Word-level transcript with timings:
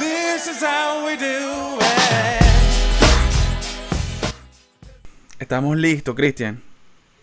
This 0.00 0.46
is 0.46 0.62
how 0.62 1.04
we 1.04 1.16
do 1.16 1.78
it. 1.78 2.42
Estamos 5.38 5.76
listos, 5.76 6.14
Cristian. 6.14 6.62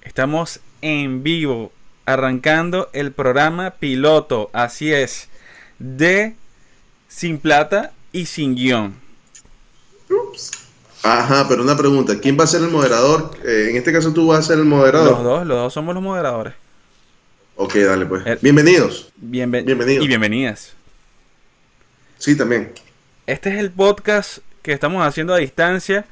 Estamos 0.04 0.60
en 0.82 1.24
vivo, 1.24 1.72
arrancando 2.06 2.90
el 2.94 3.12
programa 3.12 3.72
piloto, 3.72 4.50
así 4.54 4.94
es, 4.94 5.28
de 5.80 6.36
Sin 7.08 7.40
Plata 7.40 7.92
y 8.12 8.28
Sin 8.28 8.56
Guión. 8.56 8.96
Ajá, 11.04 11.46
pero 11.50 11.64
una 11.64 11.76
pregunta, 11.78 12.20
¿quién 12.20 12.38
va 12.40 12.44
a 12.44 12.48
ser 12.48 12.62
el 12.62 12.70
moderador? 12.70 13.32
Eh, 13.46 13.68
en 13.72 13.76
este 13.78 13.92
caso 13.94 14.14
tú 14.14 14.28
vas 14.28 14.40
a 14.40 14.44
ser 14.44 14.54
el 14.60 14.68
Los 14.70 14.78
moderador. 14.78 15.24
dos, 15.24 15.48
los 15.48 15.58
dos 15.58 15.74
somos 15.74 15.94
los 15.96 16.04
moderadores. 16.04 16.54
Ok, 17.56 17.76
dale 17.76 18.06
pues. 18.06 18.26
El- 18.26 18.38
Bienvenidos. 18.42 19.12
Bienven- 19.20 19.66
Bienvenidos. 19.66 20.06
Y 20.06 20.08
bienvenidas. 20.08 20.74
Sí, 22.18 22.36
también. 22.36 22.72
Este 23.26 23.50
es 23.50 23.60
el 23.60 23.72
podcast 23.72 24.40
que 24.62 24.72
estamos 24.72 25.06
haciendo 25.06 25.34
a 25.34 25.38
distancia. 25.38 26.06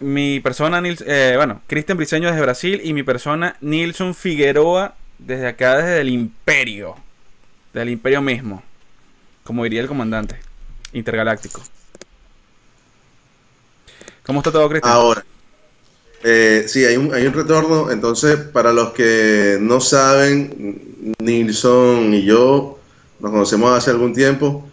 Mi 0.00 0.40
persona, 0.40 0.80
Nils, 0.80 1.04
eh, 1.06 1.34
bueno, 1.36 1.62
Cristian 1.66 1.96
Briceño 1.96 2.28
desde 2.28 2.42
Brasil 2.42 2.80
y 2.82 2.92
mi 2.92 3.02
persona, 3.02 3.56
Nilson 3.60 4.14
Figueroa, 4.14 4.94
desde 5.18 5.46
acá, 5.46 5.76
desde 5.76 6.00
el 6.00 6.08
Imperio. 6.08 6.96
Del 7.72 7.90
Imperio 7.90 8.20
mismo. 8.20 8.62
Como 9.44 9.64
diría 9.64 9.80
el 9.80 9.88
comandante 9.88 10.36
intergaláctico. 10.92 11.62
¿Cómo 14.24 14.40
está 14.40 14.52
todo, 14.52 14.68
Cristian? 14.68 14.92
Ahora, 14.92 15.24
eh, 16.22 16.64
sí, 16.68 16.84
hay 16.84 16.96
un, 16.96 17.12
hay 17.12 17.26
un 17.26 17.32
retorno. 17.32 17.90
Entonces, 17.90 18.36
para 18.36 18.72
los 18.72 18.92
que 18.92 19.58
no 19.60 19.80
saben, 19.80 21.14
Nilsson 21.18 22.14
y 22.14 22.24
yo 22.24 22.78
nos 23.20 23.30
conocemos 23.30 23.76
hace 23.76 23.90
algún 23.90 24.12
tiempo. 24.12 24.68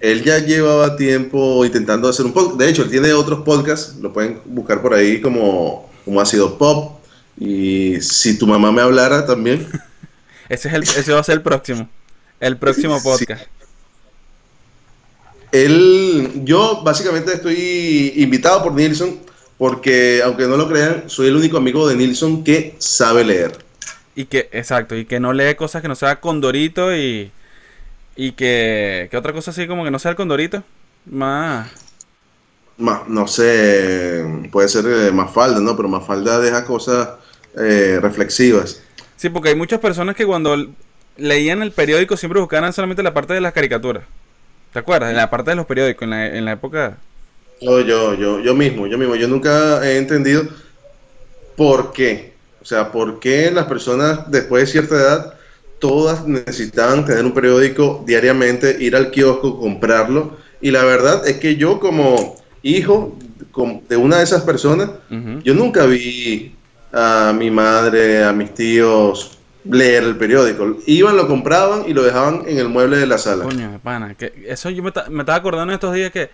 Él 0.00 0.22
ya 0.24 0.38
llevaba 0.38 0.96
tiempo 0.96 1.64
intentando 1.64 2.08
hacer 2.08 2.26
un 2.26 2.32
podcast. 2.32 2.58
De 2.58 2.68
hecho, 2.68 2.82
él 2.82 2.90
tiene 2.90 3.12
otros 3.12 3.40
podcasts, 3.44 3.96
lo 4.00 4.12
pueden 4.12 4.40
buscar 4.44 4.82
por 4.82 4.94
ahí 4.94 5.20
como, 5.20 5.90
como 6.04 6.20
Ácido 6.20 6.58
Pop. 6.58 7.00
Y 7.38 8.00
si 8.00 8.38
tu 8.38 8.46
mamá 8.46 8.70
me 8.72 8.82
hablara 8.82 9.26
también. 9.26 9.66
Ese, 10.48 10.68
es 10.68 10.74
el, 10.74 10.82
ese 10.82 11.12
va 11.12 11.20
a 11.20 11.24
ser 11.24 11.36
el 11.36 11.42
próximo. 11.42 11.88
El 12.38 12.58
próximo 12.58 12.98
Sí. 12.98 13.04
podcast. 13.04 13.46
Él, 15.52 16.42
yo 16.44 16.82
básicamente 16.84 17.32
estoy 17.32 18.12
invitado 18.16 18.62
por 18.62 18.74
Nilsson 18.74 19.18
porque, 19.56 20.20
aunque 20.24 20.46
no 20.46 20.56
lo 20.56 20.68
crean, 20.68 21.04
soy 21.06 21.28
el 21.28 21.36
único 21.36 21.56
amigo 21.56 21.88
de 21.88 21.94
Nilsson 21.94 22.42
que 22.42 22.74
sabe 22.78 23.24
leer. 23.24 23.52
Y 24.16 24.26
que, 24.26 24.48
exacto, 24.52 24.96
y 24.96 25.04
que 25.06 25.20
no 25.20 25.32
lee 25.32 25.54
cosas 25.54 25.80
que 25.82 25.88
no 25.88 25.94
sea 25.94 26.20
Condorito 26.20 26.94
y. 26.96 27.30
Y 28.16 28.32
que. 28.32 29.08
que 29.10 29.16
otra 29.16 29.32
cosa 29.32 29.50
así 29.50 29.66
como 29.66 29.84
que 29.84 29.90
no 29.90 29.98
sea 29.98 30.12
el 30.12 30.16
Condorito. 30.16 30.62
Más. 31.06 31.70
Ma- 32.76 33.04
no 33.06 33.26
sé, 33.28 34.24
puede 34.50 34.68
ser 34.68 34.84
eh, 34.86 35.12
Mafalda, 35.12 35.60
¿no? 35.60 35.76
Pero 35.76 35.88
Mafalda 35.88 36.40
deja 36.40 36.64
cosas 36.64 37.08
eh, 37.56 37.98
reflexivas. 38.02 38.82
Sí, 39.16 39.28
porque 39.28 39.50
hay 39.50 39.54
muchas 39.54 39.80
personas 39.80 40.16
que 40.16 40.26
cuando 40.26 40.56
leían 41.16 41.62
el 41.62 41.72
periódico 41.72 42.16
siempre 42.16 42.40
buscaban 42.40 42.72
solamente 42.72 43.02
la 43.02 43.14
parte 43.14 43.34
de 43.34 43.40
las 43.40 43.52
caricaturas. 43.52 44.04
¿Te 44.72 44.80
acuerdas? 44.80 45.10
En 45.10 45.16
la 45.16 45.30
parte 45.30 45.50
de 45.50 45.56
los 45.56 45.66
periódicos, 45.66 46.02
en 46.02 46.10
la, 46.10 46.26
en 46.26 46.44
la 46.44 46.52
época. 46.52 46.98
Yo, 47.60 47.80
yo, 47.80 48.14
yo, 48.14 48.40
yo 48.40 48.54
mismo, 48.54 48.86
yo 48.86 48.98
mismo, 48.98 49.14
yo 49.14 49.28
nunca 49.28 49.86
he 49.86 49.98
entendido 49.98 50.44
por 51.56 51.92
qué. 51.92 52.34
O 52.60 52.64
sea, 52.64 52.90
por 52.90 53.20
qué 53.20 53.50
las 53.50 53.66
personas 53.66 54.30
después 54.30 54.64
de 54.64 54.72
cierta 54.72 54.94
edad, 54.96 55.33
todas 55.88 56.26
necesitaban 56.26 57.04
tener 57.04 57.26
un 57.26 57.32
periódico 57.32 58.02
diariamente, 58.06 58.74
ir 58.80 58.96
al 58.96 59.10
kiosco, 59.10 59.60
comprarlo. 59.60 60.38
Y 60.62 60.70
la 60.70 60.82
verdad 60.82 61.28
es 61.28 61.36
que 61.36 61.56
yo 61.56 61.78
como 61.78 62.36
hijo 62.62 63.18
de 63.90 63.96
una 63.98 64.16
de 64.16 64.24
esas 64.24 64.42
personas, 64.44 64.88
yo 65.42 65.52
nunca 65.52 65.84
vi 65.84 66.54
a 66.90 67.34
mi 67.36 67.50
madre, 67.50 68.24
a 68.24 68.32
mis 68.32 68.54
tíos 68.54 69.36
leer 69.68 70.04
el 70.04 70.16
periódico. 70.16 70.78
Iban, 70.86 71.18
lo 71.18 71.28
compraban 71.28 71.84
y 71.86 71.92
lo 71.92 72.02
dejaban 72.02 72.44
en 72.46 72.56
el 72.56 72.70
mueble 72.70 72.96
de 72.96 73.06
la 73.06 73.18
sala. 73.18 73.44
Coño, 73.44 73.70
de 73.72 73.78
pana. 73.78 74.14
Que 74.14 74.32
eso 74.48 74.70
yo 74.70 74.82
me, 74.82 74.90
ta- 74.90 75.06
me 75.10 75.20
estaba 75.20 75.36
acordando 75.36 75.70
en 75.72 75.74
estos 75.74 75.92
días 75.94 76.10
que, 76.12 76.30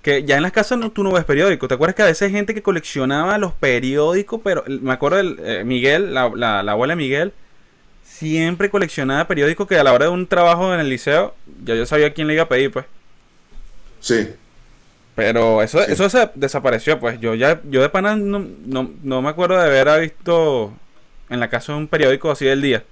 que 0.00 0.24
ya 0.24 0.36
en 0.38 0.42
las 0.42 0.52
casas 0.52 0.78
no, 0.78 0.90
tú 0.90 1.04
no 1.04 1.12
ves 1.12 1.24
periódicos. 1.24 1.68
¿Te 1.68 1.74
acuerdas 1.74 1.94
que 1.94 2.02
a 2.04 2.06
veces 2.06 2.22
hay 2.22 2.32
gente 2.32 2.54
que 2.54 2.62
coleccionaba 2.62 3.36
los 3.36 3.52
periódicos? 3.52 4.40
Pero 4.42 4.64
me 4.66 4.92
acuerdo 4.94 5.18
del 5.18 5.64
Miguel, 5.66 6.14
la, 6.14 6.30
la, 6.34 6.62
la 6.62 6.72
abuela 6.72 6.92
de 6.92 6.96
Miguel, 6.96 7.32
siempre 8.18 8.70
coleccionaba 8.70 9.26
periódicos 9.28 9.66
que 9.68 9.78
a 9.78 9.84
la 9.84 9.92
hora 9.92 10.06
de 10.06 10.12
un 10.12 10.26
trabajo 10.28 10.72
en 10.74 10.80
el 10.80 10.88
liceo, 10.88 11.34
ya 11.64 11.74
yo 11.74 11.86
sabía 11.86 12.14
quién 12.14 12.28
le 12.28 12.34
iba 12.34 12.44
a 12.44 12.48
pedir, 12.48 12.70
pues. 12.72 12.86
Sí. 14.00 14.36
Pero 15.14 15.62
eso, 15.62 15.80
Sí. 15.84 15.92
eso 15.92 16.08
se 16.10 16.30
desapareció, 16.34 16.98
pues. 17.00 17.20
Yo 17.20 17.34
ya, 17.34 17.60
yo 17.64 17.82
de 17.82 17.88
pana 17.88 18.16
no, 18.16 18.40
no, 18.66 18.90
no 19.02 19.22
me 19.22 19.28
acuerdo 19.30 19.56
de 19.58 19.64
haber 19.66 20.00
visto 20.02 20.80
en 21.28 21.40
la 21.40 21.48
casa 21.50 21.74
un 21.76 21.88
periódico 21.88 22.30
así 22.30 22.44
del 22.46 22.62
día. 22.62 22.84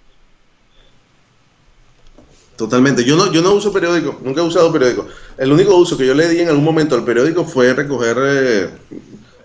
Totalmente. 2.56 3.04
Yo 3.04 3.16
no, 3.16 3.32
yo 3.32 3.42
no 3.42 3.52
uso 3.54 3.72
periódico, 3.72 4.20
nunca 4.22 4.40
he 4.40 4.44
usado 4.44 4.72
periódico. 4.72 5.06
El 5.38 5.52
único 5.52 5.76
uso 5.76 5.96
que 5.96 6.06
yo 6.06 6.14
le 6.14 6.28
di 6.28 6.40
en 6.40 6.48
algún 6.48 6.64
momento 6.64 6.94
al 6.94 7.04
periódico 7.04 7.44
fue 7.44 7.72
recoger 7.72 8.16
eh, 8.20 8.70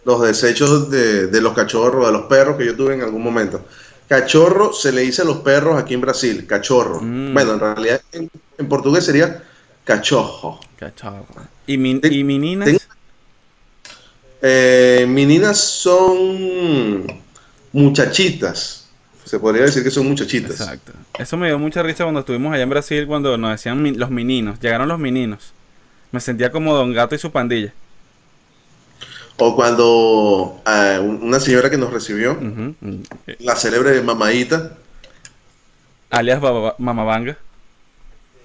los 0.05 0.21
desechos 0.21 0.89
de, 0.89 1.27
de 1.27 1.41
los 1.41 1.53
cachorros, 1.53 2.05
de 2.05 2.11
los 2.11 2.23
perros 2.23 2.57
que 2.57 2.65
yo 2.65 2.75
tuve 2.75 2.93
en 2.95 3.01
algún 3.01 3.23
momento. 3.23 3.65
Cachorro 4.07 4.71
se 4.73 4.91
le 4.91 5.01
dice 5.01 5.21
a 5.21 5.25
los 5.25 5.37
perros 5.37 5.77
aquí 5.81 5.93
en 5.93 6.01
Brasil, 6.01 6.45
cachorro. 6.47 7.01
Mm. 7.01 7.33
Bueno, 7.33 7.53
en 7.53 7.59
realidad 7.59 8.01
en, 8.13 8.29
en 8.57 8.69
portugués 8.69 9.05
sería 9.05 9.43
cachojo. 9.83 10.59
Cachao. 10.77 11.25
Y, 11.65 11.73
y 11.73 12.23
meninas. 12.23 12.65
ten- 12.67 12.79
Eh, 14.41 15.05
meninas 15.09 15.57
son 15.59 17.07
muchachitas. 17.73 18.87
Se 19.25 19.39
podría 19.39 19.63
decir 19.63 19.83
que 19.83 19.91
son 19.91 20.07
muchachitas. 20.07 20.51
Exacto. 20.61 20.93
Eso 21.19 21.35
me 21.35 21.47
dio 21.47 21.59
mucha 21.59 21.83
risa 21.83 22.03
cuando 22.05 22.21
estuvimos 22.21 22.53
allá 22.53 22.63
en 22.63 22.69
Brasil 22.69 23.05
cuando 23.07 23.37
nos 23.37 23.51
decían 23.51 23.97
los 23.97 24.09
meninos. 24.09 24.59
Llegaron 24.61 24.87
los 24.87 24.99
meninos. 24.99 25.51
Me 26.11 26.21
sentía 26.21 26.49
como 26.51 26.73
Don 26.73 26.93
Gato 26.93 27.15
y 27.15 27.17
su 27.19 27.31
pandilla. 27.31 27.73
O 29.39 29.55
cuando 29.55 30.59
ah, 30.65 30.99
un- 31.01 31.19
una 31.23 31.39
señora 31.39 31.69
que 31.69 31.77
nos 31.77 31.91
recibió. 31.93 32.35
Mm. 32.35 32.71
la 33.39 33.55
célebre 33.55 34.01
mamadita, 34.01 34.71
Alias 36.09 36.41
Mamabanga. 36.79 37.37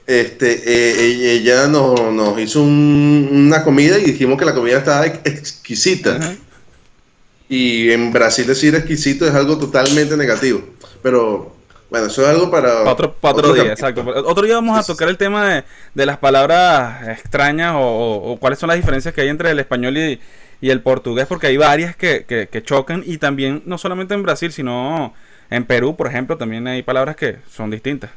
este, 0.06 0.62
eh, 0.66 1.32
ella 1.36 1.68
nos, 1.68 1.98
nos 2.12 2.38
hizo 2.40 2.62
un- 2.62 3.28
una 3.32 3.62
comida 3.62 3.98
y 3.98 4.04
dijimos 4.04 4.38
que 4.38 4.44
la 4.44 4.52
comida 4.54 4.78
estaba 4.78 5.06
ex- 5.06 5.20
exquisita. 5.24 6.18
Y 7.48 7.90
en 7.92 8.12
Brasil 8.12 8.46
decir 8.46 8.74
exquisito 8.74 9.26
es 9.26 9.34
algo 9.34 9.58
totalmente 9.58 10.16
negativo. 10.16 10.62
Pero 11.02 11.54
bueno, 11.90 12.06
eso 12.06 12.22
es 12.22 12.28
algo 12.28 12.50
para 12.50 12.82
Pa' 12.84 12.92
otro, 12.92 13.12
pa' 13.14 13.30
otro 13.30 13.50
otro 13.50 13.54
día, 13.62 13.74
capítulo. 13.74 14.00
exacto. 14.12 14.28
Otro 14.30 14.44
día 14.44 14.54
vamos 14.56 14.78
a 14.78 14.82
tocar 14.82 15.08
el 15.08 15.18
tema 15.18 15.46
de, 15.46 15.64
de 15.94 16.06
las 16.06 16.18
palabras 16.18 17.06
extrañas 17.08 17.74
o, 17.74 17.80
o- 17.80 18.32
o 18.32 18.36
cuáles 18.38 18.58
son 18.58 18.68
las 18.68 18.76
diferencias 18.76 19.12
que 19.14 19.20
hay 19.20 19.28
entre 19.28 19.50
el 19.50 19.58
español 19.60 19.96
y, 19.98 20.18
y 20.62 20.70
el 20.70 20.80
portugués, 20.80 21.26
porque 21.26 21.48
hay 21.48 21.58
varias 21.58 21.94
que, 21.96 22.24
que- 22.26 22.48
que 22.48 22.62
chocan 22.62 23.02
y 23.04 23.18
también 23.18 23.62
no 23.66 23.76
solamente 23.76 24.14
en 24.14 24.22
Brasil, 24.22 24.50
sino 24.52 25.12
en 25.50 25.64
Perú, 25.66 25.96
por 25.96 26.06
ejemplo, 26.06 26.38
también 26.38 26.66
hay 26.66 26.82
palabras 26.82 27.16
que 27.16 27.36
son 27.50 27.70
distintas. 27.70 28.10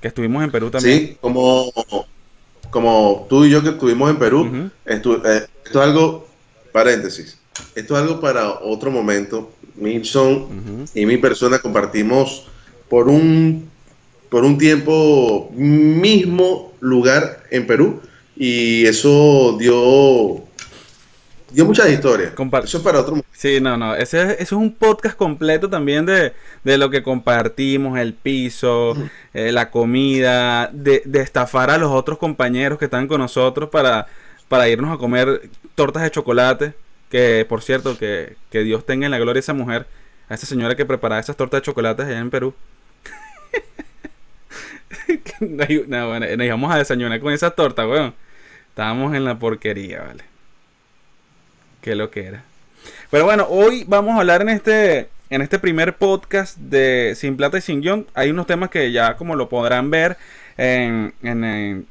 Que 0.00 0.08
estuvimos 0.08 0.42
en 0.42 0.50
Perú 0.50 0.70
también. 0.70 0.98
Sí, 0.98 1.16
como, 1.20 1.70
como 2.70 3.26
tú 3.28 3.44
y 3.44 3.50
yo 3.50 3.62
que 3.62 3.68
estuvimos 3.68 4.10
en 4.10 4.18
Perú, 4.18 4.70
estu- 4.84 5.22
eh, 5.24 5.46
esto 5.64 5.80
es 5.80 5.86
algo, 5.88 6.26
paréntesis, 6.72 7.38
esto 7.76 7.94
es 7.94 8.02
algo 8.02 8.20
para 8.20 8.50
otro 8.60 8.90
momento. 8.90 9.52
Milson 9.76 10.32
Ujú. 10.32 10.84
y 10.94 11.06
mi 11.06 11.16
persona 11.18 11.58
compartimos 11.58 12.46
por 12.88 13.08
un, 13.08 13.70
por 14.28 14.44
un 14.44 14.58
tiempo 14.58 15.50
mismo 15.54 16.72
lugar 16.80 17.44
en 17.50 17.66
Perú 17.66 18.00
y 18.36 18.84
eso 18.86 19.56
dio, 19.58 20.41
dio 21.52 21.64
muchas 21.66 21.90
historias. 21.90 22.32
Eso 22.64 22.78
es 22.78 22.82
para 22.84 23.00
otro 23.00 23.10
momento. 23.12 23.28
Sí, 23.32 23.60
no, 23.60 23.76
no. 23.76 23.94
Ese, 23.94 24.20
es- 24.22 24.28
eso 24.40 24.40
es 24.40 24.52
un 24.52 24.74
podcast 24.74 25.16
completo 25.16 25.68
también 25.70 26.06
de, 26.06 26.32
de 26.64 26.78
lo 26.78 26.90
que 26.90 27.02
compartimos, 27.02 27.98
el 27.98 28.14
piso, 28.14 28.96
eh, 29.34 29.52
la 29.52 29.70
comida, 29.70 30.68
de, 30.72 31.02
de 31.04 31.20
estafar 31.20 31.70
a 31.70 31.78
los 31.78 31.90
otros 31.92 32.18
compañeros 32.18 32.78
que 32.78 32.86
están 32.86 33.06
con 33.08 33.20
nosotros 33.20 33.68
para, 33.70 34.06
para 34.48 34.68
irnos 34.68 34.92
a 34.94 34.98
comer 34.98 35.48
tortas 35.74 36.02
de 36.02 36.10
chocolate. 36.10 36.74
Que, 37.10 37.44
por 37.48 37.62
cierto, 37.62 37.98
que, 37.98 38.36
que 38.50 38.62
Dios 38.62 38.86
tenga 38.86 39.04
en 39.06 39.10
la 39.10 39.18
gloria 39.18 39.38
a 39.38 39.40
esa 39.40 39.52
mujer, 39.52 39.86
a 40.30 40.34
esa 40.34 40.46
señora 40.46 40.74
que 40.76 40.86
preparaba 40.86 41.20
esas 41.20 41.36
tortas 41.36 41.60
de 41.60 41.66
chocolate 41.66 42.02
allá 42.02 42.18
en 42.18 42.30
Perú. 42.30 42.54
No, 45.88 46.08
bueno, 46.08 46.26
nos 46.36 46.46
íbamos 46.46 46.72
a 46.72 46.78
desayunar 46.78 47.20
con 47.20 47.32
esas 47.32 47.54
tortas, 47.54 47.86
weón. 47.86 48.14
Estábamos 48.68 49.14
en 49.14 49.24
la 49.24 49.38
porquería, 49.38 50.02
vale. 50.02 50.24
Qué 51.82 51.94
lo 51.94 52.10
que 52.10 52.24
era. 52.24 52.44
Pero 53.10 53.24
bueno, 53.24 53.46
hoy 53.50 53.84
vamos 53.86 54.14
a 54.16 54.20
hablar 54.20 54.40
en 54.42 54.48
este, 54.48 55.08
en 55.30 55.42
este 55.42 55.58
primer 55.58 55.96
podcast 55.96 56.56
de 56.56 57.14
Sin 57.16 57.36
Plata 57.36 57.58
y 57.58 57.60
Sin 57.60 57.80
Guión. 57.82 58.06
Hay 58.14 58.30
unos 58.30 58.46
temas 58.46 58.70
que 58.70 58.90
ya 58.92 59.16
como 59.16 59.36
lo 59.36 59.48
podrán 59.50 59.90
ver 59.90 60.16
en, 60.56 61.12
en, 61.22 61.44
en- 61.44 61.86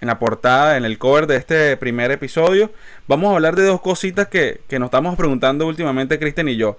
la 0.00 0.18
portada, 0.20 0.76
en 0.76 0.84
el 0.84 0.98
cover 0.98 1.26
de 1.26 1.36
este 1.36 1.76
primer 1.78 2.12
episodio, 2.12 2.70
vamos 3.08 3.32
a 3.32 3.34
hablar 3.34 3.56
de 3.56 3.64
dos 3.64 3.80
cositas 3.80 4.28
que, 4.28 4.60
que 4.68 4.78
nos 4.78 4.88
estamos 4.88 5.16
preguntando 5.16 5.66
últimamente, 5.66 6.20
Cristian 6.20 6.48
y 6.48 6.56
yo, 6.56 6.78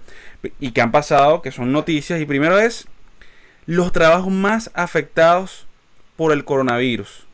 y 0.61 0.71
que 0.71 0.79
han 0.79 0.93
pasado, 0.93 1.41
que 1.41 1.51
son 1.51 1.73
noticias. 1.73 2.21
Y 2.21 2.25
primero 2.25 2.57
es 2.57 2.87
los 3.65 3.91
trabajos 3.91 4.31
más 4.31 4.71
afectados 4.75 5.65
por 6.15 6.31
el 6.31 6.45
coronavirus. 6.45 7.25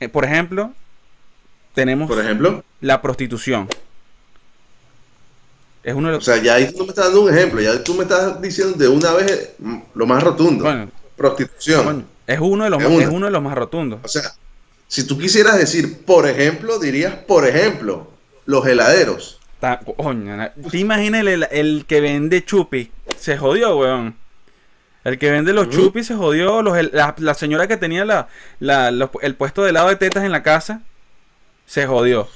Eh, 0.00 0.10
por 0.10 0.26
ejemplo, 0.26 0.72
tenemos 1.74 2.08
Por 2.08 2.20
ejemplo. 2.20 2.62
La 2.84 3.00
prostitución. 3.00 3.68
Es 5.82 5.94
uno 5.94 6.08
de 6.08 6.14
O 6.14 6.16
los... 6.18 6.24
sea, 6.24 6.36
ya 6.42 6.54
ahí 6.54 6.72
tú 6.72 6.82
me 6.84 6.88
estás 6.90 7.06
dando 7.06 7.22
un 7.22 7.34
ejemplo, 7.34 7.60
ya 7.60 7.82
tú 7.82 7.94
me 7.94 8.02
estás 8.04 8.40
diciendo 8.40 8.76
de 8.76 8.88
una 8.88 9.12
vez 9.12 9.52
mm, 9.58 9.78
lo 9.94 10.06
más 10.06 10.22
rotundo. 10.22 10.64
Bueno, 10.64 10.90
Prostitución. 11.16 12.06
es 12.26 12.38
uno 12.40 12.64
de 12.64 12.70
los 12.70 12.82
Es 12.82 12.88
más- 12.90 13.02
es 13.02 13.08
uno 13.08 13.26
de 13.26 13.32
los 13.32 13.42
más 13.42 13.54
rotundos. 13.54 14.00
O 14.02 14.08
sea, 14.08 14.22
si 14.88 15.06
tú 15.06 15.18
quisieras 15.18 15.56
decir, 15.58 16.04
por 16.04 16.28
ejemplo, 16.28 16.78
dirías, 16.78 17.14
por 17.14 17.46
ejemplo, 17.46 18.10
los 18.46 18.66
heladeros. 18.66 19.40
¿te 20.70 20.78
imaginas 20.78 21.22
el, 21.26 21.46
el 21.50 21.84
que 21.88 22.00
vende 22.02 22.44
chupi? 22.44 22.90
Se 23.18 23.38
jodió, 23.38 23.78
weón. 23.78 24.14
El 25.04 25.18
que 25.18 25.30
vende 25.30 25.52
los 25.54 25.68
Ujú. 25.68 25.76
chupis 25.76 26.06
se 26.06 26.14
jodió. 26.14 26.60
Los, 26.62 26.76
la, 26.92 27.14
la 27.18 27.34
señora 27.34 27.66
que 27.66 27.76
tenía 27.78 28.04
la, 28.04 28.28
la- 28.58 28.90
los- 28.90 29.10
el 29.22 29.34
puesto 29.36 29.62
de 29.62 29.70
helado 29.70 29.88
de 29.88 29.96
tetas 29.96 30.24
en 30.24 30.32
la 30.32 30.42
casa 30.42 30.82
se 31.66 31.86
jodió. 31.86 32.28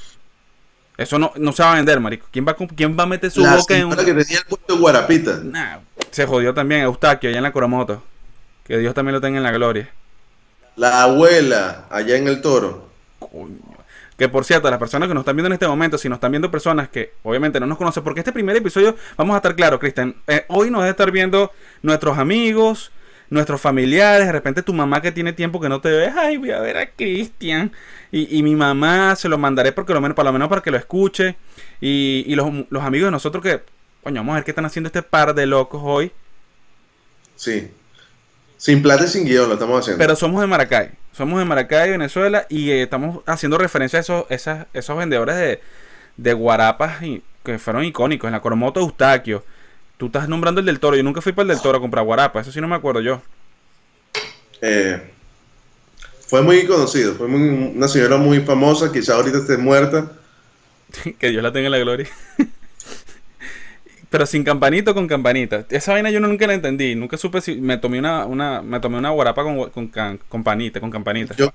Eso 0.98 1.16
no, 1.16 1.32
no 1.36 1.52
se 1.52 1.62
va 1.62 1.72
a 1.72 1.76
vender, 1.76 2.00
marico. 2.00 2.26
¿Quién 2.32 2.44
va, 2.46 2.54
quién 2.54 2.98
va 2.98 3.04
a 3.04 3.06
meter 3.06 3.30
su 3.30 3.40
la 3.40 3.54
boca 3.54 3.76
en 3.76 3.86
un... 3.86 3.96
que 3.96 4.04
tenía 4.04 4.38
el 4.38 4.44
puesto 4.44 4.74
de 4.74 4.80
Guarapita. 4.80 5.40
Nah, 5.44 5.78
se 6.10 6.26
jodió 6.26 6.52
también 6.52 6.82
Eustaquio 6.82 7.30
allá 7.30 7.38
en 7.38 7.44
la 7.44 7.52
Coromoto. 7.52 8.02
Que 8.64 8.78
Dios 8.78 8.94
también 8.94 9.14
lo 9.14 9.20
tenga 9.20 9.38
en 9.38 9.44
la 9.44 9.52
gloria. 9.52 9.88
La 10.74 11.04
abuela 11.04 11.86
allá 11.88 12.16
en 12.16 12.26
el 12.26 12.42
toro. 12.42 12.88
Coño. 13.20 13.78
Que 14.18 14.28
por 14.28 14.44
cierto, 14.44 14.68
las 14.68 14.80
personas 14.80 15.06
que 15.06 15.14
nos 15.14 15.22
están 15.22 15.36
viendo 15.36 15.46
en 15.46 15.52
este 15.52 15.68
momento, 15.68 15.96
si 15.96 16.08
nos 16.08 16.16
están 16.16 16.32
viendo 16.32 16.50
personas 16.50 16.88
que 16.88 17.12
obviamente 17.22 17.60
no 17.60 17.66
nos 17.66 17.78
conocen, 17.78 18.02
porque 18.02 18.18
este 18.18 18.32
primer 18.32 18.56
episodio, 18.56 18.96
vamos 19.16 19.34
a 19.34 19.36
estar 19.36 19.54
claros, 19.54 19.78
Cristian, 19.78 20.16
eh, 20.26 20.44
hoy 20.48 20.72
nos 20.72 20.80
va 20.80 20.86
a 20.86 20.90
estar 20.90 21.12
viendo 21.12 21.52
nuestros 21.82 22.18
amigos, 22.18 22.90
nuestros 23.30 23.60
familiares, 23.60 24.26
de 24.26 24.32
repente 24.32 24.62
tu 24.62 24.72
mamá 24.72 25.02
que 25.02 25.12
tiene 25.12 25.32
tiempo 25.32 25.60
que 25.60 25.68
no 25.68 25.80
te 25.80 25.90
ve, 25.90 26.12
ay, 26.16 26.36
voy 26.38 26.50
a 26.50 26.60
ver 26.60 26.76
a 26.78 26.90
Cristian, 26.90 27.72
y, 28.10 28.38
y 28.38 28.42
mi 28.42 28.54
mamá 28.54 29.14
se 29.16 29.28
lo 29.28 29.38
mandaré 29.38 29.72
porque 29.72 29.92
lo 29.94 30.00
menos, 30.00 30.14
para 30.16 30.28
lo 30.28 30.32
menos 30.32 30.48
para 30.48 30.62
que 30.62 30.70
lo 30.70 30.76
escuche, 30.78 31.36
y, 31.80 32.24
y 32.26 32.34
los, 32.34 32.50
los 32.70 32.82
amigos 32.82 33.06
de 33.08 33.10
nosotros 33.12 33.42
que, 33.42 33.60
coño, 34.02 34.20
vamos 34.20 34.32
a 34.32 34.36
ver 34.36 34.44
qué 34.44 34.50
están 34.52 34.64
haciendo 34.66 34.88
este 34.88 35.02
par 35.02 35.34
de 35.34 35.46
locos 35.46 35.80
hoy, 35.84 36.12
Sí. 37.36 37.70
Sin 38.56 38.82
plata 38.82 39.04
y 39.04 39.08
sin 39.08 39.24
guion 39.24 39.48
lo 39.48 39.54
estamos 39.54 39.80
haciendo. 39.80 39.98
Pero 39.98 40.16
somos 40.16 40.40
de 40.40 40.46
Maracay. 40.48 40.90
Somos 41.12 41.38
de 41.38 41.44
Maracay, 41.44 41.90
Venezuela, 41.90 42.46
y 42.48 42.70
eh, 42.70 42.82
estamos 42.82 43.20
haciendo 43.26 43.58
referencia 43.58 43.98
a 43.98 44.02
esos, 44.02 44.24
esas- 44.30 44.66
esos 44.72 44.96
vendedores 44.98 45.36
de, 45.36 45.60
de 46.16 46.32
guarapas 46.32 47.02
y, 47.02 47.22
que 47.44 47.58
fueron 47.58 47.84
icónicos. 47.84 48.26
En 48.28 48.32
la 48.32 48.40
Coromoto 48.40 48.80
Eustaquio. 48.80 49.44
Tú 49.98 50.06
estás 50.06 50.28
nombrando 50.28 50.60
el 50.60 50.66
del 50.66 50.80
Toro. 50.80 50.96
Yo 50.96 51.02
nunca 51.02 51.20
fui 51.20 51.32
para 51.32 51.42
el 51.42 51.48
del 51.48 51.60
Toro 51.60 51.78
a 51.78 51.80
comprar 51.80 52.04
guarapas. 52.04 52.42
Eso 52.46 52.52
sí 52.52 52.60
no 52.60 52.68
me 52.68 52.76
acuerdo 52.76 53.00
yo. 53.00 53.20
Eh, 54.62 55.00
fue 56.26 56.40
muy 56.42 56.64
conocido. 56.66 57.14
Fue 57.14 57.28
muy- 57.28 57.72
una 57.76 57.88
señora 57.88 58.16
muy 58.16 58.40
famosa. 58.40 58.90
Quizá 58.92 59.14
ahorita 59.14 59.38
esté 59.38 59.56
muerta. 59.58 60.10
que 61.18 61.28
Dios 61.30 61.42
la 61.42 61.52
tenga 61.52 61.66
en 61.66 61.72
la 61.72 61.78
gloria. 61.78 62.08
Pero 64.10 64.24
sin 64.24 64.42
campanito 64.44 64.94
con 64.94 65.06
campanita. 65.06 65.66
Esa 65.68 65.92
vaina 65.92 66.10
yo 66.10 66.20
nunca 66.20 66.46
la 66.46 66.54
entendí. 66.54 66.94
Nunca 66.94 67.18
supe 67.18 67.40
si 67.42 67.56
me 67.56 67.76
tomé 67.76 67.98
una, 67.98 68.24
una, 68.24 68.62
me 68.62 68.80
tomé 68.80 68.96
una 68.98 69.10
guarapa 69.10 69.42
con, 69.42 69.68
con, 69.70 69.88
can- 69.88 70.18
campanita, 70.30 70.80
con 70.80 70.90
campanita. 70.90 71.34
Yo, 71.36 71.52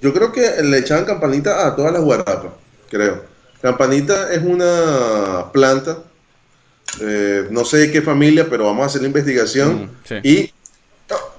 yo 0.00 0.12
creo 0.12 0.32
que 0.32 0.62
le 0.62 0.78
echaban 0.78 1.04
campanita 1.04 1.66
a 1.66 1.76
todas 1.76 1.92
las 1.92 2.02
guarapas. 2.02 2.54
Creo. 2.90 3.24
Campanita 3.62 4.32
es 4.32 4.42
una 4.42 5.52
planta. 5.52 5.98
Eh, 7.00 7.46
no 7.50 7.64
sé 7.64 7.78
de 7.78 7.90
qué 7.92 8.02
familia, 8.02 8.46
pero 8.48 8.64
vamos 8.66 8.82
a 8.82 8.86
hacer 8.86 9.00
la 9.02 9.08
investigación. 9.08 9.84
Mm, 9.84 9.90
sí. 10.08 10.14
Y 10.22 10.52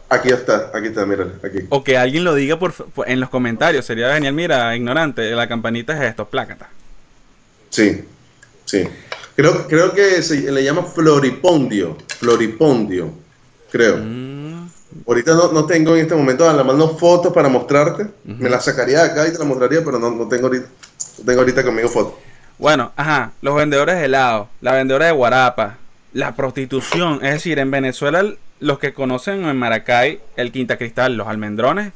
aquí 0.09 0.29
está, 0.29 0.71
aquí 0.73 0.87
está, 0.87 1.05
mírale, 1.05 1.31
aquí. 1.43 1.59
O 1.69 1.83
que 1.83 1.97
alguien 1.97 2.23
lo 2.23 2.33
diga 2.35 2.57
por, 2.59 2.73
por- 2.73 3.09
en 3.09 3.19
los 3.19 3.29
comentarios. 3.29 3.85
Sería 3.85 4.13
genial. 4.13 4.33
Mira, 4.33 4.75
ignorante, 4.75 5.29
la 5.31 5.47
campanita 5.47 5.93
es 6.01 6.09
esto, 6.09 6.25
plácata. 6.27 6.69
Sí, 7.69 8.03
sí. 8.65 8.87
Creo, 9.35 9.67
creo 9.67 9.93
que 9.93 10.21
se 10.21 10.49
le 10.51 10.63
llama 10.63 10.83
floripondio. 10.83 11.97
Floripondio, 12.19 13.11
creo. 13.71 13.97
Mm, 13.97 14.35
Ahorita 15.07 15.33
no, 15.33 15.51
no 15.51 15.65
tengo 15.65 15.93
en 15.95 16.03
este 16.03 16.15
momento 16.15 16.49
a 16.49 16.53
la 16.53 16.63
mano 16.63 16.87
fotos 16.97 17.33
para 17.33 17.49
mostrarte. 17.49 18.07
Me 18.23 18.49
las 18.49 18.63
sacaría 18.63 19.03
de 19.03 19.11
acá 19.11 19.27
y 19.27 19.31
te 19.33 19.37
las 19.37 19.45
mostraría, 19.47 19.83
pero 19.83 19.99
no, 19.99 20.09
no 20.09 20.25
tengo 20.29 20.47
ahorita, 20.47 20.67
no 21.19 21.25
tengo 21.25 21.39
ahorita 21.41 21.63
conmigo 21.65 21.89
fotos. 21.89 22.13
Bueno, 22.57 22.91
ajá, 22.95 23.31
los 23.41 23.55
vendedores 23.55 23.95
de 23.95 24.05
helado, 24.05 24.49
la 24.61 24.73
vendedora 24.73 25.07
de 25.07 25.11
guarapa, 25.11 25.77
la 26.13 26.35
prostitución. 26.35 27.15
Es 27.25 27.33
decir, 27.33 27.59
en 27.59 27.69
Venezuela, 27.71 28.23
los 28.59 28.79
que 28.79 28.93
conocen 28.93 29.45
en 29.45 29.57
Maracay, 29.57 30.21
el 30.37 30.51
Quinta 30.51 30.77
Cristal, 30.77 31.15
los 31.17 31.27
almendrones. 31.27 31.91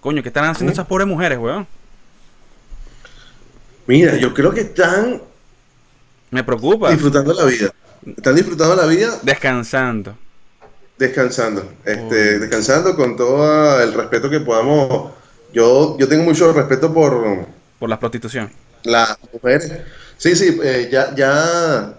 Coño, 0.00 0.22
¿qué 0.22 0.28
están 0.28 0.44
haciendo 0.44 0.72
esas 0.72 0.86
pobres 0.86 1.08
mujeres, 1.08 1.38
weón? 1.38 1.66
Mira, 3.86 4.16
yo 4.16 4.32
creo 4.34 4.52
que 4.52 4.60
están 4.60 5.20
Me 6.30 6.44
preocupa. 6.44 6.90
disfrutando 6.90 7.32
la 7.32 7.44
vida. 7.44 7.72
Están 8.16 8.34
disfrutando 8.36 8.76
la 8.76 8.86
vida 8.86 9.18
Descansando. 9.22 10.16
descansando. 10.98 11.72
Este, 11.84 12.38
descansando 12.38 12.94
con 12.94 13.16
todo 13.16 13.80
el 13.82 13.92
respeto 13.94 14.30
que 14.30 14.40
podamos. 14.40 15.10
Yo, 15.52 15.96
yo 15.98 16.06
tengo 16.08 16.22
mucho 16.24 16.52
respeto 16.52 16.92
por 16.94 17.46
Por 17.78 17.88
la 17.88 17.98
prostitución. 17.98 18.50
Las 18.84 19.16
mujeres. 19.32 19.72
Sí, 20.16 20.34
sí, 20.36 20.58
eh, 20.62 20.88
ya, 20.90 21.14
ya. 21.14 21.94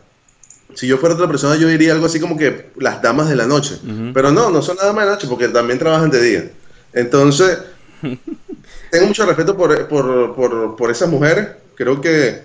Si 0.75 0.87
yo 0.87 0.97
fuera 0.97 1.15
otra 1.15 1.27
persona, 1.27 1.55
yo 1.55 1.67
diría 1.67 1.93
algo 1.93 2.05
así 2.05 2.19
como 2.19 2.37
que 2.37 2.69
las 2.77 3.01
damas 3.01 3.27
de 3.29 3.35
la 3.35 3.47
noche. 3.47 3.79
Pero 4.13 4.31
no, 4.31 4.49
no 4.51 4.61
son 4.61 4.75
las 4.77 4.85
damas 4.85 5.03
de 5.03 5.09
la 5.09 5.15
noche 5.15 5.27
porque 5.27 5.47
también 5.47 5.79
trabajan 5.79 6.11
de 6.11 6.21
día. 6.21 6.51
Entonces, 6.93 7.57
tengo 8.91 9.07
mucho 9.07 9.25
respeto 9.25 9.57
por, 9.57 9.87
por, 9.87 10.35
por, 10.35 10.75
por 10.75 10.91
esas 10.91 11.09
mujeres. 11.09 11.47
Creo 11.75 11.99
que 12.01 12.43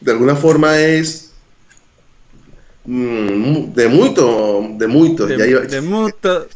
de 0.00 0.10
alguna 0.12 0.34
forma 0.34 0.78
es 0.78 1.32
mm, 2.84 3.72
de 3.72 3.88
mucho, 3.88 4.60
de 4.76 4.86
mucho. 4.86 5.26
De, 5.26 5.38
ya 5.38 5.46
iba- 5.46 5.60
de 5.60 5.80
mucho. 5.80 6.48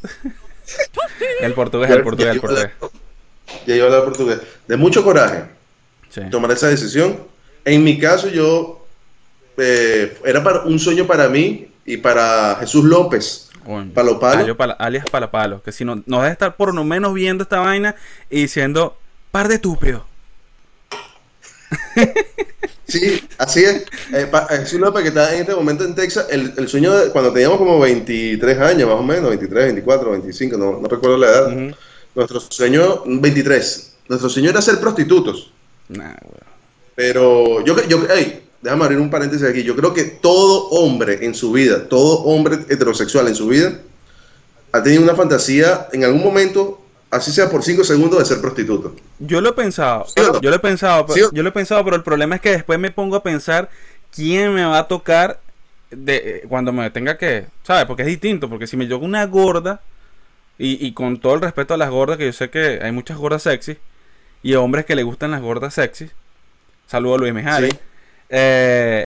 el 1.40 1.54
portugués, 1.54 1.90
el 1.90 2.02
portugués, 2.02 2.34
el 2.34 2.40
portugués. 2.40 2.70
Ya 3.66 3.76
iba 3.76 3.84
a 3.84 3.88
hablar 3.88 4.04
portugués. 4.04 4.38
De 4.66 4.76
mucho 4.76 5.04
coraje. 5.04 5.44
Sí. 6.14 6.20
tomar 6.30 6.50
esa 6.52 6.68
decisión. 6.68 7.18
En 7.64 7.82
mi 7.82 7.98
caso, 7.98 8.28
yo 8.28 8.86
eh, 9.56 10.16
era 10.24 10.42
para, 10.44 10.60
un 10.62 10.78
sueño 10.78 11.06
para 11.06 11.28
mí 11.28 11.68
y 11.84 11.96
para 11.96 12.56
Jesús 12.60 12.84
López. 12.84 13.48
Coño. 13.64 13.92
Palo 13.94 14.20
Palo. 14.20 14.56
Pala- 14.56 14.74
alias 14.74 15.06
palo 15.10 15.30
palo. 15.30 15.62
Que 15.62 15.72
si 15.72 15.84
no, 15.84 16.02
nos 16.06 16.20
debe 16.22 16.32
estar 16.32 16.54
por 16.56 16.74
lo 16.74 16.84
menos 16.84 17.14
viendo 17.14 17.42
esta 17.42 17.60
vaina 17.60 17.94
y 18.30 18.42
diciendo, 18.42 18.96
par 19.30 19.48
de 19.48 19.54
estúpidos. 19.56 20.02
Sí, 22.86 23.26
así 23.38 23.64
es. 23.64 23.86
Eh, 24.12 24.26
pa- 24.30 24.46
Jesús 24.46 24.78
López, 24.78 25.02
que 25.02 25.08
está 25.08 25.34
en 25.34 25.40
este 25.40 25.54
momento 25.54 25.84
en 25.84 25.94
Texas, 25.94 26.26
el, 26.30 26.52
el 26.58 26.68
sueño 26.68 26.92
de 26.94 27.10
cuando 27.10 27.32
teníamos 27.32 27.56
como 27.56 27.80
23 27.80 28.58
años, 28.58 28.88
más 28.90 28.98
o 28.98 29.02
menos, 29.02 29.30
23, 29.30 29.64
24, 29.64 30.10
25, 30.10 30.56
no, 30.58 30.78
no 30.80 30.86
recuerdo 30.86 31.16
la 31.16 31.26
edad. 31.28 31.74
Nuestro 32.14 32.40
sueño, 32.40 33.02
23. 33.06 33.94
Nuestro 34.10 34.28
sueño 34.28 34.50
era 34.50 34.60
ser 34.60 34.78
prostitutos. 34.80 35.50
Nah, 35.88 36.14
weón. 36.22 36.54
Pero 36.94 37.64
yo, 37.64 37.76
yo, 37.88 37.98
hey, 38.14 38.44
déjame 38.62 38.84
abrir 38.84 38.98
un 39.00 39.10
paréntesis 39.10 39.46
aquí. 39.46 39.62
Yo 39.64 39.74
creo 39.76 39.92
que 39.92 40.04
todo 40.04 40.68
hombre 40.70 41.24
en 41.26 41.34
su 41.34 41.52
vida, 41.52 41.88
todo 41.88 42.22
hombre 42.24 42.56
heterosexual 42.68 43.28
en 43.28 43.34
su 43.34 43.48
vida, 43.48 43.80
ha 44.72 44.82
tenido 44.82 45.02
una 45.02 45.14
fantasía 45.14 45.88
en 45.92 46.04
algún 46.04 46.22
momento, 46.22 46.80
así 47.10 47.32
sea 47.32 47.50
por 47.50 47.62
5 47.62 47.84
segundos, 47.84 48.18
de 48.18 48.24
ser 48.24 48.40
prostituto. 48.40 48.94
Yo 49.18 49.40
lo 49.40 49.50
he 49.50 49.52
pensado, 49.52 50.06
¿Sí 50.06 50.20
o 50.20 50.32
no? 50.32 50.40
yo 50.40 50.50
lo 50.50 50.56
he 50.56 50.60
pensado, 50.60 51.06
pero, 51.06 51.14
¿Sí 51.14 51.22
o- 51.22 51.30
yo 51.32 51.42
lo 51.42 51.48
he 51.50 51.52
pensado, 51.52 51.84
pero 51.84 51.96
el 51.96 52.02
problema 52.02 52.36
es 52.36 52.40
que 52.40 52.50
después 52.50 52.78
me 52.78 52.90
pongo 52.90 53.16
a 53.16 53.22
pensar 53.22 53.70
quién 54.14 54.52
me 54.54 54.64
va 54.64 54.78
a 54.78 54.88
tocar 54.88 55.40
de 55.90 56.16
eh, 56.16 56.46
cuando 56.48 56.72
me 56.72 56.90
tenga 56.90 57.16
que, 57.18 57.46
¿sabes? 57.62 57.86
Porque 57.86 58.02
es 58.02 58.08
distinto, 58.08 58.48
porque 58.48 58.66
si 58.66 58.76
me 58.76 58.84
llega 58.86 58.96
una 58.98 59.26
gorda 59.26 59.80
y, 60.58 60.84
y 60.86 60.92
con 60.92 61.18
todo 61.20 61.34
el 61.34 61.40
respeto 61.42 61.74
a 61.74 61.76
las 61.76 61.90
gordas, 61.90 62.18
que 62.18 62.26
yo 62.26 62.32
sé 62.32 62.50
que 62.50 62.80
hay 62.82 62.92
muchas 62.92 63.18
gordas 63.18 63.42
sexy 63.42 63.78
y 64.44 64.54
hombres 64.54 64.84
que 64.84 64.94
le 64.94 65.02
gustan 65.02 65.32
las 65.32 65.40
gordas 65.42 65.74
sexy. 65.74 66.08
Saludo 66.86 67.14
a 67.16 67.18
Luis 67.18 67.34
Mejari. 67.34 67.70
Sí. 67.72 67.78
Eh, 68.28 69.04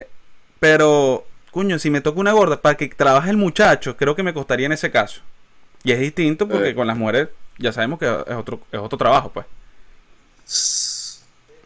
pero, 0.60 1.26
coño, 1.52 1.80
si 1.80 1.90
me 1.90 2.02
toca 2.02 2.20
una 2.20 2.34
gorda 2.34 2.60
para 2.62 2.76
que 2.76 2.90
trabaje 2.90 3.30
el 3.30 3.38
muchacho, 3.38 3.96
creo 3.96 4.16
que 4.16 4.24
me 4.24 4.34
costaría 4.34 4.66
en 4.66 4.72
ese 4.74 4.92
caso. 4.92 5.22
Y 5.84 5.92
es 5.94 6.00
distinto 6.00 6.48
porque 6.48 6.70
Eh. 6.70 6.76
con 6.76 6.88
las 6.88 6.98
mujeres 6.98 7.30
ya 7.60 7.72
sabemos 7.72 8.00
que 8.00 8.06
es 8.06 8.36
otro, 8.36 8.60
es 8.72 8.80
otro 8.80 8.98
trabajo, 8.98 9.32
pues. 9.32 9.46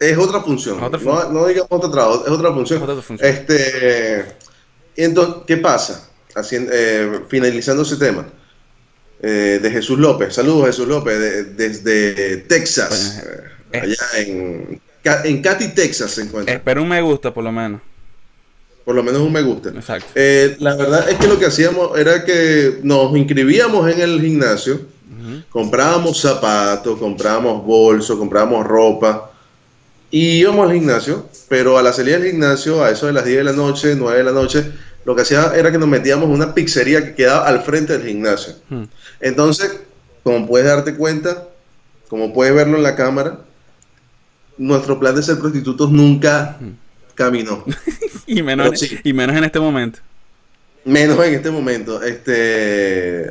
Es 0.00 0.18
otra 0.18 0.40
función. 0.40 0.76
Es 0.78 0.82
otra 0.82 1.00
no, 1.30 1.46
digamos 1.46 1.68
otro 1.70 1.90
trabajo, 1.90 2.24
es 2.26 2.30
otra 2.32 2.52
función. 2.52 2.78
Es 2.82 2.88
otra 2.88 3.02
función. 3.02 3.30
Este, 3.30 4.36
entonces, 4.96 5.42
¿qué 5.46 5.56
pasa? 5.58 6.08
Haciendo, 6.34 6.72
eh, 6.74 7.22
finalizando 7.28 7.82
ese 7.82 7.96
tema. 7.96 8.26
eh, 9.24 9.60
de 9.62 9.70
Jesús 9.70 10.00
López. 10.00 10.34
Saludos, 10.34 10.66
Jesús 10.66 10.88
López, 10.88 11.16
de- 11.16 11.44
desde 11.44 12.38
Texas. 12.38 13.22
Allá 13.80 13.96
en, 14.16 14.80
en 15.24 15.42
Katy, 15.42 15.68
Texas 15.68 16.12
se 16.12 16.22
encuentra. 16.22 16.54
Espero 16.54 16.82
un 16.82 16.88
me 16.88 17.00
gusta, 17.02 17.32
por 17.32 17.44
lo 17.44 17.52
menos. 17.52 17.80
Por 18.84 18.94
lo 18.94 19.02
menos 19.02 19.20
un 19.22 19.32
me 19.32 19.42
gusta. 19.42 19.70
Exacto. 19.70 20.08
Eh, 20.14 20.56
la 20.58 20.74
verdad 20.74 21.08
es 21.08 21.16
que 21.16 21.28
lo 21.28 21.38
que 21.38 21.46
hacíamos 21.46 21.96
era 21.98 22.24
que 22.24 22.80
nos 22.82 23.16
inscribíamos 23.16 23.88
en 23.90 24.00
el 24.00 24.20
gimnasio, 24.20 24.74
Ujú. 24.74 25.42
comprábamos 25.50 26.20
zapatos, 26.20 26.98
comprábamos 26.98 27.64
bolsos, 27.64 28.18
comprábamos 28.18 28.66
ropa 28.66 29.30
y 30.10 30.40
íbamos 30.40 30.68
al 30.68 30.74
gimnasio, 30.74 31.28
pero 31.48 31.78
a 31.78 31.82
la 31.82 31.92
salida 31.92 32.18
del 32.18 32.30
gimnasio, 32.32 32.82
a 32.82 32.90
eso 32.90 33.06
de 33.06 33.12
las 33.12 33.24
10 33.24 33.38
de 33.38 33.44
la 33.44 33.52
noche, 33.52 33.94
9 33.96 34.18
de 34.18 34.24
la 34.24 34.32
noche, 34.32 34.64
lo 35.04 35.14
que 35.14 35.22
hacía 35.22 35.52
era 35.54 35.70
que 35.70 35.78
nos 35.78 35.88
metíamos 35.88 36.24
en 36.26 36.32
una 36.32 36.54
pizzería 36.54 37.04
que 37.04 37.14
quedaba 37.14 37.46
al 37.46 37.62
frente 37.62 37.96
del 37.98 38.06
gimnasio. 38.08 38.54
Entonces, 39.20 39.72
como 40.22 40.46
puedes 40.46 40.66
darte 40.66 40.94
cuenta, 40.96 41.48
como 42.08 42.32
puedes 42.32 42.54
verlo 42.54 42.76
en 42.76 42.82
la 42.82 42.94
cámara, 42.96 43.38
nuestro 44.58 44.98
plan 45.00 45.14
de 45.14 45.22
ser 45.22 45.38
prostitutos 45.38 45.90
nunca 45.90 46.58
caminó. 47.14 47.64
Y 48.24 48.40
menos, 48.42 48.78
sí. 48.78 48.98
y 49.02 49.12
menos 49.12 49.36
en 49.36 49.44
este 49.44 49.58
momento. 49.60 49.98
Menos 50.84 51.18
en 51.26 51.34
este 51.34 51.50
momento. 51.50 52.00
Este. 52.02 53.28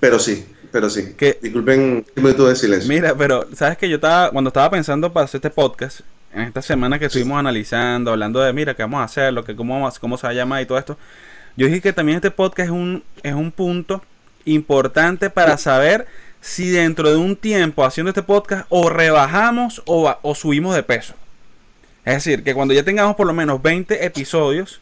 Pero 0.00 0.18
sí, 0.18 0.46
pero 0.70 0.88
sí. 0.88 1.14
¿Qué? 1.16 1.38
Disculpen 1.42 1.80
un 1.80 2.06
minuto 2.14 2.48
de 2.48 2.56
silencio. 2.56 2.88
Mira, 2.88 3.14
pero 3.16 3.46
sabes 3.54 3.76
que 3.76 3.88
yo 3.88 3.96
estaba, 3.96 4.30
cuando 4.30 4.48
estaba 4.48 4.70
pensando 4.70 5.12
para 5.12 5.24
hacer 5.24 5.38
este 5.38 5.50
podcast, 5.50 6.00
en 6.32 6.42
esta 6.42 6.62
semana 6.62 6.98
que 6.98 7.06
estuvimos 7.06 7.38
analizando, 7.38 8.12
hablando 8.12 8.40
de, 8.40 8.52
mira, 8.52 8.74
qué 8.74 8.82
vamos 8.84 9.00
a 9.00 9.04
hacer, 9.04 9.32
lo 9.32 9.44
que, 9.44 9.56
cómo, 9.56 9.74
vamos- 9.74 9.98
cómo 9.98 10.16
se 10.16 10.26
va 10.26 10.30
a 10.30 10.34
llamar 10.34 10.62
y 10.62 10.66
todo 10.66 10.78
esto, 10.78 10.96
yo 11.56 11.66
dije 11.66 11.80
que 11.80 11.92
también 11.92 12.16
este 12.16 12.30
podcast 12.30 12.66
es 12.66 12.70
un, 12.72 13.02
es 13.22 13.34
un 13.34 13.50
punto 13.50 14.02
importante 14.44 15.30
para 15.30 15.58
saber 15.58 16.06
si 16.40 16.68
dentro 16.70 17.10
de 17.10 17.16
un 17.16 17.36
tiempo 17.36 17.84
haciendo 17.84 18.10
este 18.10 18.22
podcast 18.22 18.66
o 18.68 18.88
rebajamos 18.88 19.82
o, 19.86 20.34
subimos 20.34 20.74
de 20.74 20.82
peso. 20.82 21.14
Es 22.04 22.14
decir, 22.14 22.42
que 22.42 22.54
cuando 22.54 22.72
ya 22.74 22.82
tengamos 22.84 23.16
por 23.16 23.26
lo 23.26 23.34
menos 23.34 23.60
20 23.60 24.04
episodios, 24.06 24.80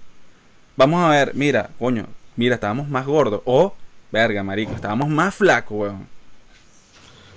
vamos 0.76 1.04
a 1.04 1.08
ver, 1.10 1.32
mira, 1.34 1.70
coño, 1.78 2.06
mira, 2.36 2.54
estábamos 2.54 2.88
más 2.88 3.04
gordos. 3.06 3.40
O, 3.44 3.74
verga, 4.12 4.42
marico, 4.42 4.72
estábamos 4.74 5.08
más 5.08 5.34
flacos, 5.34 5.76
weón. 5.78 6.06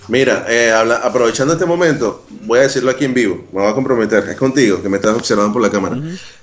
Mira, 0.08 0.46
eh, 0.50 0.72
habla- 0.72 0.98
aprovechando 1.04 1.54
este 1.54 1.66
momento, 1.66 2.26
voy 2.42 2.60
a 2.60 2.64
decirlo 2.64 2.90
aquí 2.92 3.06
en 3.06 3.14
vivo. 3.14 3.46
Me 3.54 3.62
voy 3.62 3.72
a 3.72 3.76
comprometer. 3.76 4.28
Es 4.28 4.38
contigo, 4.38 4.82
que 4.82 4.90
me 4.90 4.98
estás 4.98 5.16
observando 5.16 5.54
por 5.54 5.62
la 5.62 5.70
cámara. 5.70 5.98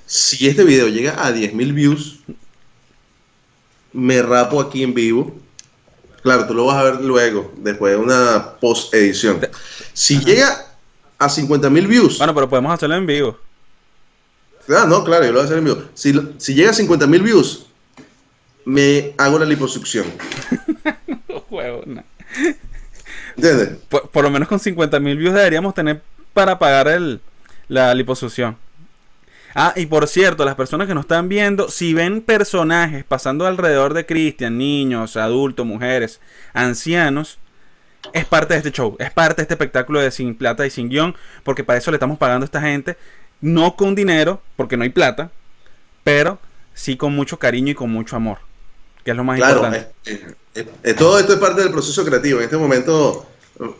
Si 0.05 0.47
este 0.47 0.63
video 0.63 0.87
llega 0.87 1.15
a 1.25 1.31
10.000 1.33 1.73
views, 1.73 2.19
me 3.93 4.21
rapo 4.21 4.61
aquí 4.61 4.83
en 4.83 4.93
vivo. 4.93 5.35
Claro, 6.27 6.45
tú 6.45 6.53
lo 6.53 6.65
vas 6.65 6.75
a 6.75 6.83
ver 6.83 6.99
luego, 6.99 7.53
después 7.55 7.93
de 7.93 7.97
una 7.97 8.55
post 8.59 8.93
edición. 8.93 9.39
Si 9.93 10.19
llega 10.19 10.65
a 11.17 11.29
50.000 11.29 11.87
views, 11.87 12.17
Bueno, 12.17 12.35
pero 12.35 12.49
podemos 12.49 12.73
hacerlo 12.73 12.95
en 12.95 13.05
vivo. 13.05 13.37
Ah, 14.67 14.83
no, 14.85 15.05
claro, 15.05 15.23
yo 15.23 15.31
lo 15.31 15.37
voy 15.37 15.43
a 15.43 15.45
hacer 15.45 15.59
en 15.59 15.63
vivo. 15.63 15.83
Si, 15.93 16.53
llega 16.53 16.71
a 16.71 16.73
50 16.73 17.07
mil 17.07 17.21
views, 17.21 17.67
me 18.65 19.13
hago 19.17 19.39
la 19.39 19.45
liposucción. 19.45 20.05
Huevo, 21.49 21.83
no. 21.85 22.03
¿Entiendes? 23.37 23.77
por, 23.87 24.09
por 24.09 24.25
lo 24.25 24.29
menos 24.29 24.49
con 24.49 24.59
50 24.59 24.99
mil 24.99 25.15
views 25.15 25.33
deberíamos 25.33 25.73
tener 25.73 26.01
para 26.33 26.59
pagar 26.59 26.89
el, 26.89 27.21
la 27.69 27.93
liposucción. 27.93 28.57
Ah, 29.59 29.73
y 29.75 29.87
por 29.87 30.07
cierto, 30.07 30.45
las 30.45 30.53
personas 30.53 30.87
que 30.87 30.93
nos 30.93 31.05
están 31.05 31.29
viendo, 31.29 31.67
si 31.69 31.95
ven 31.95 32.21
personajes 32.21 33.03
pasando 33.03 33.47
alrededor 33.47 33.95
de 33.95 34.05
Cristian, 34.05 34.55
niños, 34.59 35.17
adultos, 35.17 35.65
mujeres, 35.65 36.21
ancianos, 36.53 37.39
es 38.13 38.23
parte 38.25 38.53
de 38.53 38.59
este 38.59 38.71
show, 38.71 38.95
es 38.99 39.09
parte 39.09 39.37
de 39.37 39.41
este 39.41 39.55
espectáculo 39.55 39.99
de 39.99 40.11
Sin 40.11 40.35
Plata 40.35 40.63
y 40.63 40.69
Sin 40.69 40.89
Guión, 40.89 41.15
porque 41.43 41.63
para 41.63 41.79
eso 41.79 41.89
le 41.89 41.95
estamos 41.95 42.19
pagando 42.19 42.43
a 42.43 42.45
esta 42.45 42.61
gente, 42.61 42.97
no 43.41 43.75
con 43.75 43.95
dinero, 43.95 44.43
porque 44.55 44.77
no 44.77 44.83
hay 44.83 44.89
plata, 44.89 45.31
pero 46.03 46.37
sí 46.75 46.95
con 46.95 47.13
mucho 47.15 47.39
cariño 47.39 47.71
y 47.71 47.75
con 47.75 47.89
mucho 47.89 48.15
amor, 48.15 48.37
que 49.03 49.09
es 49.09 49.17
lo 49.17 49.23
más 49.23 49.37
Claro, 49.37 49.55
importante. 49.65 49.91
eh, 50.05 50.35
eh, 50.53 50.67
eh, 50.83 50.93
todo 50.93 51.17
esto 51.17 51.33
es 51.33 51.39
parte 51.39 51.61
del 51.63 51.71
proceso 51.71 52.05
creativo. 52.05 52.37
En 52.37 52.45
este 52.45 52.57
momento, 52.57 53.25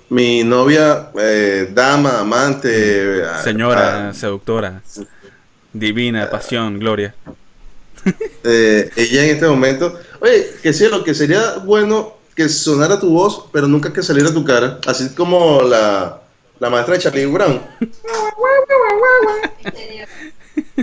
mi 0.10 0.44
novia, 0.44 1.12
eh, 1.20 1.70
dama, 1.72 2.20
amante, 2.22 3.22
Señora, 3.44 4.10
ah, 4.10 4.14
seductora, 4.16 4.82
divina, 5.74 6.30
pasión, 6.30 6.80
gloria. 6.80 7.14
eh, 8.44 8.90
ella 8.96 9.24
en 9.26 9.30
este 9.32 9.48
momento, 9.48 10.00
oye, 10.22 10.48
que 10.62 10.74
sí, 10.74 10.88
lo 10.88 11.04
que 11.04 11.14
sería 11.14 11.56
bueno 11.64 12.16
que 12.36 12.48
sonara 12.50 13.00
tu 13.00 13.10
voz, 13.10 13.46
pero 13.52 13.68
nunca 13.68 13.92
que 13.92 14.04
saliera 14.04 14.32
tu 14.32 14.46
cara, 14.46 14.80
así 14.86 15.10
como 15.16 15.62
la, 15.64 16.22
la 16.60 16.70
maestra 16.70 16.94
de 16.96 17.00
Charlie 17.02 17.26
Brown. 17.26 17.62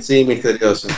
Sí, 0.00 0.24
misterioso. 0.24 0.88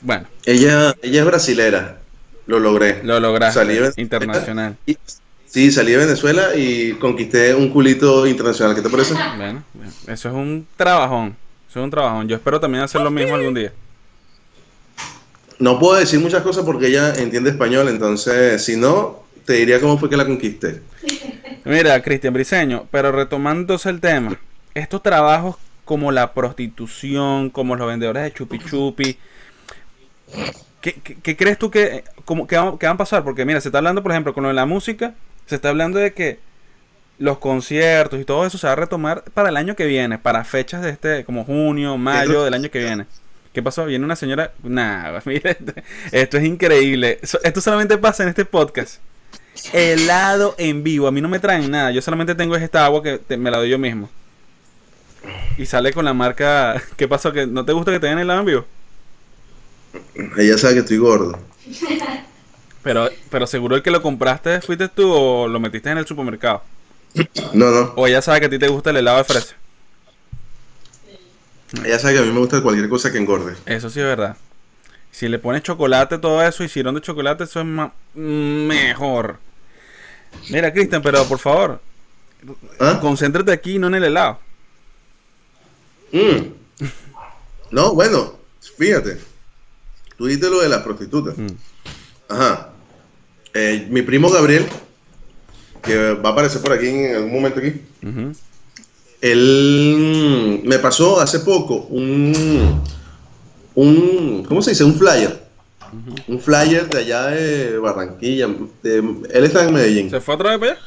Bueno, 0.00 0.26
Ella, 0.44 0.94
ella 1.02 1.20
es 1.20 1.26
brasilera, 1.26 1.98
lo 2.46 2.58
logré. 2.58 3.00
lo 3.02 3.18
lograste. 3.20 3.60
Salí 3.60 3.74
de 3.74 3.80
Venezuela 3.80 4.02
internacional. 4.02 4.76
y- 4.86 4.98
sí, 5.46 5.70
salí 5.72 5.92
de 5.92 5.98
Venezuela 5.98 6.54
y 6.54 6.92
conquisté 6.94 7.54
un 7.54 7.70
culito 7.70 8.26
internacional. 8.26 8.74
¿Qué 8.74 8.82
te 8.82 8.90
parece? 8.90 9.14
Bueno, 9.36 9.62
bueno, 9.74 9.92
eso 10.08 10.28
es 10.28 10.34
un 10.34 10.66
trabajón. 10.76 11.36
Eso 11.76 11.82
es 11.82 11.84
un 11.84 11.90
trabajón. 11.90 12.26
Yo 12.26 12.36
espero 12.36 12.58
también 12.58 12.82
hacer 12.84 13.02
lo 13.02 13.10
mismo 13.10 13.34
algún 13.34 13.52
día. 13.52 13.70
No 15.58 15.78
puedo 15.78 15.98
decir 16.00 16.18
muchas 16.20 16.40
cosas 16.42 16.64
porque 16.64 16.86
ella 16.86 17.12
entiende 17.16 17.50
español, 17.50 17.88
entonces 17.90 18.64
si 18.64 18.76
no, 18.78 19.24
te 19.44 19.52
diría 19.52 19.78
cómo 19.78 19.98
fue 19.98 20.08
que 20.08 20.16
la 20.16 20.24
conquisté. 20.24 20.80
Mira, 21.66 22.00
Cristian 22.00 22.32
Briseño, 22.32 22.86
pero 22.90 23.12
retomándose 23.12 23.90
el 23.90 24.00
tema, 24.00 24.40
estos 24.72 25.02
trabajos 25.02 25.56
como 25.84 26.12
la 26.12 26.32
prostitución, 26.32 27.50
como 27.50 27.76
los 27.76 27.86
vendedores 27.86 28.22
de 28.22 28.32
chupi 28.32 28.58
chupi, 28.58 29.18
¿qué, 30.80 30.94
qué- 31.04 31.18
qué 31.22 31.36
crees 31.36 31.58
tú 31.58 31.70
que, 31.70 32.04
como, 32.24 32.46
que, 32.46 32.56
van, 32.56 32.78
que 32.78 32.86
van 32.86 32.94
a 32.94 32.98
pasar? 32.98 33.22
Porque 33.22 33.44
mira, 33.44 33.60
se 33.60 33.68
está 33.68 33.76
hablando, 33.78 34.02
por 34.02 34.12
ejemplo, 34.12 34.32
con 34.32 34.44
lo 34.44 34.48
de 34.48 34.54
la 34.54 34.64
música, 34.64 35.12
se 35.44 35.56
está 35.56 35.68
hablando 35.68 35.98
de 35.98 36.14
que 36.14 36.38
los 37.18 37.38
conciertos 37.38 38.20
y 38.20 38.24
todo 38.24 38.44
eso 38.46 38.58
se 38.58 38.66
va 38.66 38.74
a 38.74 38.76
retomar 38.76 39.24
para 39.34 39.48
el 39.48 39.56
año 39.56 39.74
que 39.74 39.86
viene, 39.86 40.18
para 40.18 40.44
fechas 40.44 40.82
de 40.82 40.90
este, 40.90 41.24
como 41.24 41.44
junio, 41.44 41.96
mayo 41.96 42.44
del 42.44 42.54
año 42.54 42.70
que 42.70 42.78
viene. 42.80 43.06
¿Qué 43.52 43.62
pasó? 43.62 43.86
Viene 43.86 44.04
una 44.04 44.16
señora. 44.16 44.52
Nada, 44.62 45.22
mira, 45.26 45.56
esto, 46.12 46.36
es 46.36 46.44
increíble. 46.44 47.18
Esto 47.42 47.60
solamente 47.60 47.96
pasa 47.96 48.22
en 48.22 48.28
este 48.28 48.44
podcast. 48.44 49.00
Helado 49.72 50.54
en 50.58 50.82
vivo. 50.82 51.06
A 51.06 51.10
mí 51.12 51.22
no 51.22 51.28
me 51.28 51.38
traen 51.38 51.70
nada. 51.70 51.90
Yo 51.90 52.02
solamente 52.02 52.34
tengo 52.34 52.54
es 52.54 52.62
esta 52.62 52.84
agua 52.84 53.02
que 53.02 53.16
te- 53.18 53.38
me 53.38 53.50
la 53.50 53.56
doy 53.56 53.70
yo 53.70 53.78
mismo. 53.78 54.10
Y 55.56 55.64
sale 55.64 55.92
con 55.94 56.04
la 56.04 56.12
marca. 56.12 56.82
¿Qué 56.96 57.08
pasó? 57.08 57.32
¿Que 57.32 57.46
¿No 57.46 57.64
te 57.64 57.72
gusta 57.72 57.90
que 57.92 58.00
te 58.00 58.06
den 58.08 58.18
helado 58.18 58.40
en 58.40 58.46
vivo? 58.46 58.66
Ella 60.36 60.58
sabe 60.58 60.74
que 60.74 60.80
estoy 60.80 60.98
gordo. 60.98 61.38
Pero, 62.82 63.08
pero 63.30 63.46
seguro 63.46 63.74
el 63.74 63.82
que 63.82 63.90
lo 63.90 64.02
compraste 64.02 64.60
fuiste 64.60 64.88
tú 64.88 65.10
o 65.10 65.48
lo 65.48 65.58
metiste 65.58 65.90
en 65.90 65.98
el 65.98 66.06
supermercado. 66.06 66.62
No, 67.52 67.70
no. 67.70 67.92
O 67.96 68.06
ella 68.06 68.20
sabe 68.22 68.40
que 68.40 68.46
a 68.46 68.50
ti 68.50 68.58
te 68.58 68.68
gusta 68.68 68.90
el 68.90 68.96
helado 68.98 69.18
de 69.18 69.24
fresa. 69.24 69.54
Ella 71.84 71.98
sabe 71.98 72.14
que 72.14 72.20
a 72.20 72.22
mí 72.22 72.32
me 72.32 72.38
gusta 72.40 72.62
cualquier 72.62 72.88
cosa 72.88 73.10
que 73.10 73.18
engorde. 73.18 73.54
Eso 73.66 73.90
sí 73.90 74.00
es 74.00 74.06
verdad. 74.06 74.36
Si 75.10 75.28
le 75.28 75.38
pones 75.38 75.62
chocolate, 75.62 76.18
todo 76.18 76.42
eso, 76.42 76.62
y 76.62 76.68
sirón 76.68 76.94
de 76.94 77.00
chocolate, 77.00 77.44
eso 77.44 77.60
es 77.60 77.66
ma- 77.66 77.92
mejor. 78.14 79.38
Mira, 80.50 80.72
Cristian, 80.72 81.00
pero 81.02 81.24
por 81.24 81.38
favor, 81.38 81.80
¿Ah? 82.78 82.98
concéntrate 83.00 83.50
aquí, 83.52 83.78
no 83.78 83.86
en 83.86 83.94
el 83.94 84.04
helado. 84.04 84.38
Mm. 86.12 86.52
No, 87.70 87.94
bueno, 87.94 88.34
fíjate. 88.78 89.18
Tú 90.18 90.26
dijiste 90.26 90.50
lo 90.50 90.60
de 90.60 90.68
las 90.68 90.82
prostitutas. 90.82 91.36
Mm. 91.36 91.46
Ajá. 92.28 92.70
Eh, 93.54 93.86
mi 93.90 94.02
primo 94.02 94.30
Gabriel, 94.30 94.66
que 95.86 96.12
va 96.14 96.30
a 96.30 96.32
aparecer 96.32 96.60
por 96.60 96.72
aquí 96.72 96.88
en 96.88 97.14
algún 97.16 97.32
momento 97.32 97.60
aquí, 97.60 97.80
él 99.20 100.60
mm, 100.64 100.68
me 100.68 100.78
pasó 100.78 101.20
hace 101.20 101.40
poco 101.40 101.76
un, 101.90 102.82
un 103.74 104.44
¿cómo 104.46 104.62
se 104.62 104.70
dice? 104.70 104.84
Un 104.84 104.94
flyer. 104.98 105.44
Un 106.28 106.40
flyer 106.40 106.88
de 106.88 106.98
allá 106.98 107.26
de 107.28 107.78
Barranquilla. 107.78 108.48
de- 108.82 108.98
él 109.32 109.44
está 109.44 109.64
en 109.64 109.72
Medellín. 109.72 110.10
¿Se 110.10 110.20
fue 110.20 110.34
otra 110.34 110.50
vez 110.50 110.58
para 110.58 110.72
allá? 110.72 110.80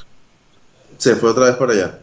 Se 0.98 1.16
fue 1.16 1.30
otra 1.32 1.46
vez 1.46 1.56
para 1.56 1.74
allá. 1.74 2.00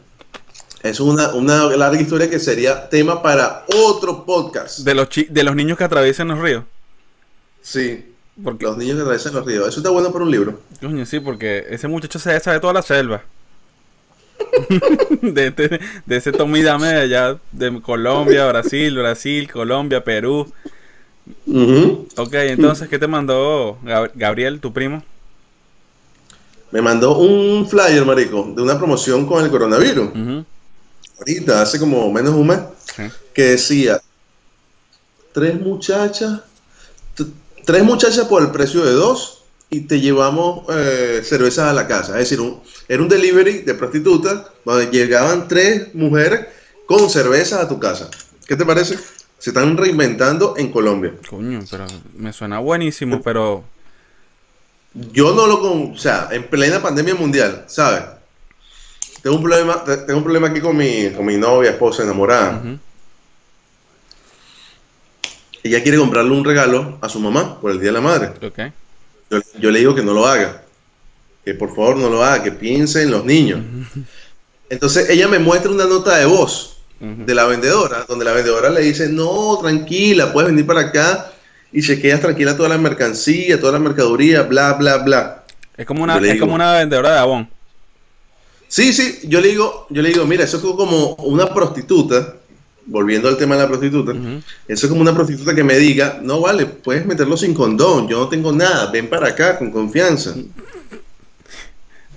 Es 0.83 1.01
una, 1.01 1.35
una 1.35 1.65
larga 1.77 2.01
historia 2.01 2.29
que 2.31 2.39
sería 2.39 2.89
tema 2.89 3.23
para 3.23 3.65
otro 3.75 4.25
podcast. 4.25 4.81
De 4.81 4.95
los, 4.95 5.09
chi- 5.09 5.27
de 5.31 5.45
los 5.45 5.55
niños 5.55 5.77
que 5.79 5.85
atraviesan 5.85 6.29
los 6.29 6.39
ríos. 6.39 6.65
Sí, 7.61 8.13
Porque, 8.43 8.65
los 8.67 8.77
niños 8.77 8.97
que 8.97 9.01
atraviesan 9.03 9.35
los 9.35 9.47
ríos. 9.47 9.69
Eso 9.69 9.79
está 9.81 9.91
bueno 9.91 10.13
para 10.13 10.25
un 10.25 10.31
libro. 10.31 10.61
coño, 10.81 11.07
sí, 11.07 11.21
porque 11.21 11.65
ese 11.71 11.89
muchacho 11.89 12.19
se 12.19 12.39
sabe 12.41 12.61
toda 12.61 12.73
la 12.75 12.83
selva. 12.83 13.23
de, 15.23 15.47
este- 15.49 15.81
de 16.05 16.17
ese 16.17 16.33
Tommy 16.33 16.63
Dame 16.63 16.89
de 16.89 17.01
allá, 17.01 17.39
de 17.53 17.81
Colombia, 17.81 18.47
Brasil, 18.47 18.97
Brasil, 18.97 19.51
Colombia, 19.51 20.03
Perú. 20.05 20.51
Ujú. 21.47 22.07
Ok, 22.17 22.35
entonces, 22.35 22.89
¿qué 22.89 22.99
te 22.99 23.07
mandó 23.07 23.79
Gab- 23.83 24.11
Gabriel, 24.15 24.61
tu 24.61 24.73
primo? 24.73 25.03
me 26.73 26.83
mandó 26.83 27.17
un 27.17 27.67
flyer, 27.67 28.05
marico, 28.05 28.53
de 28.55 28.61
una 28.61 28.77
promoción 28.77 29.25
con 29.27 29.43
el 29.43 29.51
coronavirus. 29.51 30.11
Ahorita, 31.19 31.63
hace 31.63 31.79
como 31.79 32.13
menos 32.13 32.35
un 32.35 32.49
mes, 32.49 32.59
que 33.33 33.43
decía, 33.45 33.99
tres 35.33 35.59
muchachas, 35.59 36.41
tres 37.67 37.85
muchachas 37.85 38.25
por 38.27 38.41
el 38.43 38.51
precio 38.51 38.83
de 38.85 38.93
dos 38.93 39.45
y 39.69 39.81
te 39.83 40.01
llevamos 40.01 40.65
eh, 40.71 41.21
cervezas 41.25 41.69
a 41.69 41.73
la 41.75 41.87
casa. 41.87 42.13
Es 42.15 42.31
decir, 42.31 42.41
un- 42.41 42.63
era 42.89 43.03
un 43.03 43.09
delivery 43.09 43.59
de 43.63 43.75
prostitutas 43.75 44.43
donde 44.65 44.87
llegaban 44.87 45.49
tres 45.49 45.95
mujeres 45.95 46.47
con 46.87 47.11
cervezas 47.11 47.61
a 47.61 47.69
tu 47.69 47.79
casa. 47.79 48.09
¿Qué 48.47 48.57
te 48.57 48.65
parece? 48.65 48.97
Se 49.39 49.51
están 49.51 49.77
reinventando 49.77 50.55
en 50.57 50.71
Colombia. 50.73 51.13
Coño, 51.29 51.61
pero 51.71 51.85
me 52.17 52.33
suena 52.33 52.59
buenísimo, 52.61 53.21
pero... 53.23 53.65
Yo 55.13 55.35
no 55.35 55.47
lo 55.47 55.61
con, 55.61 55.93
o 55.93 55.99
sea, 55.99 56.29
en 56.31 56.45
plena 56.49 56.81
pandemia 56.81 57.15
mundial, 57.15 57.65
¿sabes? 57.67 58.03
Tengo 59.23 59.37
un 59.37 59.43
problema, 59.43 59.85
te- 59.85 59.97
tengo 59.99 60.19
un 60.19 60.25
problema 60.25 60.49
aquí 60.49 60.61
con 60.61 60.75
mi, 60.77 61.11
con 61.11 61.27
mi 61.27 61.37
novia, 61.37 61.71
esposa, 61.73 62.03
enamorada. 62.03 62.63
ujú. 62.65 62.79
Ella 65.67 65.83
quiere 65.83 65.99
comprarle 65.99 66.31
un 66.33 66.45
regalo 66.45 66.99
a 67.01 67.09
su 67.09 67.19
mamá 67.21 67.61
por 67.61 67.71
el 67.71 67.79
Día 67.81 67.89
de 67.89 67.93
la 67.95 68.01
Madre. 68.01 68.29
Ok. 68.47 68.59
Yo, 69.31 69.39
yo 69.61 69.71
le 69.71 69.79
digo 69.81 69.95
que 69.95 70.03
no 70.03 70.13
lo 70.13 70.27
haga. 70.27 70.63
Que 71.45 71.55
por 71.55 71.69
favor 71.71 71.97
no 71.97 72.09
lo 72.09 72.23
haga, 72.25 72.43
que 72.43 72.53
piense 72.53 73.03
en 73.03 73.11
los 73.11 73.25
niños. 73.25 73.61
Entonces 74.69 75.09
ella 75.11 75.29
me 75.29 75.39
muestra 75.39 75.71
una 75.71 75.85
nota 75.87 76.17
de 76.17 76.27
voz 76.27 76.73
de 76.99 77.35
la 77.35 77.45
vendedora, 77.45 78.05
donde 78.09 78.25
la 78.25 78.33
vendedora 78.33 78.71
le 78.71 78.81
dice, 78.81 79.09
no, 79.11 79.59
tranquila, 79.61 80.33
puedes 80.33 80.49
venir 80.51 80.67
para 80.67 80.81
acá 80.81 81.31
y 81.71 81.83
chequeas 81.83 82.21
tranquila 82.23 82.57
toda 82.57 82.71
la 82.71 82.79
mercancía, 82.79 83.61
toda 83.61 83.73
la 83.73 83.79
mercadería, 83.79 84.43
bla, 84.43 84.73
bla, 84.73 84.97
bla. 84.99 85.45
Es 85.77 85.85
como 85.85 86.03
una, 86.03 86.17
es 86.17 86.23
digo- 86.23 86.41
como 86.41 86.55
una 86.55 86.73
vendedora 86.73 87.13
de 87.13 87.19
abón. 87.19 87.51
Sí, 88.69 88.93
sí, 88.95 89.21
yo 89.25 89.41
le 89.41 89.49
digo, 89.49 89.87
yo 89.91 90.01
le 90.03 90.09
digo, 90.09 90.25
mira, 90.27 90.45
eso 90.45 90.57
es 90.57 90.63
como 90.63 91.15
una 91.17 91.47
prostituta, 91.53 92.35
volviendo 92.87 93.29
al 93.29 93.37
tema 93.37 93.57
de 93.57 93.63
la 93.63 93.69
prostituta, 93.69 94.13
eso 94.13 94.87
es 94.87 94.89
como 94.89 95.01
una 95.03 95.15
prostituta 95.15 95.55
que 95.55 95.65
me 95.65 95.77
diga, 95.77 96.21
no 96.23 96.41
vale, 96.41 96.67
puedes 96.67 97.05
meterlo 97.05 97.37
sin 97.37 97.53
condón, 97.53 98.09
yo 98.09 98.19
no 98.21 98.29
tengo 98.29 98.53
nada, 98.53 98.91
ven 98.91 99.09
para 99.09 99.29
acá 99.29 99.59
con 99.59 99.71
confianza. 99.71 100.35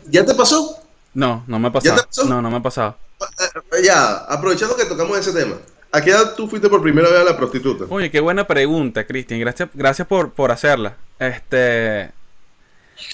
¿Ya 0.07 0.25
te 0.25 0.33
pasó? 0.33 0.77
No, 1.13 1.43
no 1.47 1.59
me 1.59 1.67
ha 1.67 1.71
¿Ya 1.71 1.73
pasado. 1.73 1.97
te 2.01 2.07
pasó? 2.07 2.25
No, 2.25 2.41
no 2.41 2.49
me 2.51 2.57
ha 2.57 2.61
pasado. 2.61 2.97
Eh, 3.19 3.83
Ya, 3.83 4.17
aprovechando 4.29 4.75
que 4.75 4.85
tocamos 4.85 5.17
ese 5.17 5.33
tema, 5.33 5.55
¿a 5.91 6.01
qué 6.01 6.11
edad 6.11 6.35
tú 6.35 6.47
fuiste 6.47 6.69
por 6.69 6.81
primera 6.81 7.09
vez 7.09 7.19
a 7.19 7.23
la 7.23 7.37
prostituta? 7.37 7.85
Oye, 7.89 8.09
qué 8.11 8.19
buena 8.19 8.45
pregunta, 8.47 9.05
Cristian. 9.05 9.39
Gracias, 9.39 9.69
gracias 9.73 10.07
por, 10.07 10.31
por 10.31 10.51
hacerla. 10.51 10.95
Este. 11.19 12.11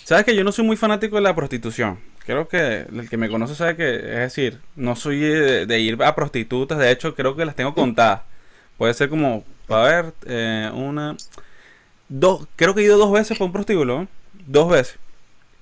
Sabes 0.03 0.25
que 0.25 0.35
yo 0.35 0.43
no 0.43 0.51
soy 0.51 0.65
muy 0.65 0.77
fanático 0.77 1.15
de 1.15 1.21
la 1.21 1.35
prostitución. 1.35 1.99
Creo 2.25 2.47
que 2.47 2.87
el 2.91 3.07
que 3.09 3.17
me 3.17 3.29
conoce 3.29 3.55
sabe 3.55 3.75
que, 3.75 3.95
es 3.95 4.19
decir, 4.19 4.59
no 4.75 4.95
soy 4.95 5.19
de, 5.19 5.79
ir 5.79 6.01
a 6.03 6.15
prostitutas. 6.15 6.79
De 6.79 6.91
hecho, 6.91 7.13
creo 7.15 7.35
que 7.35 7.45
las 7.45 7.55
tengo 7.55 7.75
contadas. 7.75 8.21
Puede 8.77 8.93
ser 8.95 9.09
como, 9.09 9.43
a 9.69 9.81
ver, 9.81 10.13
eh, 10.25 10.71
una. 10.73 11.15
Dos, 12.09 12.47
creo 12.55 12.73
que 12.73 12.81
he 12.81 12.85
ido 12.85 12.97
dos 12.97 13.11
veces 13.11 13.37
por 13.37 13.45
un 13.47 13.53
prostíbulo. 13.53 14.07
Dos 14.47 14.69
veces. 14.69 14.97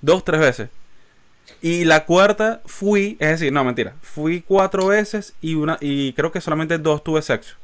Dos, 0.00 0.24
tres 0.24 0.40
veces. 0.40 0.70
Y 1.60 1.84
la 1.84 2.04
cuarta 2.06 2.62
fui, 2.64 3.16
es 3.20 3.28
decir, 3.28 3.52
no, 3.52 3.62
mentira. 3.64 3.94
Fui 4.00 4.40
cuatro 4.40 4.86
veces 4.86 5.34
y 5.42 5.54
una 5.54 5.76
y 5.80 6.14
creo 6.14 6.32
que 6.32 6.40
solamente 6.40 6.78
dos 6.78 7.04
tuve 7.04 7.20
sexo. 7.22 7.56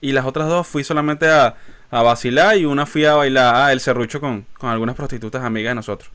Y 0.00 0.12
las 0.12 0.26
otras 0.26 0.48
dos 0.48 0.66
fui 0.66 0.84
solamente 0.84 1.28
a, 1.28 1.56
a 1.90 2.02
vacilar 2.02 2.56
y 2.56 2.64
una 2.64 2.86
fui 2.86 3.04
a 3.04 3.14
bailar 3.14 3.54
ah, 3.56 3.72
el 3.72 3.80
serrucho 3.80 4.20
con, 4.20 4.46
con 4.58 4.70
algunas 4.70 4.94
prostitutas 4.94 5.42
amigas 5.42 5.72
de 5.72 5.74
nosotros. 5.76 6.10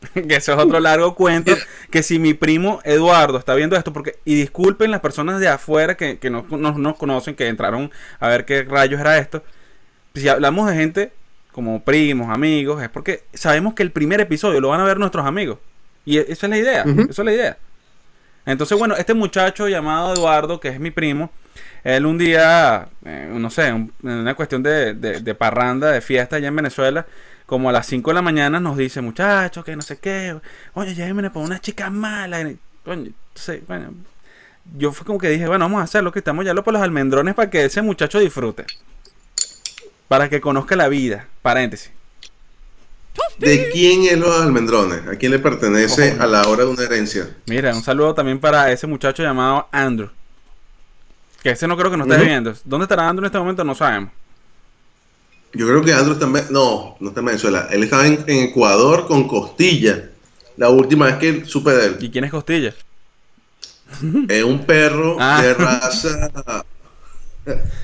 que 0.14 0.36
eso 0.36 0.52
es 0.52 0.58
otro 0.58 0.80
largo 0.80 1.14
cuento. 1.14 1.52
Que 1.90 2.02
si 2.02 2.18
mi 2.18 2.34
primo 2.34 2.80
Eduardo 2.84 3.38
está 3.38 3.54
viendo 3.54 3.74
esto, 3.76 3.92
porque, 3.92 4.16
y 4.24 4.34
disculpen 4.34 4.90
las 4.90 5.00
personas 5.00 5.40
de 5.40 5.48
afuera 5.48 5.96
que, 5.96 6.18
que 6.18 6.28
no 6.30 6.44
nos 6.50 6.76
no, 6.76 6.94
conocen, 6.96 7.34
que 7.34 7.48
entraron 7.48 7.90
a 8.20 8.28
ver 8.28 8.44
qué 8.44 8.62
rayos 8.62 9.00
era 9.00 9.16
esto. 9.18 9.42
Si 10.14 10.28
hablamos 10.28 10.68
de 10.68 10.76
gente 10.76 11.12
como 11.52 11.82
primos, 11.82 12.28
amigos, 12.30 12.82
es 12.82 12.88
porque 12.90 13.24
sabemos 13.34 13.74
que 13.74 13.82
el 13.82 13.90
primer 13.90 14.20
episodio 14.20 14.60
lo 14.60 14.68
van 14.68 14.80
a 14.80 14.84
ver 14.84 14.98
nuestros 14.98 15.24
amigos. 15.26 15.58
Y 16.04 16.18
e- 16.18 16.26
esa 16.28 16.46
es 16.46 16.50
la 16.50 16.58
idea, 16.58 16.82
esa 16.82 17.22
es 17.22 17.24
la 17.26 17.32
idea. 17.32 17.58
Entonces, 18.46 18.78
bueno, 18.78 18.96
este 18.96 19.14
muchacho 19.14 19.68
llamado 19.68 20.14
Eduardo, 20.14 20.60
que 20.60 20.68
es 20.68 20.80
mi 20.80 20.90
primo, 20.90 21.30
él 21.84 22.06
un 22.06 22.16
día, 22.18 22.88
eh, 23.04 23.28
no 23.32 23.50
sé, 23.50 23.72
un- 23.72 23.92
en 24.02 24.10
una 24.10 24.34
cuestión 24.34 24.62
de, 24.62 24.94
de- 24.94 25.20
de 25.20 25.34
parranda, 25.34 25.90
de 25.90 26.00
fiesta 26.00 26.36
allá 26.36 26.48
en 26.48 26.56
Venezuela, 26.56 27.06
como 27.48 27.70
a 27.70 27.72
las 27.72 27.86
5 27.86 28.10
de 28.10 28.14
la 28.14 28.20
mañana 28.20 28.60
nos 28.60 28.76
dice, 28.76 29.00
muchachos, 29.00 29.64
que 29.64 29.74
no 29.74 29.80
sé 29.80 29.96
qué, 29.96 30.38
oye, 30.74 30.94
llévenme 30.94 31.22
malas. 31.90 32.44
y- 32.46 32.58
Coño, 32.84 33.10
entonces, 33.30 33.62
bueno, 33.66 33.94
yo 34.76 34.92
fue 34.92 35.06
como 35.06 35.18
que 35.18 35.30
dije, 35.30 35.46
bueno, 35.48 35.64
vamos 35.64 35.80
a 35.80 35.84
hacerlo, 35.84 36.12
que 36.12 36.18
estamos 36.18 36.44
ya 36.44 36.52
por 36.62 36.74
los 36.74 36.82
almendrones 36.82 37.34
para 37.34 37.48
que 37.48 37.64
ese 37.64 37.80
muchacho 37.80 38.18
disfrute. 38.18 38.66
Para 40.08 40.28
que 40.28 40.42
conozca 40.42 40.76
la 40.76 40.88
vida. 40.88 41.26
Paréntesis. 41.40 41.90
¿De 43.38 43.70
quién 43.72 44.04
es 44.04 44.18
los 44.18 44.38
almendrones? 44.42 45.06
¿A 45.08 45.16
quién 45.16 45.32
le 45.32 45.38
pertenece 45.38 46.12
Ojo. 46.12 46.22
a 46.22 46.26
la 46.26 46.42
hora 46.48 46.64
de 46.64 46.70
una 46.70 46.82
herencia? 46.82 47.34
Mira, 47.46 47.74
un 47.74 47.82
saludo 47.82 48.12
también 48.14 48.38
para 48.40 48.70
ese 48.70 48.86
muchacho 48.86 49.22
llamado 49.22 49.68
Andrew. 49.72 50.10
Que 51.42 51.50
ese 51.50 51.66
no 51.66 51.78
creo 51.78 51.90
que 51.90 51.96
nos 51.96 52.06
esté 52.06 52.18
Ujú. 52.20 52.26
viendo. 52.26 52.54
¿Dónde 52.64 52.84
estará 52.84 53.08
Andrew 53.08 53.24
en 53.24 53.26
este 53.26 53.38
momento? 53.38 53.64
No 53.64 53.74
sabemos. 53.74 54.10
Yo 55.54 55.66
creo 55.66 55.82
que 55.82 55.92
Andrew 55.92 56.12
está 56.14 56.26
en... 56.26 56.52
No, 56.52 56.96
no 57.00 57.08
está 57.08 57.20
en 57.20 57.26
Venezuela. 57.26 57.68
Él 57.70 57.82
estaba 57.82 58.06
en, 58.06 58.22
en 58.26 58.44
Ecuador 58.50 59.06
con 59.06 59.26
Costilla. 59.26 60.10
La 60.56 60.68
última 60.70 61.06
vez 61.06 61.16
que 61.16 61.44
supe 61.46 61.70
de 61.72 61.86
él. 61.86 61.96
¿Y 62.00 62.10
quién 62.10 62.24
es 62.24 62.30
Costilla? 62.30 62.74
Es 64.28 64.44
un 64.44 64.64
perro 64.66 65.16
Ah. 65.18 65.40
de 65.42 65.54
raza... 65.54 66.30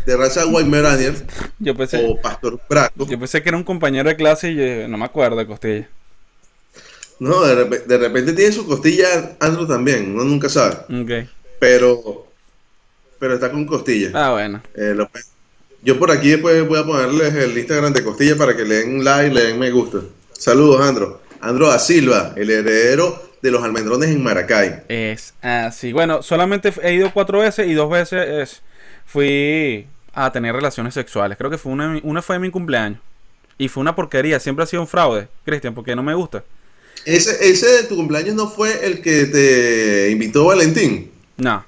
De 0.05 0.15
raza 0.15 0.45
Weimaraner 0.47 1.15
Yo 1.59 1.75
pensé, 1.75 2.05
o 2.07 2.21
Pastor 2.21 2.61
Braco. 2.69 3.07
yo 3.07 3.19
pensé 3.19 3.43
que 3.43 3.49
era 3.49 3.57
un 3.57 3.65
compañero 3.65 4.11
de 4.11 4.17
clase 4.17 4.51
y 4.53 4.57
yo 4.57 4.87
no 4.89 4.99
me 4.99 5.07
acuerdo 5.07 5.37
de 5.37 5.47
Costilla. 5.47 5.89
No, 7.19 7.43
de, 7.45 7.79
de 7.79 7.97
repente 7.99 8.35
tiene 8.35 8.53
su 8.53 8.67
costilla 8.67 9.37
Andrew 9.41 9.67
también. 9.67 10.13
Uno 10.13 10.25
nunca 10.25 10.51
sabe. 10.51 10.75
Ok. 10.95 11.29
Pero... 11.59 12.27
Pero 13.19 13.35
está 13.35 13.51
con 13.51 13.65
Costilla. 13.65 14.11
Ah, 14.13 14.33
bueno. 14.33 14.61
Eh, 14.75 14.93
lo- 14.95 15.09
yo 15.85 15.99
por 15.99 16.11
aquí 16.11 16.31
después 16.31 16.67
voy 16.67 16.79
a 16.81 16.85
ponerles 16.85 17.35
el 17.35 17.57
Instagram 17.57 17.93
de 17.93 18.03
Costilla 18.05 18.37
para 18.37 18.57
que 18.57 18.65
le 18.65 18.77
den 18.77 19.05
like, 19.05 19.35
le 19.35 19.45
den 19.45 19.59
me 19.59 19.71
gusta. 19.71 19.99
Saludos, 20.33 20.81
Andro. 20.81 21.21
Andro 21.41 21.69
da 21.69 21.79
Silva, 21.79 22.33
el 22.37 22.51
heredero 22.51 23.23
de 23.43 23.51
los 23.51 23.63
almendrones 23.63 24.09
en 24.11 24.23
Maracay. 24.23 24.85
Es 24.89 25.35
así. 25.43 25.93
Bueno, 25.93 26.23
solamente 26.23 26.73
he 26.83 26.95
ido 26.95 27.13
cuatro 27.13 27.41
veces 27.41 27.69
y 27.69 27.75
dos 27.75 27.91
veces 27.91 28.27
es- 28.29 28.63
fui 29.05 29.87
a 30.15 30.33
tener 30.33 30.55
relaciones 30.55 30.95
sexuales. 30.95 31.37
Creo 31.39 31.51
que 31.51 31.59
fue 31.59 31.73
una, 31.73 32.01
una 32.03 32.23
fue 32.23 32.37
en 32.37 32.43
mi 32.43 32.51
cumpleaños. 32.51 32.99
Y 33.59 33.69
fue 33.69 33.81
una 33.83 33.95
porquería. 33.95 34.41
Siempre 34.41 34.65
ha 34.65 34.67
sido 34.67 34.83
un 34.83 34.89
fraude, 34.89 35.29
Cristian, 35.45 35.75
porque 35.75 35.95
no 35.95 36.03
me 36.03 36.15
gusta. 36.15 36.43
Ese, 37.05 37.49
ese 37.51 37.67
de 37.69 37.83
tu 37.85 37.97
cumpleaños 37.97 38.35
no 38.35 38.49
fue 38.49 38.87
el 38.87 39.01
que 39.03 39.27
te 39.27 40.11
invitó 40.11 40.47
Valentín. 40.47 41.11
No. 41.37 41.65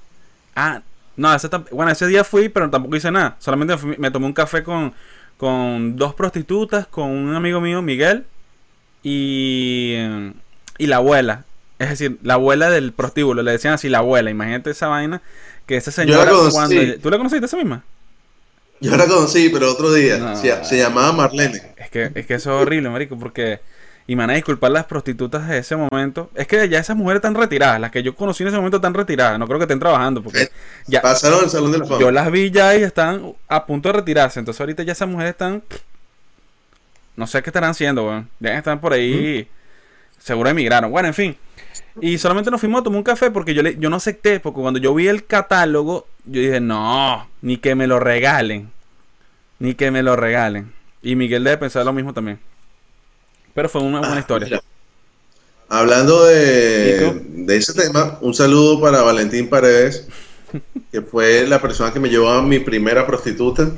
Ah, 0.54 0.82
no, 1.16 1.34
ese 1.34 1.48
bueno, 1.72 1.90
ese 1.92 2.06
día 2.06 2.24
fui, 2.24 2.48
pero 2.48 2.70
tampoco 2.70 2.96
hice 2.96 3.10
nada. 3.10 3.36
Solamente 3.38 3.76
fui- 3.78 3.96
me 3.98 4.10
tomé 4.10 4.26
un 4.26 4.32
café 4.32 4.62
con, 4.62 4.94
con 5.36 5.96
dos 5.96 6.14
prostitutas, 6.14 6.86
con 6.86 7.10
un 7.10 7.34
amigo 7.34 7.60
mío, 7.60 7.82
Miguel, 7.82 8.24
y, 9.02 9.96
y 10.78 10.86
la 10.86 10.96
abuela. 10.96 11.44
Es 11.78 11.90
decir, 11.90 12.18
la 12.22 12.34
abuela 12.34 12.70
del 12.70 12.92
prostíbulo. 12.92 13.42
Le 13.42 13.52
decían 13.52 13.74
así, 13.74 13.88
la 13.88 13.98
abuela. 13.98 14.30
Imagínate 14.30 14.70
esa 14.70 14.88
vaina. 14.88 15.22
Que 15.66 15.76
esa 15.76 15.90
Yo 16.04 16.16
la 16.16 16.26
señora 16.26 16.30
conocí. 16.30 16.52
cuando... 16.52 16.98
¿Tú 17.00 17.10
la 17.10 17.18
conociste 17.18 17.46
esa 17.46 17.56
misma? 17.56 17.84
Yo 18.80 18.96
la 18.96 19.06
conocí, 19.06 19.48
pero 19.50 19.72
otro 19.72 19.92
día. 19.92 20.18
No. 20.18 20.36
Se, 20.36 20.64
se 20.64 20.78
llamaba 20.78 21.12
Marlene. 21.12 21.60
Es 21.76 21.90
que, 21.90 22.10
es 22.14 22.26
que 22.26 22.34
eso 22.34 22.54
es 22.54 22.62
horrible, 22.62 22.88
marico, 22.90 23.18
porque... 23.18 23.60
Y 24.08 24.14
me 24.14 24.22
van 24.22 24.30
a 24.30 24.34
disculpar 24.34 24.70
las 24.70 24.84
prostitutas 24.84 25.48
de 25.48 25.58
ese 25.58 25.74
momento. 25.74 26.30
Es 26.34 26.46
que 26.46 26.68
ya 26.68 26.78
esas 26.78 26.96
mujeres 26.96 27.18
están 27.18 27.34
retiradas. 27.34 27.80
Las 27.80 27.90
que 27.90 28.04
yo 28.04 28.14
conocí 28.14 28.44
en 28.44 28.48
ese 28.48 28.56
momento 28.56 28.76
están 28.76 28.94
retiradas. 28.94 29.36
No 29.38 29.46
creo 29.48 29.58
que 29.58 29.64
estén 29.64 29.80
trabajando. 29.80 30.22
Porque 30.22 30.42
Eh, 30.42 30.50
ya, 30.86 31.02
Pasaron 31.02 31.40
al 31.40 31.50
Salón 31.50 31.72
de 31.72 31.78
la 31.78 31.86
Fama. 31.86 32.00
Yo 32.00 32.12
las 32.12 32.30
vi 32.30 32.50
ya 32.52 32.76
y 32.76 32.82
están 32.82 33.34
a 33.48 33.66
punto 33.66 33.88
de 33.88 33.94
retirarse. 33.94 34.38
Entonces 34.38 34.60
ahorita 34.60 34.84
ya 34.84 34.92
esas 34.92 35.08
mujeres 35.08 35.32
están... 35.32 35.62
No 37.16 37.26
sé 37.26 37.42
qué 37.42 37.50
estarán 37.50 37.70
haciendo, 37.70 38.04
weón. 38.06 38.28
Ya 38.38 38.56
están 38.56 38.80
por 38.80 38.92
ahí... 38.92 39.48
Seguro 40.18 40.50
emigraron. 40.50 40.90
Bueno, 40.90 41.08
en 41.08 41.14
fin. 41.14 41.36
Y 42.00 42.18
solamente 42.18 42.50
nos 42.50 42.60
fuimos 42.60 42.80
a 42.80 42.84
tomar 42.84 42.98
un 42.98 43.04
café 43.04 43.30
porque 43.30 43.54
yo, 43.54 43.62
le, 43.62 43.76
yo 43.76 43.90
no 43.90 43.96
acepté. 43.96 44.38
Porque 44.38 44.60
cuando 44.60 44.78
yo 44.78 44.94
vi 44.94 45.08
el 45.08 45.26
catálogo, 45.26 46.06
yo 46.26 46.40
dije, 46.40 46.60
no, 46.60 47.28
ni 47.42 47.56
que 47.56 47.74
me 47.74 47.86
lo 47.88 47.98
regalen. 47.98 48.70
Ni 49.58 49.74
que 49.74 49.90
me 49.90 50.02
lo 50.02 50.14
regalen. 50.14 50.72
Y 51.02 51.16
Miguel 51.16 51.42
debe 51.42 51.56
pensar 51.58 51.84
lo 51.84 51.92
mismo 51.92 52.12
también. 52.12 52.38
Pero 53.56 53.68
fue 53.68 53.80
una 53.82 53.98
buena 53.98 54.14
Ah, 54.16 54.20
historia. 54.20 54.46
mira. 54.46 54.62
Hablando 55.68 56.30
¿Y 56.30 56.34
de, 56.34 57.22
de 57.28 57.56
ese 57.56 57.74
tema, 57.74 58.18
un 58.20 58.32
saludo 58.34 58.80
para 58.80 59.02
Valentín 59.02 59.48
Paredes, 59.48 60.06
que 60.92 61.02
fue 61.02 61.44
la 61.48 61.60
persona 61.60 61.92
que 61.92 61.98
me 61.98 62.08
llevó 62.08 62.28
a 62.30 62.42
mi 62.42 62.60
primera 62.60 63.04
prostituta. 63.04 63.72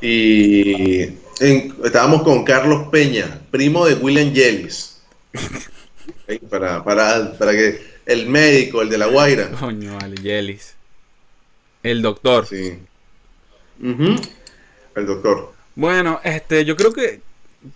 Y 0.00 1.02
en- 1.40 1.74
estábamos 1.84 2.22
con 2.22 2.44
Carlos 2.44 2.88
Peña, 2.90 3.40
primo 3.50 3.84
de 3.84 3.94
William 3.94 4.32
Jellis. 4.32 5.00
Ey, 6.26 6.38
Para, 6.38 6.82
para, 6.82 7.32
para 7.36 7.52
que 7.52 7.82
el 8.06 8.28
médico, 8.28 8.80
el 8.82 8.88
de 8.88 8.98
la 8.98 9.06
Guaira. 9.06 9.50
Coño, 9.50 9.96
vale, 10.00 10.16
Yelis. 10.16 10.74
El 11.82 12.00
doctor. 12.00 12.46
Sí. 12.46 12.78
Ujú. 13.82 14.14
El 14.94 15.06
doctor. 15.06 15.52
Bueno, 15.74 16.20
este, 16.24 16.64
yo 16.64 16.76
creo 16.76 16.92
que, 16.92 17.20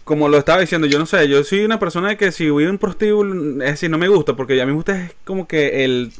como 0.05 0.29
lo 0.29 0.38
estaba 0.38 0.61
diciendo, 0.61 0.87
yo 0.87 0.99
no 0.99 1.07
sé, 1.07 1.29
yo 1.29 1.42
soy 1.44 1.64
una 1.64 1.79
persona 1.79 2.09
de 2.09 2.16
que 2.16 2.33
si 2.33 2.51
voy 2.51 2.64
a 2.64 2.70
un 2.70 2.79
prostíbulo, 2.79 3.62
es 3.64 3.72
decir, 3.72 3.90
no 3.90 3.99
me 3.99 4.09
gusta, 4.09 4.35
porque 4.35 4.61
a 4.61 4.66
mí 4.66 4.72
me 4.72 4.77
gusta 4.77 5.01
es 5.01 5.14
como 5.25 5.46
que 5.46 5.85
el, 5.85 6.12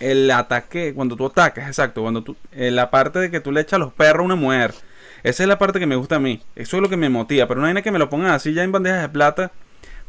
el 0.00 0.30
ataque, 0.30 0.92
cuando 0.94 1.16
tú 1.16 1.26
atacas, 1.26 1.66
exacto, 1.66 2.02
cuando 2.02 2.22
tú, 2.22 2.36
eh, 2.52 2.70
la 2.70 2.90
parte 2.90 3.18
de 3.18 3.30
que 3.30 3.40
tú 3.40 3.52
le 3.52 3.60
echas 3.62 3.80
los 3.80 3.92
perros 3.92 4.20
a 4.22 4.24
una 4.24 4.34
mujer, 4.36 4.74
esa 5.22 5.42
es 5.42 5.48
la 5.48 5.58
parte 5.58 5.80
que 5.80 5.86
me 5.86 5.96
gusta 5.96 6.16
a 6.16 6.20
mí, 6.20 6.42
eso 6.54 6.76
es 6.76 6.82
lo 6.82 6.88
que 6.88 6.96
me 6.96 7.08
motiva, 7.08 7.46
pero 7.48 7.60
no 7.60 7.66
hay 7.66 7.82
que 7.82 7.92
me 7.92 7.98
lo 7.98 8.10
pongan 8.10 8.32
así 8.32 8.52
ya 8.52 8.62
en 8.62 8.72
bandejas 8.72 9.02
de 9.02 9.08
plata, 9.08 9.52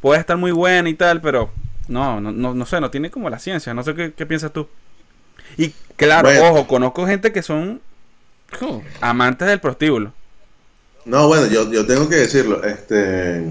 puede 0.01 0.19
estar 0.19 0.37
muy 0.37 0.51
buena 0.51 0.89
y 0.89 0.93
tal, 0.93 1.21
pero 1.21 1.51
no, 1.87 2.19
no, 2.19 2.31
no, 2.31 2.53
no 2.53 2.65
sé, 2.65 2.81
no 2.81 2.91
tiene 2.91 3.09
como 3.11 3.29
la 3.29 3.39
ciencia, 3.39 3.73
no 3.73 3.83
sé 3.83 3.95
qué, 3.95 4.13
qué 4.13 4.25
piensas 4.25 4.51
tú. 4.51 4.67
Y 5.57 5.73
claro, 5.95 6.29
Bueno. 6.29 6.49
ojo, 6.49 6.67
conozco 6.67 7.07
gente 7.07 7.31
que 7.31 7.41
son 7.41 7.81
amantes 9.01 9.47
del 9.47 9.59
prostíbulo. 9.59 10.13
No, 11.05 11.27
bueno, 11.27 11.47
yo, 11.47 11.71
yo 11.71 11.85
tengo 11.85 12.09
que 12.09 12.15
decirlo. 12.15 12.63
Este, 12.63 13.43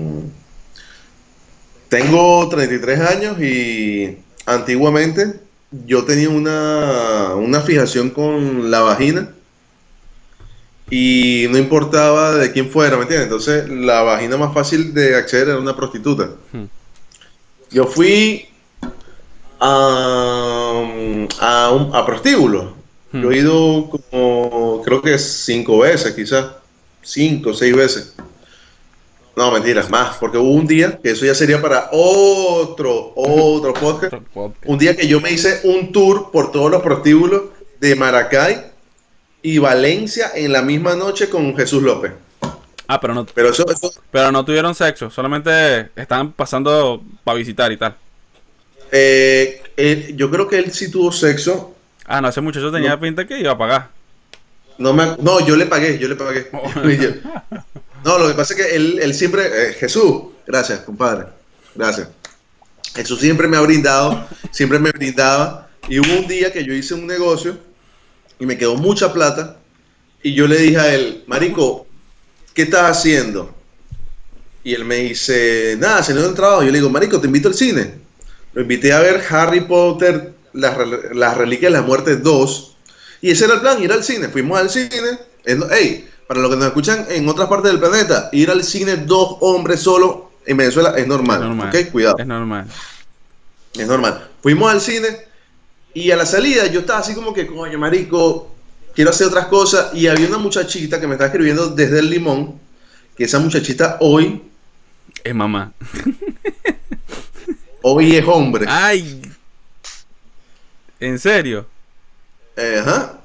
tengo 1.88 2.48
33 2.48 3.00
años 3.00 3.40
y 3.40 4.18
antiguamente 4.46 5.40
yo 5.86 6.04
tenía 6.04 6.28
una, 6.28 7.34
una 7.36 7.60
fijación 7.60 8.10
con 8.10 8.70
la 8.70 8.80
vagina 8.80 9.30
y 10.90 11.46
no 11.50 11.58
importaba 11.58 12.34
de 12.34 12.52
quién 12.52 12.70
fuera, 12.70 12.96
¿me 12.96 13.02
entiendes? 13.02 13.26
Entonces 13.26 13.68
la 13.70 14.02
vagina 14.02 14.36
más 14.36 14.52
fácil 14.52 14.92
de 14.92 15.16
acceder 15.16 15.48
era 15.48 15.58
una 15.58 15.74
prostituta. 15.74 16.30
Hmm. 16.52 16.64
Yo 17.70 17.86
fui 17.86 18.48
a, 19.60 20.82
a, 21.40 21.70
un, 21.70 21.90
a 21.94 22.06
prostíbulo. 22.06 22.74
Hmm. 23.12 23.22
Yo 23.22 23.32
he 23.32 23.38
ido 23.38 23.90
como, 23.90 24.82
creo 24.84 25.00
que 25.00 25.18
cinco 25.18 25.78
veces, 25.78 26.12
quizás. 26.14 26.46
Cinco, 27.04 27.54
seis 27.54 27.74
veces. 27.76 28.14
No, 29.36 29.50
mentiras, 29.52 29.90
más. 29.90 30.16
Porque 30.16 30.38
hubo 30.38 30.50
un 30.52 30.66
día, 30.66 30.98
que 31.02 31.10
eso 31.10 31.24
ya 31.26 31.34
sería 31.34 31.60
para 31.60 31.88
otro, 31.92 33.12
otro 33.16 33.74
podcast. 33.74 34.14
Otro 34.14 34.22
podcast. 34.32 34.66
Un 34.66 34.78
día 34.78 34.96
que 34.96 35.06
yo 35.08 35.20
me 35.20 35.30
hice 35.30 35.60
un 35.64 35.92
tour 35.92 36.30
por 36.32 36.52
todos 36.52 36.70
los 36.70 36.82
prostíbulos 36.82 37.42
de 37.80 37.94
Maracay 37.96 38.66
y 39.42 39.58
Valencia 39.58 40.30
en 40.34 40.52
la 40.52 40.62
misma 40.62 40.94
noche 40.94 41.28
con 41.28 41.56
Jesús 41.56 41.82
López. 41.82 42.12
Ah, 42.86 43.00
pero 43.00 43.14
no, 43.14 43.24
Pero 43.26 43.48
eso, 43.50 43.64
eso 43.68 43.92
pero 44.10 44.30
no 44.30 44.44
tuvieron 44.44 44.74
sexo, 44.74 45.10
solamente 45.10 45.88
estaban 45.96 46.32
pasando 46.32 47.02
para 47.24 47.38
visitar 47.38 47.72
y 47.72 47.76
tal. 47.76 47.96
eh, 48.92 49.62
él- 49.76 50.14
yo 50.16 50.30
creo 50.30 50.46
que 50.46 50.58
él 50.58 50.70
sí 50.72 50.90
tuvo 50.90 51.10
sexo. 51.10 51.74
Ah, 52.06 52.20
no, 52.20 52.28
ese 52.28 52.40
muchacho 52.40 52.70
tenía 52.70 52.90
No. 52.90 53.00
pinta 53.00 53.26
que 53.26 53.38
iba 53.40 53.50
a 53.52 53.58
pagar. 53.58 53.90
No, 54.78 54.92
me, 54.92 55.16
no, 55.20 55.46
yo 55.46 55.56
le 55.56 55.66
pagué, 55.66 55.98
yo 55.98 56.08
le 56.08 56.16
pagué. 56.16 56.50
no, 58.04 58.18
lo 58.18 58.28
que 58.28 58.34
pasa 58.34 58.54
es 58.54 58.60
que 58.60 58.76
él, 58.76 58.98
él 59.00 59.14
siempre, 59.14 59.46
eh, 59.46 59.72
Jesús, 59.74 60.24
gracias, 60.46 60.80
compadre, 60.80 61.26
gracias. 61.74 62.08
Jesús 62.94 63.20
siempre 63.20 63.48
me 63.48 63.56
ha 63.56 63.60
brindado, 63.60 64.26
siempre 64.50 64.78
me 64.78 64.90
brindaba. 64.90 65.68
Y 65.88 65.98
hubo 65.98 66.18
un 66.18 66.26
día 66.26 66.52
que 66.52 66.64
yo 66.64 66.72
hice 66.72 66.94
un 66.94 67.06
negocio 67.06 67.58
y 68.38 68.46
me 68.46 68.56
quedó 68.56 68.76
mucha 68.76 69.12
plata. 69.12 69.56
Y 70.22 70.32
yo 70.32 70.46
le 70.46 70.56
dije 70.56 70.78
a 70.78 70.94
él, 70.94 71.24
Marico, 71.26 71.86
¿qué 72.54 72.62
estás 72.62 72.98
haciendo? 72.98 73.54
Y 74.62 74.72
él 74.72 74.84
me 74.84 74.96
dice, 74.96 75.76
nada, 75.78 76.02
se 76.02 76.14
no 76.14 76.24
he 76.24 76.32
trabajo. 76.32 76.62
Yo 76.62 76.70
le 76.70 76.78
digo, 76.78 76.88
Marico, 76.88 77.20
te 77.20 77.26
invito 77.26 77.48
al 77.48 77.54
cine. 77.54 77.94
Lo 78.54 78.62
invité 78.62 78.92
a 78.92 79.00
ver 79.00 79.22
Harry 79.28 79.60
Potter, 79.60 80.32
las 80.52 81.36
Reliquias 81.36 81.72
de 81.72 81.78
la 81.78 81.82
Muerte 81.82 82.16
2. 82.16 82.73
Y 83.24 83.30
ese 83.30 83.46
era 83.46 83.54
el 83.54 83.60
plan, 83.60 83.82
ir 83.82 83.90
al 83.90 84.04
cine. 84.04 84.28
Fuimos 84.28 84.58
al 84.60 84.68
cine. 84.68 84.90
En- 85.46 85.62
Ey, 85.72 86.06
para 86.28 86.40
los 86.40 86.50
que 86.50 86.56
nos 86.56 86.66
escuchan 86.66 87.06
en 87.08 87.26
otras 87.26 87.48
partes 87.48 87.70
del 87.70 87.80
planeta, 87.80 88.28
ir 88.32 88.50
al 88.50 88.62
cine 88.62 88.98
dos 88.98 89.38
hombres 89.40 89.80
solo 89.80 90.30
en 90.44 90.58
Venezuela 90.58 90.92
es 90.94 91.06
normal. 91.06 91.40
Es 91.40 91.46
normal. 91.48 91.68
¿ok? 91.74 91.90
Cuidado. 91.90 92.16
Es 92.18 92.26
normal. 92.26 92.66
Es 93.72 93.86
normal. 93.86 94.28
Fuimos 94.42 94.70
al 94.70 94.78
cine 94.82 95.08
y 95.94 96.10
a 96.10 96.16
la 96.16 96.26
salida 96.26 96.66
yo 96.66 96.80
estaba 96.80 96.98
así 96.98 97.14
como 97.14 97.32
que, 97.32 97.46
coño, 97.46 97.78
marico, 97.78 98.54
quiero 98.94 99.08
hacer 99.08 99.28
otras 99.28 99.46
cosas. 99.46 99.94
Y 99.94 100.06
había 100.06 100.28
una 100.28 100.36
muchachita 100.36 101.00
que 101.00 101.06
me 101.06 101.14
estaba 101.14 101.28
escribiendo 101.28 101.68
desde 101.70 102.00
el 102.00 102.10
limón, 102.10 102.60
que 103.16 103.24
esa 103.24 103.38
muchachita 103.38 103.96
hoy, 104.00 104.42
Es 105.22 105.34
mamá. 105.34 105.72
hoy 107.80 108.16
es 108.16 108.24
hombre. 108.26 108.66
Ay. 108.68 109.22
¿En 111.00 111.18
serio? 111.18 111.66
Eh, 112.56 112.78
ajá. 112.80 113.18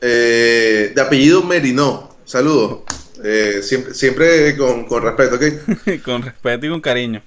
Eh, 0.00 0.92
de 0.94 1.00
apellido 1.00 1.42
Merino. 1.42 2.16
Saludos. 2.24 2.80
Eh, 3.24 3.60
siempre 3.62 3.94
siempre 3.94 4.56
con, 4.56 4.84
con 4.84 5.02
respeto, 5.02 5.36
¿ok? 5.36 6.02
con 6.04 6.22
respeto 6.22 6.66
y 6.66 6.68
con 6.68 6.80
cariño. 6.80 7.22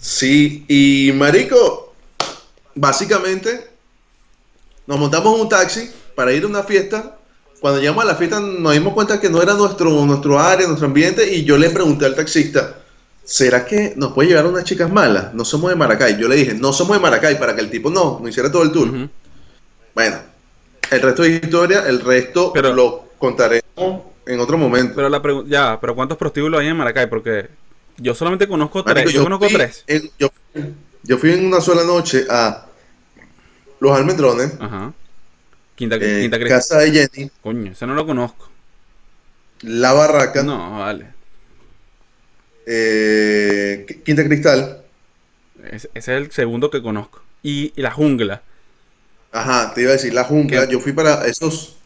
Sí, 0.00 0.64
y 0.68 1.12
marico, 1.12 1.92
básicamente 2.74 3.68
nos 4.86 4.98
montamos 4.98 5.34
en 5.34 5.40
un 5.42 5.48
taxi 5.48 5.90
para 6.14 6.32
ir 6.32 6.44
a 6.44 6.46
una 6.46 6.62
fiesta. 6.62 7.18
Cuando 7.60 7.80
llegamos 7.80 8.04
a 8.04 8.06
la 8.06 8.14
fiesta 8.14 8.38
nos 8.38 8.72
dimos 8.72 8.94
cuenta 8.94 9.20
que 9.20 9.28
no 9.28 9.42
era 9.42 9.54
nuestro, 9.54 9.90
nuestro 10.06 10.38
área, 10.38 10.66
nuestro 10.68 10.86
ambiente 10.86 11.34
y 11.34 11.44
yo 11.44 11.58
le 11.58 11.70
pregunté 11.70 12.06
al 12.06 12.14
taxista, 12.14 12.78
¿será 13.30 13.66
que 13.66 13.92
nos 13.96 14.12
puede 14.14 14.30
llevar 14.30 14.46
unas 14.46 14.64
chicas 14.64 14.90
malas? 14.90 15.34
No 15.34 15.44
somos 15.44 15.68
de 15.70 15.76
Maracay. 15.76 16.18
Yo 16.18 16.28
le 16.28 16.36
dije, 16.36 16.54
no 16.54 16.72
somos 16.72 16.96
de 16.96 17.02
Maracay 17.02 17.38
para 17.38 17.54
que 17.54 17.60
el 17.60 17.70
tipo 17.70 17.90
no, 17.90 18.18
no 18.22 18.26
hiciera 18.28 18.50
todo 18.50 18.62
el 18.62 18.72
tour. 18.72 18.88
Bueno, 19.94 20.16
el 20.90 21.02
resto 21.02 21.22
de 21.22 21.28
historia, 21.30 21.86
el 21.86 22.00
resto 22.00 22.52
Pero- 22.54 22.72
lo 22.74 23.10
contaremos 23.18 24.02
en 24.26 24.40
otro 24.40 24.56
momento. 24.56 24.94
Pero 24.96 25.08
la 25.10 25.20
pregunta, 25.20 25.50
ya, 25.50 25.78
pero 25.80 25.94
¿cuántos 25.94 26.16
prostíbulos 26.16 26.60
hay 26.60 26.68
en 26.68 26.76
Maracay? 26.76 27.08
Porque 27.10 27.48
yo 27.98 28.14
solamente 28.14 28.48
conozco 28.48 28.82
Marico, 28.82 29.02
tres. 29.02 29.12
Yo, 29.12 29.22
conozco 29.24 29.44
fui 29.46 29.54
tres. 29.54 29.84
en- 29.86 30.10
yo, 30.18 30.28
yo 31.02 31.18
fui 31.18 31.32
en 31.32 31.46
una 31.46 31.60
sola 31.60 31.84
noche 31.84 32.24
a 32.30 32.64
Los 33.80 33.92
Almendrones, 33.96 34.54
Ajá. 34.58 34.92
Quinta, 35.74 35.96
eh, 36.00 36.20
Quinta. 36.22 36.38
Casa 36.48 36.78
de 36.78 36.90
Jenny, 36.90 37.30
Coño, 37.42 37.72
ese 37.72 37.86
no 37.86 37.94
lo 37.94 38.06
conozco. 38.06 38.48
La 39.62 39.92
Barraca, 39.92 40.42
No, 40.42 40.78
vale. 40.78 41.17
Eh, 42.68 43.86
Qu- 43.88 44.02
Quinta 44.04 44.24
Cristal. 44.24 44.84
Ese, 45.70 45.90
es 45.94 46.08
el 46.08 46.30
segundo 46.32 46.70
que 46.70 46.82
conozco. 46.82 47.22
Y, 47.42 47.72
y 47.76 47.82
la 47.82 47.90
jungla. 47.90 48.42
Ajá, 49.32 49.72
te 49.74 49.82
iba 49.82 49.90
a 49.90 49.92
decir, 49.94 50.12
La 50.14 50.24
Jungla. 50.24 50.66
¿Qué? 50.66 50.72
Yo 50.72 50.80
fui 50.80 50.92
para 50.92 51.26
esos. 51.26 51.76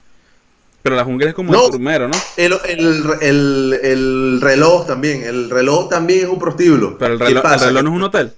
Pero 0.82 0.96
la 0.96 1.04
jungla 1.04 1.28
es 1.28 1.34
como 1.34 1.52
No. 1.52 1.66
el 1.66 1.70
primero, 1.70 2.08
¿no? 2.08 2.16
El, 2.36 2.52
el, 2.66 3.04
el, 3.20 3.80
el 3.82 4.40
reloj 4.40 4.86
también. 4.86 5.22
El 5.22 5.50
reloj 5.50 5.88
también 5.88 6.20
es 6.20 6.28
un 6.28 6.38
prostíbulo. 6.38 6.98
Pero 6.98 7.14
el 7.14 7.18
¿Qué 7.18 7.24
reloj, 7.26 7.44
el 7.52 7.58
pasa? 7.58 7.66
reloj 7.66 7.82
no 7.84 7.90
es 7.90 7.96
un 7.96 8.02
hotel. 8.02 8.32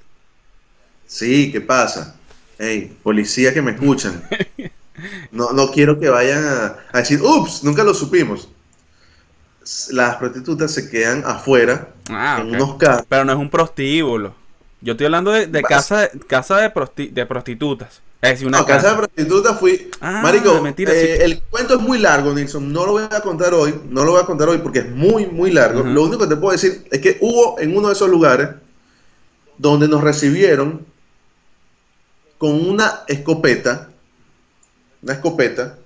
Sí, 1.06 1.50
¿qué 1.52 1.60
pasa? 1.60 2.16
Hey, 2.58 2.96
policía 3.02 3.52
que 3.54 3.62
me 3.62 3.72
escuchan. 3.72 4.22
No, 5.32 5.52
no 5.52 5.70
quiero 5.72 5.98
que 5.98 6.08
vayan 6.08 6.44
a, 6.44 6.76
a 6.92 6.98
decir, 6.98 7.20
ups, 7.20 7.64
nunca 7.64 7.82
lo 7.82 7.92
supimos. 7.94 8.48
Las 9.90 10.16
prostitutas 10.16 10.72
se 10.72 10.90
quedan 10.90 11.22
afuera 11.24 11.88
Ah, 12.10 12.38
en 12.40 12.54
unos 12.54 12.76
carros. 12.76 13.06
Pero 13.08 13.24
no 13.24 13.32
es 13.32 13.38
un 13.38 13.50
prostíbulo. 13.50 14.34
Yo 14.80 14.92
estoy 14.92 15.06
hablando 15.06 15.30
de, 15.32 15.62
casa, 15.62 16.02
de, 16.02 16.10
casa 16.26 16.58
de, 16.58 16.72
prosti- 16.72 17.10
de 17.10 17.24
prostitutas. 17.24 18.02
Es 18.20 18.30
decir, 18.32 18.46
una 18.46 18.58
No, 18.58 18.66
casa 18.66 18.90
de 18.90 18.96
prostitutas 18.96 19.58
fui. 19.58 19.90
Ah, 20.00 20.20
Marico, 20.22 20.60
mentira, 20.60 20.92
eh, 20.92 21.16
sí. 21.16 21.22
el 21.22 21.42
cuento 21.42 21.74
es 21.76 21.80
muy 21.80 21.98
largo, 21.98 22.32
Nilsson. 22.34 22.70
No 22.72 22.84
lo 22.84 22.92
voy 22.92 23.04
a 23.10 23.20
contar 23.20 23.54
hoy. 23.54 23.74
No 23.88 24.04
lo 24.04 24.12
voy 24.12 24.22
a 24.22 24.26
contar 24.26 24.48
hoy 24.48 24.58
porque 24.58 24.80
es 24.80 24.90
muy, 24.90 25.26
muy 25.26 25.50
largo. 25.50 25.82
Lo 25.82 26.02
único 26.04 26.18
que 26.20 26.26
te 26.34 26.36
puedo 26.36 26.52
decir 26.52 26.86
es 26.90 27.00
que 27.00 27.16
hubo 27.20 27.58
en 27.58 27.76
uno 27.76 27.88
de 27.88 27.94
esos 27.94 28.08
lugares 28.10 28.50
donde 29.56 29.88
nos 29.88 30.02
recibieron 30.02 30.84
con 32.38 32.68
una 32.68 33.00
escopeta, 33.08 33.88
una 35.02 35.12
escopeta, 35.14 35.78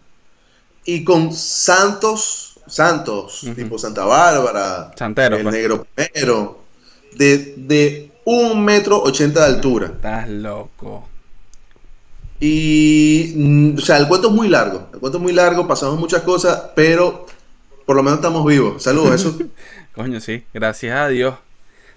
y 0.85 1.05
con 1.05 1.33
santos, 1.33 2.48
santos, 2.69 3.47
tipo 3.57 3.79
Santa 3.79 4.05
Bárbara, 4.05 4.91
Santero, 4.97 5.37
el 5.37 5.43
pues. 5.43 5.55
negro 5.55 5.87
primero, 5.95 6.61
de, 7.17 7.55
de 7.57 8.11
un 8.25 8.65
metro 8.65 9.03
ochenta 9.03 9.41
de 9.41 9.47
altura. 9.55 9.87
Estás 9.87 10.29
loco. 10.29 11.09
Y, 12.41 13.33
mm, 13.37 13.79
o 13.79 13.81
sea, 13.81 13.97
el 13.99 14.07
cuento 14.07 14.29
es 14.29 14.35
muy 14.35 14.49
largo. 14.49 14.89
El 14.93 15.01
cuento 15.01 15.19
es 15.19 15.23
muy 15.23 15.33
largo, 15.33 15.67
pasamos 15.67 15.99
muchas 15.99 16.23
cosas, 16.23 16.71
pero 16.77 17.27
por 17.85 17.97
lo 17.97 18.03
menos 18.03 18.19
estamos 18.19 18.47
vivos. 18.47 18.83
Saludos, 18.83 19.15
eso. 19.15 19.39
Coño, 19.95 20.21
sí. 20.21 20.45
Gracias 20.55 20.97
a 20.97 21.09
Dios. 21.09 21.35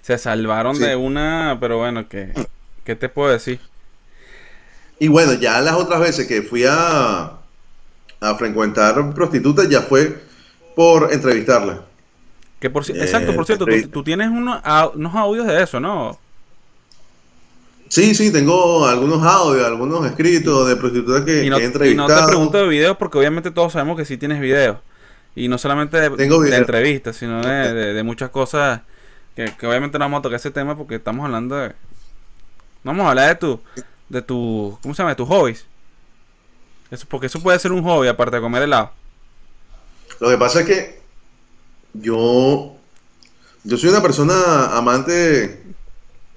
Se 0.00 0.18
salvaron 0.18 0.74
Sí. 0.76 0.82
de 0.82 0.96
una. 0.96 1.58
Pero 1.60 1.78
bueno, 1.78 2.08
¿qué, 2.08 2.32
¿qué 2.84 2.96
te 2.96 3.08
puedo 3.08 3.30
decir? 3.30 3.60
y 4.98 5.08
bueno, 5.08 5.32
ya 5.34 5.60
las 5.60 5.74
otras 5.74 5.98
veces 5.98 6.28
que 6.28 6.42
fui 6.42 6.64
a, 6.64 7.32
a 8.20 8.34
frecuentar 8.36 9.12
prostitutas 9.14 9.68
ya 9.68 9.82
fue 9.82 10.22
por 10.74 11.12
entrevistarlas. 11.12 11.78
Que 12.60 12.70
por, 12.70 12.88
Eh, 12.88 12.94
exacto, 13.00 13.34
por 13.34 13.44
cierto, 13.44 13.66
tú, 13.92 14.02
tienes 14.04 14.28
unos, 14.28 14.62
au- 14.62 14.92
unos 14.94 15.14
audios 15.14 15.46
de 15.46 15.62
eso, 15.62 15.80
¿no? 15.80 16.18
Sí, 17.88 18.14
sí, 18.14 18.32
tengo 18.32 18.86
algunos 18.86 19.22
audios, 19.22 19.66
algunos 19.66 20.06
escritos 20.06 20.66
de 20.66 20.76
prostitutas 20.76 21.24
que, 21.24 21.44
Y 21.44 21.50
no, 21.50 21.58
que 21.58 21.64
he 21.64 21.90
y 21.90 21.94
no 21.94 22.06
te 22.06 22.14
pregunto 22.26 22.58
de 22.58 22.68
videos 22.68 22.96
porque 22.96 23.18
obviamente 23.18 23.50
todos 23.50 23.72
sabemos 23.72 23.96
que 23.98 24.04
sí 24.06 24.16
tienes 24.16 24.40
videos. 24.40 24.78
Y 25.34 25.48
no 25.48 25.58
solamente 25.58 25.98
de, 25.98 26.08
de 26.08 26.56
entrevistas, 26.56 27.16
sino 27.16 27.42
de, 27.42 27.72
de- 27.74 27.92
de 27.94 28.02
muchas 28.02 28.30
cosas 28.30 28.80
que, 29.36 29.46
que 29.58 29.66
obviamente 29.66 29.98
no 29.98 30.04
vamos 30.06 30.20
a 30.20 30.22
tocar 30.22 30.36
ese 30.36 30.50
tema 30.50 30.76
porque 30.76 30.94
estamos 30.96 31.24
hablando 31.24 31.56
de... 31.56 31.68
No 32.84 32.92
vamos 32.92 33.06
a 33.06 33.10
hablar 33.10 33.28
de 33.28 33.34
tu... 33.36 33.60
De 34.08 34.22
tu 34.22 34.78
¿Cómo 34.82 34.94
se 34.94 35.02
llama? 35.02 35.10
De 35.10 35.16
tus 35.16 35.28
hobbies. 35.28 35.66
Eso, 36.90 37.06
porque 37.08 37.26
eso 37.26 37.40
puede 37.42 37.58
ser 37.58 37.72
un 37.72 37.82
hobby 37.82 38.08
aparte 38.08 38.36
de 38.36 38.42
comer 38.42 38.62
helado. 38.62 38.90
Lo 40.20 40.28
que 40.28 40.38
pasa 40.38 40.60
es 40.60 40.66
que 40.66 41.00
yo, 41.94 42.76
yo 43.64 43.76
soy 43.76 43.90
una 43.90 44.02
persona 44.02 44.76
amante 44.76 45.62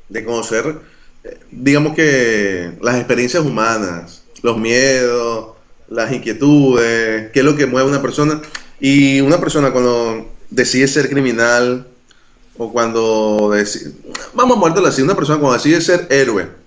de, 0.09 0.25
conocer, 0.25 0.79
eh, 1.23 1.39
digamos 1.51 1.95
que 1.95 2.73
las 2.81 2.95
experiencias 2.95 3.43
humanas, 3.43 4.23
los 4.41 4.57
miedos, 4.57 5.55
las 5.87 6.11
inquietudes, 6.11 7.31
qué 7.31 7.39
es 7.39 7.45
lo 7.45 7.55
que 7.55 7.65
mueve 7.65 7.87
a 7.87 7.91
una 7.91 8.01
persona. 8.01 8.41
Y 8.79 9.21
una 9.21 9.39
persona 9.39 9.71
cuando 9.71 10.29
decide 10.49 10.87
ser 10.87 11.09
criminal 11.09 11.87
o 12.57 12.71
cuando 12.71 13.51
decide, 13.53 13.91
vamos 14.33 14.57
a 14.57 14.59
muértelo 14.59 14.87
así, 14.87 15.01
una 15.01 15.15
persona 15.15 15.39
cuando 15.39 15.57
decide 15.57 15.81
ser 15.81 16.07
héroe 16.09 16.64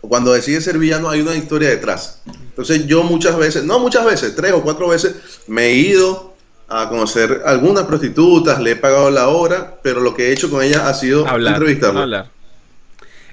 cuando 0.00 0.32
decide 0.32 0.60
ser 0.60 0.78
villano 0.78 1.08
hay 1.10 1.20
una 1.20 1.34
historia 1.34 1.68
detrás. 1.70 2.22
Entonces 2.26 2.86
yo 2.86 3.02
muchas 3.02 3.36
veces, 3.36 3.64
no 3.64 3.78
muchas 3.78 4.04
veces, 4.04 4.34
tres 4.36 4.52
o 4.52 4.62
cuatro 4.62 4.88
veces 4.88 5.14
me 5.46 5.66
he 5.66 5.74
ido 5.74 6.34
a 6.68 6.88
conocer 6.88 7.42
algunas 7.46 7.84
prostitutas, 7.84 8.60
le 8.60 8.72
he 8.72 8.76
pagado 8.76 9.10
la 9.10 9.28
hora, 9.28 9.78
pero 9.82 10.00
lo 10.00 10.14
que 10.14 10.28
he 10.28 10.32
hecho 10.32 10.50
con 10.50 10.62
ellas 10.62 10.82
ha 10.82 10.92
sido 10.94 11.26
Hablar. 11.26 11.54
entrevistarlas. 11.54 12.02
hablar. 12.02 12.30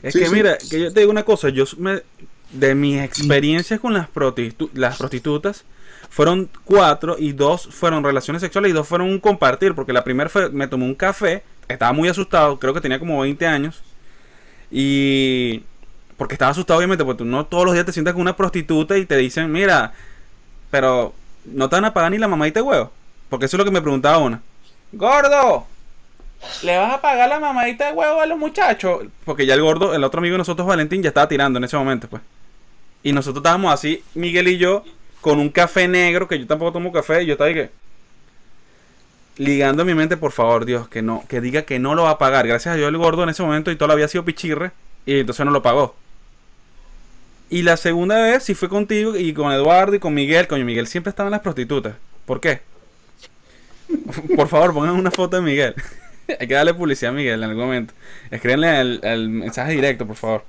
Es 0.02 0.14
Sí, 0.14 0.20
que 0.20 0.26
sí. 0.28 0.32
mira, 0.34 0.58
que 0.58 0.80
yo 0.80 0.94
te 0.94 1.00
digo 1.02 1.12
una 1.12 1.24
cosa, 1.26 1.50
yo 1.50 1.66
me, 1.78 2.02
de 2.52 2.76
mis 2.76 3.02
experiencias 3.02 3.80
con 3.80 3.94
las, 3.94 4.08
prostitu- 4.14 4.70
las 4.74 4.98
prostitutas, 4.98 5.64
fueron 6.10 6.50
cuatro 6.64 7.18
y 7.20 7.34
dos 7.34 7.68
fueron 7.72 8.04
relaciones 8.04 8.42
sexuales 8.42 8.70
y 8.70 8.74
dos 8.74 8.88
fueron 8.88 9.10
un 9.10 9.20
compartir, 9.20 9.74
porque 9.76 9.92
la 9.92 10.04
primera 10.04 10.30
fue, 10.30 10.50
me 10.52 10.68
tomé 10.68 10.86
un 10.86 10.96
café, 10.96 11.44
estaba 11.68 11.92
muy 11.92 12.08
asustado, 12.08 12.58
creo 12.60 12.74
que 12.74 12.82
tenía 12.82 13.00
como 13.00 13.20
20 13.20 13.46
años, 13.48 13.82
y 14.72 15.64
porque 16.18 16.36
estaba 16.36 16.52
asustado 16.52 16.78
obviamente, 16.78 17.04
porque 17.04 17.20
tú 17.20 17.26
no 17.26 17.46
todos 17.46 17.66
los 17.66 17.74
días 17.74 17.86
te 17.86 17.92
sientas 17.92 18.14
con 18.14 18.22
una 18.22 18.36
prostituta 18.36 18.98
y 18.98 19.06
te 19.06 19.18
dicen, 19.18 19.52
mira, 19.52 19.94
pero 20.72 21.14
no 21.46 21.70
te 21.70 21.76
van 21.76 21.86
a 21.86 21.94
pagar 21.94 22.12
ni 22.12 22.18
la 22.18 22.28
mamadita 22.28 22.60
de 22.60 22.66
huevo, 22.66 22.92
porque 23.30 23.46
eso 23.46 23.58
es 23.58 23.60
lo 23.60 23.66
que 23.66 23.72
me 23.72 23.82
preguntaba 23.82 24.18
una. 24.18 24.42
Gordo, 24.92 25.68
¿Le 26.64 26.78
vas 26.78 26.94
a 26.94 27.02
pagar 27.02 27.30
la 27.30 27.40
mamadita 27.40 27.88
de 27.88 27.94
huevo 27.94 28.22
a 28.22 28.26
los 28.26 28.38
muchachos? 28.38 29.06
Porque 29.24 29.46
ya 29.46 29.54
el 29.54 29.62
gordo, 29.62 29.94
el 29.94 30.04
otro 30.04 30.20
amigo 30.20 30.34
de 30.34 30.40
nosotros, 30.40 30.68
Valentín, 30.68 31.02
ya 31.02 31.10
estaba 31.10 31.28
tirando 31.28 31.58
en 31.58 31.64
ese 31.64 31.78
momento, 31.78 32.08
pues. 32.08 32.22
Y 33.04 33.14
nosotros 33.14 33.42
estábamos 33.42 33.74
así, 33.74 34.04
Miguel 34.14 34.48
y 34.48 34.58
yo, 34.58 34.84
con 35.22 35.40
un 35.40 35.50
café 35.50 35.88
negro, 35.88 36.28
que 36.28 36.40
yo 36.40 36.48
tampoco 36.48 36.74
tomo 36.74 36.92
café, 36.92 37.24
y 37.24 37.28
yo 37.28 37.34
estaba 37.34 37.50
ahí 37.50 37.54
que. 37.54 37.70
Ligando 39.38 39.82
en 39.82 39.88
mi 39.88 39.96
mente, 39.96 40.18
por 40.18 40.32
favor, 40.32 40.66
Dios, 40.66 40.88
que 40.88 41.02
no, 41.02 41.24
que 41.28 41.42
diga 41.42 41.64
que 41.64 41.78
no 41.78 41.94
lo 41.94 42.04
va 42.04 42.12
a 42.12 42.18
pagar. 42.18 42.48
Gracias 42.48 42.74
a 42.74 42.78
Dios 42.78 42.88
el 42.88 42.98
gordo 42.98 43.24
en 43.24 43.30
ese 43.30 43.44
momento 43.44 43.70
y 43.70 43.76
todo 43.76 43.88
lo 43.88 43.94
había 43.94 44.08
sido 44.08 44.24
pichirre, 44.24 44.72
y 45.06 45.20
entonces 45.20 45.46
no 45.46 45.52
lo 45.52 45.62
pagó. 45.62 45.96
Y 47.50 47.62
la 47.62 47.78
segunda 47.78 48.22
vez 48.22 48.44
sí 48.44 48.56
fue 48.56 48.70
contigo 48.70 49.16
y 49.16 49.34
con 49.34 49.52
Eduardo 49.52 49.96
y 49.96 50.00
con 50.00 50.14
Miguel. 50.14 50.48
Coño, 50.48 50.66
Miguel 50.66 50.88
siempre 50.88 51.10
estaba 51.10 51.28
en 51.28 51.32
las 51.32 51.42
prostitutas. 51.42 51.96
¿Por 52.26 52.42
qué? 52.42 52.62
Por 54.36 54.48
favor, 54.48 54.74
pongan 54.74 54.96
una 54.96 55.12
foto 55.12 55.38
de 55.38 55.44
Miguel. 55.44 55.76
Hay 56.40 56.48
que 56.48 56.54
darle 56.56 56.74
publicidad 56.74 57.12
a 57.12 57.16
Miguel 57.16 57.44
en 57.44 57.50
algún 57.50 57.66
momento. 57.66 57.94
Escríbanle 58.32 59.00
el, 59.04 59.30
mensaje 59.30 59.74
directo, 59.74 60.08
por 60.08 60.16
favor. 60.16 60.44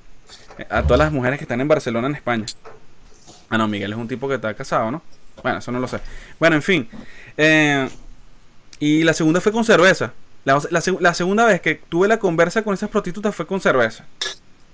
A 0.71 0.83
todas 0.83 0.99
las 0.99 1.13
mujeres 1.13 1.39
que 1.39 1.45
están 1.45 1.61
en 1.61 1.69
Barcelona, 1.69 2.09
en 2.09 2.15
España. 2.15 2.47
Ah, 3.51 3.59
no, 3.59 3.69
Miguel 3.69 3.93
es 3.93 3.99
un 3.99 4.09
tipo 4.09 4.27
que 4.27 4.37
está 4.37 4.55
casado, 4.55 4.91
¿no? 4.91 5.03
Bueno, 5.43 5.59
eso 5.59 5.71
no 5.71 5.79
lo 5.79 5.87
sé. 5.87 5.99
Bueno, 6.41 6.57
en 6.57 6.63
fin. 6.63 6.89
Eh, 7.37 7.87
y 8.81 9.05
la 9.05 9.13
segunda 9.13 9.43
fue 9.43 9.53
con 9.53 9.67
cerveza. 9.67 10.15
La 10.45 11.13
segunda 11.13 11.45
vez 11.45 11.61
que 11.61 11.75
tuve 11.75 12.09
la 12.09 12.19
conversa 12.19 12.63
con 12.63 12.73
esas 12.73 12.89
prostitutas 12.89 13.35
fue 13.35 13.47
con 13.47 13.61
cerveza. 13.61 14.07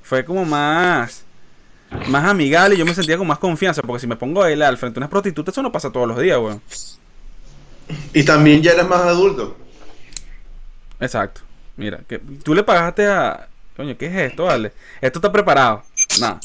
Fue 0.05 0.25
como 0.25 0.45
más 0.45 1.25
más 2.09 2.25
amigable 2.25 2.75
y 2.75 2.79
yo 2.79 2.85
me 2.85 2.95
sentía 2.95 3.19
con 3.19 3.27
más 3.27 3.39
confianza. 3.39 3.83
Porque 3.83 4.01
si 4.01 4.07
me 4.07 4.17
pongo 4.17 4.41
a 4.41 4.45
bailar 4.47 4.69
al 4.69 4.79
frente 4.79 4.95
de 4.95 5.01
unas 5.01 5.11
prostitutas, 5.11 5.53
eso 5.53 5.63
no 5.63 5.73
pasa 5.73 5.91
todos 5.91 6.09
los 6.09 6.19
días, 6.19 6.39
weón. 6.39 6.61
Y 8.15 8.25
también 8.25 8.63
ya 8.63 8.73
eres 8.73 8.87
más 8.87 9.03
adulto. 9.03 9.57
Exacto. 11.01 11.43
Mira, 11.77 12.01
que 12.09 12.19
tú 12.19 12.55
le 12.55 12.63
pagaste 12.63 13.07
a. 13.07 13.49
Coño, 13.77 13.97
¿qué 13.97 14.07
es 14.07 14.31
esto, 14.31 14.45
vale? 14.45 14.73
Esto 15.01 15.19
está 15.19 15.33
preparado. 15.33 15.83
Nada. 16.21 16.41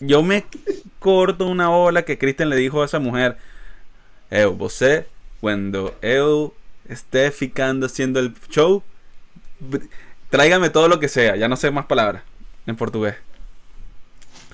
Yo 0.00 0.22
me 0.22 0.44
corto 0.98 1.46
una 1.46 1.70
ola 1.70 2.02
que 2.02 2.18
Kristen 2.18 2.50
le 2.50 2.56
dijo 2.56 2.82
a 2.82 2.86
esa 2.86 2.98
mujer. 2.98 3.36
Eu, 4.30 4.56
você, 4.56 5.06
cuando 5.40 5.94
eu 6.02 6.52
esté 6.88 7.30
ficando 7.30 7.86
haciendo 7.86 8.18
el 8.18 8.34
show, 8.50 8.82
tráigame 10.30 10.70
todo 10.70 10.88
lo 10.88 10.98
que 10.98 11.08
sea. 11.08 11.36
Ya 11.36 11.48
no 11.48 11.56
sé 11.56 11.70
más 11.70 11.86
palabras 11.86 12.22
en 12.66 12.74
portugués. 12.76 13.14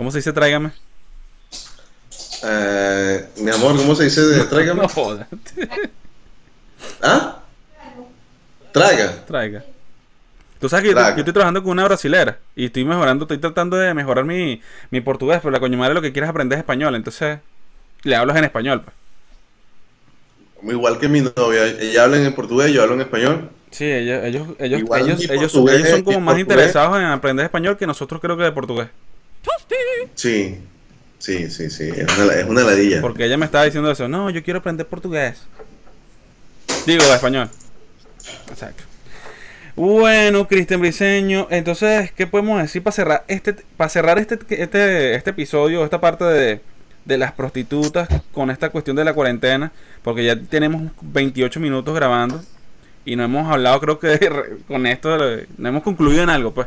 ¿Cómo 0.00 0.10
se 0.10 0.16
dice 0.16 0.32
tráigame? 0.32 0.70
Eh, 2.42 3.28
mi 3.36 3.50
amor, 3.50 3.76
¿cómo 3.76 3.94
se 3.94 4.04
dice? 4.04 4.22
de 4.22 4.44
Tráigame. 4.50 4.80
No 4.80 4.88
jodas. 4.88 5.26
¿Ah? 7.02 7.42
Traiga. 8.72 9.26
Traiga. 9.26 9.62
Tú 10.58 10.70
sabes 10.70 10.86
que 10.86 10.94
yo, 10.94 11.06
estoy 11.06 11.34
trabajando 11.34 11.62
con 11.62 11.72
una 11.72 11.84
brasilera 11.84 12.38
y 12.56 12.64
estoy 12.64 12.86
mejorando, 12.86 13.24
estoy 13.24 13.36
tratando 13.36 13.76
de 13.76 13.92
mejorar 13.92 14.24
mi, 14.24 14.62
mi 14.88 15.02
portugués, 15.02 15.40
pero 15.42 15.50
la 15.50 15.60
coño 15.60 15.76
madre 15.76 15.92
lo 15.92 16.00
que 16.00 16.12
quieres 16.12 16.30
aprender 16.30 16.56
es 16.56 16.60
español, 16.60 16.94
entonces 16.94 17.40
le 18.02 18.16
hablas 18.16 18.38
en 18.38 18.44
español. 18.44 18.82
Pues. 20.62 20.72
Igual 20.72 20.98
que 20.98 21.08
mi 21.08 21.20
novia. 21.20 21.66
Ella 21.78 22.04
habla 22.04 22.16
en 22.16 22.34
portugués, 22.34 22.72
yo 22.72 22.80
hablo 22.80 22.94
en 22.94 23.02
español. 23.02 23.50
Sí, 23.70 23.84
ellos, 23.84 24.24
ellos, 24.24 24.48
ellos, 24.58 24.80
ellos, 24.96 25.30
ellos, 25.30 25.52
son 25.52 26.02
como 26.04 26.20
más 26.22 26.38
interesados 26.38 26.96
en 26.96 27.04
aprender 27.04 27.44
español 27.44 27.76
que 27.76 27.86
nosotros 27.86 28.18
creo 28.18 28.38
que 28.38 28.44
de 28.44 28.52
portugués. 28.52 28.88
Sí. 30.14 30.60
Sí, 31.18 31.50
sí, 31.50 31.68
sí. 31.70 31.90
Es 31.94 32.18
una, 32.18 32.34
es 32.34 32.46
una 32.46 32.62
ladilla. 32.62 33.00
Porque 33.02 33.26
ella 33.26 33.36
me 33.36 33.44
estaba 33.44 33.64
diciendo 33.64 33.90
eso, 33.90 34.08
no, 34.08 34.30
yo 34.30 34.42
quiero 34.42 34.60
aprender 34.60 34.86
portugués. 34.86 35.42
Digo, 36.86 37.02
español. 37.04 37.50
Exacto. 38.48 38.84
Bueno, 39.76 40.48
Cristian 40.48 40.80
Briseño, 40.80 41.46
entonces, 41.50 42.10
¿qué 42.12 42.26
podemos 42.26 42.60
decir 42.60 42.82
para 42.82 42.92
cerrar 42.92 43.24
este 43.28 43.54
para 43.76 43.88
cerrar 43.88 44.18
este, 44.18 44.38
este, 44.62 45.14
este 45.14 45.30
episodio, 45.30 45.84
esta 45.84 46.00
parte 46.00 46.24
de, 46.24 46.60
de 47.04 47.18
las 47.18 47.32
prostitutas 47.32 48.08
con 48.32 48.50
esta 48.50 48.70
cuestión 48.70 48.96
de 48.96 49.04
la 49.04 49.14
cuarentena? 49.14 49.72
Porque 50.02 50.24
ya 50.24 50.36
tenemos 50.36 50.90
28 51.02 51.60
minutos 51.60 51.94
grabando 51.94 52.42
y 53.04 53.16
no 53.16 53.24
hemos 53.24 53.50
hablado, 53.50 53.80
creo 53.80 53.98
que 53.98 54.18
con 54.68 54.86
esto, 54.86 55.16
no 55.58 55.68
hemos 55.68 55.82
concluido 55.82 56.22
en 56.22 56.30
algo, 56.30 56.52
pues. 56.52 56.66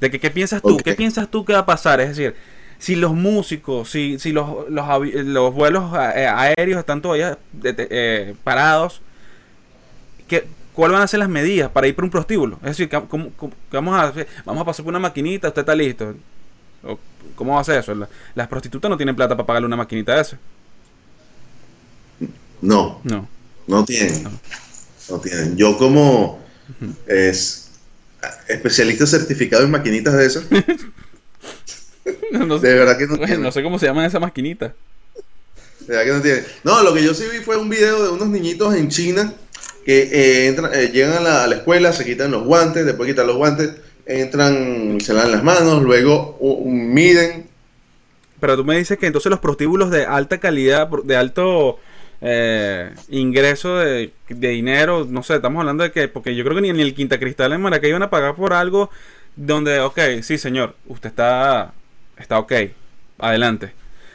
De 0.00 0.10
que, 0.10 0.18
¿qué 0.20 0.30
piensas 0.30 0.62
tú? 0.62 0.76
¿Qué 0.78 0.94
piensas 0.94 1.30
tú 1.30 1.44
que 1.44 1.52
va 1.52 1.60
a 1.60 1.66
pasar? 1.66 2.00
Es 2.00 2.08
decir, 2.16 2.34
si 2.78 2.96
los 2.96 3.12
músicos, 3.14 3.90
si, 3.90 4.18
si 4.18 4.32
los, 4.32 4.68
los, 4.70 4.86
los 5.14 5.54
vuelos 5.54 5.92
eh, 5.94 6.26
aéreos 6.26 6.78
están 6.80 7.02
todavía 7.02 7.36
eh, 7.62 8.34
parados, 8.42 9.02
¿qué, 10.26 10.46
¿cuáles 10.72 10.94
van 10.94 11.02
a 11.02 11.06
ser 11.08 11.20
las 11.20 11.28
medidas 11.28 11.70
para 11.70 11.86
ir 11.86 11.94
por 11.94 12.04
un 12.04 12.10
prostíbulo? 12.10 12.56
Es 12.62 12.78
decir, 12.78 12.88
¿cómo, 12.88 13.30
cómo- 13.36 13.52
vamos 13.70 13.94
a 13.94 14.04
hacer? 14.04 14.26
Vamos 14.46 14.62
a 14.62 14.64
pasar 14.64 14.84
por 14.84 14.92
una 14.92 14.98
maquinita, 14.98 15.48
usted 15.48 15.60
está 15.60 15.74
listo. 15.74 16.14
¿Cómo 17.34 17.54
va 17.54 17.60
a 17.60 17.64
ser 17.64 17.78
eso? 17.80 17.94
La- 17.94 18.08
las 18.34 18.48
prostitutas 18.48 18.88
no 18.90 18.96
tienen 18.96 19.14
plata 19.14 19.36
para 19.36 19.46
pagarle 19.46 19.66
una 19.66 19.76
maquinita 19.76 20.14
de 20.14 20.20
esa. 20.22 20.38
No, 22.62 23.00
No. 23.04 23.26
no 23.66 23.84
tienen. 23.84 24.24
No 25.10 25.18
tienen. 25.20 25.56
Yo 25.56 25.76
como 25.78 26.38
es, 27.06 27.69
especialista 28.48 29.06
certificado 29.06 29.64
en 29.64 29.70
maquinitas 29.70 30.14
de 30.16 30.26
esas, 30.26 30.44
No, 32.32 32.58
sé- 32.58 32.66
de 32.68 32.74
verdad 32.74 32.98
que 32.98 33.06
no 33.06 33.16
bueno, 33.16 33.38
no 33.38 33.52
sé 33.52 33.62
cómo 33.62 33.78
se 33.78 33.86
llaman 33.86 34.04
esas 34.06 34.20
maquinitas. 34.20 34.72
De 35.86 35.96
verdad 35.96 36.22
que 36.22 36.42
no. 36.64 36.72
No, 36.72 36.82
lo 36.82 36.94
que 36.94 37.02
yo 37.02 37.14
sí 37.14 37.24
vi 37.32 37.38
fue 37.38 37.56
un 37.56 37.68
video 37.68 38.02
de 38.04 38.10
unos 38.10 38.28
niñitos 38.28 38.74
en 38.74 38.88
China 38.88 39.32
que 39.84 40.02
eh, 40.02 40.46
entran, 40.48 40.70
eh, 40.74 40.90
llegan 40.92 41.14
a 41.14 41.20
la, 41.20 41.44
a 41.44 41.46
la 41.46 41.56
escuela, 41.56 41.92
se 41.92 42.04
quitan 42.04 42.30
los 42.30 42.44
guantes, 42.44 42.84
después 42.86 43.08
quitan 43.08 43.26
los 43.26 43.36
guantes, 43.36 43.70
entran, 44.06 44.98
se 45.00 45.12
lavan 45.14 45.32
las 45.32 45.42
manos, 45.42 45.82
luego 45.82 46.36
u- 46.40 46.68
u- 46.68 46.70
miden. 46.70 47.48
Pero 48.40 48.56
tú 48.56 48.64
me 48.64 48.76
dices 48.78 48.98
que 48.98 49.06
entonces 49.06 49.30
los 49.30 49.40
prostíbulos 49.40 49.90
de 49.90 50.04
alta 50.06 50.38
calidad, 50.38 50.88
de 51.04 51.16
alto 51.16 51.78
eh, 52.20 52.94
ingreso 53.08 53.76
de, 53.78 54.12
de 54.28 54.48
dinero, 54.48 55.06
no 55.08 55.22
sé, 55.22 55.36
estamos 55.36 55.60
hablando 55.60 55.84
de 55.84 55.92
que, 55.92 56.08
porque 56.08 56.34
yo 56.34 56.44
creo 56.44 56.56
que 56.56 56.62
ni, 56.62 56.72
ni 56.72 56.82
el 56.82 56.94
Quinta 56.94 57.18
Cristal 57.18 57.52
en 57.52 57.62
Maracay 57.62 57.90
iban 57.90 58.02
a 58.02 58.10
pagar 58.10 58.34
por 58.34 58.52
algo 58.52 58.90
donde, 59.36 59.80
ok, 59.80 59.98
sí 60.22 60.38
señor, 60.38 60.74
usted 60.86 61.08
está, 61.10 61.72
está 62.18 62.38
ok, 62.38 62.52
adelante. 63.18 63.72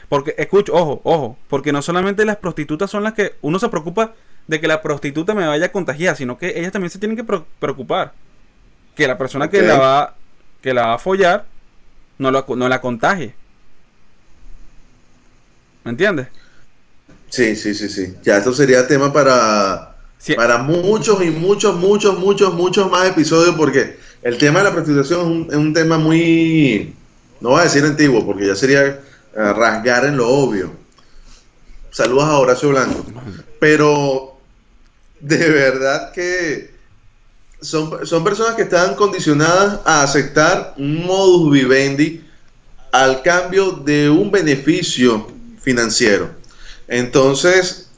Porque, 0.10 0.36
escucho, 0.38 0.74
ojo, 0.74 1.02
ojo, 1.04 1.38
porque 1.50 1.72
no 1.72 1.82
solamente 1.82 2.26
las 2.26 2.38
prostitutas 2.38 2.92
son 2.92 3.04
las 3.04 3.14
que 3.14 3.34
uno 3.42 3.58
se 3.60 3.70
preocupa 3.70 4.14
de 4.48 4.62
que 4.62 4.68
la 4.68 4.82
prostituta 4.84 5.34
me 5.34 5.48
vaya 5.48 5.66
a 5.68 5.72
contagiar, 5.72 6.16
sino 6.16 6.38
que 6.38 6.60
ellas 6.60 6.72
también 6.72 6.92
se 6.92 7.00
tienen 7.00 7.18
que 7.18 7.24
preocupar. 7.60 8.14
Que 8.96 9.08
la 9.08 9.18
persona 9.18 9.50
que 9.50 9.62
la 9.64 9.78
va 9.80 10.16
que 10.62 10.74
la 10.74 10.88
va 10.88 10.94
a 10.94 11.00
follar 11.00 11.46
no, 12.20 12.32
lo- 12.32 12.46
no 12.56 12.70
la 12.70 12.80
contagie. 12.82 13.34
¿Me 15.84 15.92
entiendes? 15.92 16.28
Sí, 17.36 17.54
sí, 17.58 17.74
sí, 17.74 17.90
sí. 17.90 18.14
Ya, 18.24 18.38
esto 18.38 18.54
sería 18.54 18.88
tema 18.88 19.12
para, 19.12 19.94
Sí. 20.18 20.36
para 20.36 20.58
muchos 20.60 21.22
y 21.22 21.30
muchos, 21.32 21.76
muchos, 21.76 22.18
muchos, 22.18 22.54
muchos 22.54 22.90
más 22.90 23.10
episodios 23.10 23.56
porque 23.56 23.98
el 24.24 24.38
tema 24.38 24.60
de 24.60 24.66
la 24.66 24.74
prostitución 24.74 25.20
es 25.20 25.26
un, 25.28 25.48
es 25.52 25.58
un 25.58 25.74
tema 25.74 25.98
muy, 25.98 26.94
no 27.42 27.50
voy 27.50 27.60
a 27.60 27.64
decir 27.64 27.84
antiguo 27.84 28.26
porque 28.26 28.48
ya 28.48 28.56
sería 28.56 28.86
eh, 28.86 29.00
rasgar 29.34 30.06
en 30.06 30.16
lo 30.16 30.30
obvio. 30.30 30.72
Saludos 31.92 32.24
a 32.24 32.38
Horacio 32.40 32.70
Blanco. 32.70 33.06
Pero 33.60 34.38
de 35.20 35.50
verdad 35.50 36.14
que 36.14 36.74
son, 37.60 38.08
son 38.08 38.24
personas 38.24 38.56
que 38.56 38.62
están 38.62 38.96
condicionadas 38.96 39.82
a 39.84 40.04
aceptar 40.04 40.74
un 40.78 41.06
modus 41.06 41.52
vivendi 41.52 42.24
al 42.94 43.22
cambio 43.24 43.72
de 43.72 44.10
un 44.10 44.32
beneficio 44.32 45.28
financiero. 45.62 46.45
Entonces, 46.88 47.90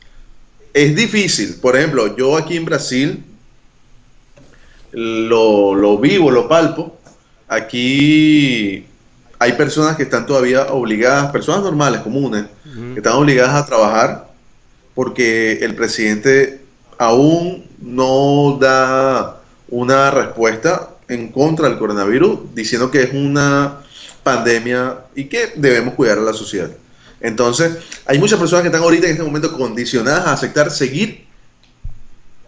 es 0.73 0.95
difícil. 0.95 1.56
Por 1.62 1.76
ejemplo, 1.76 2.15
yo 2.15 2.38
aquí 2.38 2.58
en 2.58 2.65
Brasil 2.65 3.23
lo, 4.91 5.76
lo 5.76 5.97
vivo, 5.97 6.32
lo 6.32 6.47
palpo. 6.47 6.97
Aquí 7.47 8.86
hay 9.39 9.54
personas 9.54 9.95
que 9.95 10.04
están 10.04 10.26
todavía 10.26 10.67
obligadas, 10.67 11.32
personas 11.32 11.63
normales, 11.63 12.02
comunes, 12.02 12.45
que 12.93 13.00
están 13.00 13.13
obligadas 13.13 13.54
a 13.56 13.65
trabajar 13.65 14.28
porque 14.93 15.60
el 15.62 15.76
presidente 15.76 16.62
aún 16.97 17.65
no 17.80 18.58
da 18.60 19.41
una 19.69 20.12
respuesta 20.12 20.89
en 21.08 21.32
contra 21.32 21.69
del 21.69 21.78
coronavirus 21.78 22.54
diciendo 22.56 22.89
que 22.89 23.04
es 23.04 23.13
una 23.13 23.82
pandemia 24.23 24.97
y 25.15 25.26
que 25.26 25.54
debemos 25.56 25.93
cuidar 25.93 26.17
a 26.17 26.21
la 26.21 26.34
sociedad. 26.34 26.71
Entonces, 27.19 27.77
hay 28.06 28.19
muchas 28.19 28.39
personas 28.39 28.62
que 28.63 28.67
están 28.67 28.84
ahorita 28.84 29.08
en 29.08 29.13
este 29.13 29.23
momento 29.23 29.58
condicionadas 29.58 30.27
a 30.27 30.34
aceptar 30.34 30.69
seguir 30.69 31.25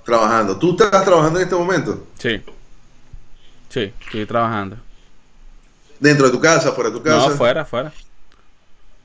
trabajando. 0.05 0.57
¿Tú 0.57 0.71
estás 0.71 1.03
trabajando 1.03 1.39
en 1.39 1.43
este 1.45 1.55
momento? 1.55 2.07
Sí. 2.17 2.41
Sí, 3.69 3.93
estoy 4.05 4.25
trabajando. 4.25 4.77
¿Dentro 5.99 6.25
de 6.27 6.31
tu 6.31 6.39
casa, 6.39 6.71
fuera 6.71 6.89
de 6.89 6.97
tu 6.97 7.03
casa? 7.03 7.29
No, 7.29 7.35
fuera, 7.35 7.65
fuera. 7.65 7.91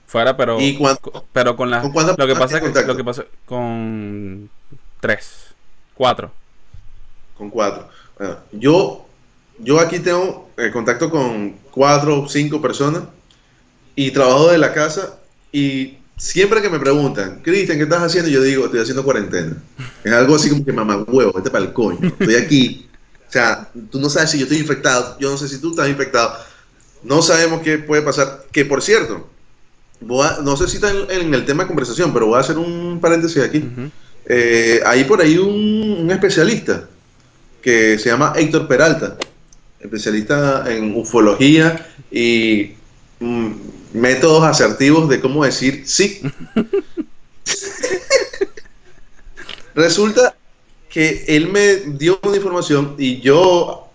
Fuera, 0.07 0.37
pero. 0.37 0.61
¿Y 0.61 0.77
cuánto- 0.77 1.27
Pero 1.33 1.57
con 1.57 1.71
la. 1.71 1.81
con 1.83 1.93
cuántas 1.93 2.17
Lo 2.17 2.27
que 2.27 2.37
pasa 2.37 2.59
es 2.59 2.73
que. 2.73 2.85
Lo 2.85 2.97
que 2.97 3.05
pasa. 3.05 3.25
Con. 3.47 4.49
Tres. 5.01 5.55
Cuatro. 5.95 6.31
Con 7.37 7.51
cuatro. 7.51 7.89
Bueno, 8.19 8.37
yo, 8.53 9.07
yo 9.59 9.81
aquí 9.81 9.99
tengo 9.99 10.51
eh, 10.57 10.71
contacto 10.71 11.11
con 11.11 11.57
cuatro 11.71 12.23
o 12.23 12.29
cinco 12.29 12.63
personas 12.63 13.03
y 13.97 14.13
trabajo 14.13 14.51
de 14.51 14.59
la 14.59 14.73
casa 14.73 15.19
y 15.59 15.99
siempre 16.17 16.61
que 16.61 16.69
me 16.69 16.79
preguntan, 16.81 17.41
Cristian, 17.43 17.79
¿qué 17.79 17.85
estás 17.85 18.03
haciendo? 18.03 18.31
Yo 18.31 18.43
digo, 18.43 18.65
estoy 18.67 18.81
haciendo 18.81 19.05
cuarentena. 19.05 19.57
Es 20.03 20.13
algo 20.13 20.35
así 20.37 20.51
como 20.51 20.65
que 20.65 20.73
mamá 20.73 21.05
huevo, 21.07 21.33
vete 21.33 21.51
para 21.51 21.65
el 21.65 21.73
coño. 21.73 21.99
Estoy 22.19 22.35
aquí. 22.35 22.89
O 23.29 23.33
sea, 23.33 23.69
tú 23.91 24.01
no 24.01 24.09
sabes 24.09 24.31
si 24.31 24.39
yo 24.39 24.45
estoy 24.45 24.59
infectado, 24.59 25.17
yo 25.19 25.31
no 25.31 25.37
sé 25.37 25.49
si 25.49 25.59
tú 25.59 25.71
estás 25.71 25.89
infectado. 25.89 26.35
No 27.03 27.21
sabemos 27.23 27.63
qué 27.63 27.79
puede 27.79 28.03
pasar. 28.03 28.45
Que 28.53 28.65
por 28.65 28.81
cierto, 28.83 29.29
voy 30.01 30.27
a- 30.27 30.39
no 30.43 30.57
sé 30.57 30.69
si 30.69 30.77
está 30.77 30.91
en, 30.91 31.11
en 31.11 31.35
el 31.35 31.45
tema 31.45 31.65
de 31.65 31.69
conversación, 31.69 32.13
pero 32.13 32.27
voy 32.27 32.37
a 32.37 32.41
hacer 32.41 32.59
un 32.59 32.99
paréntesis 33.01 33.43
aquí. 33.43 33.65
Eh, 34.27 34.81
hay 34.87 35.05
por 35.05 35.21
ahí 35.21 35.37
un, 35.39 35.99
un 36.03 36.11
especialista 36.11 36.89
que 37.61 37.99
se 37.99 38.09
llama 38.11 38.33
Héctor 38.37 38.67
Peralta, 38.69 39.17
especialista 39.81 40.65
en 40.73 40.95
ufología 40.97 41.87
y 42.11 42.73
mm, 43.21 43.51
métodos 43.95 44.45
asertivos 44.45 45.09
de 45.09 45.21
cómo 45.21 45.45
decir 45.45 45.85
sí. 45.87 46.21
Resulta 49.75 50.35
que 50.89 51.25
él 51.29 51.49
me 51.51 51.77
dio 51.97 52.21
una 52.23 52.37
información 52.37 52.95
y 52.99 53.21
yo, 53.21 53.89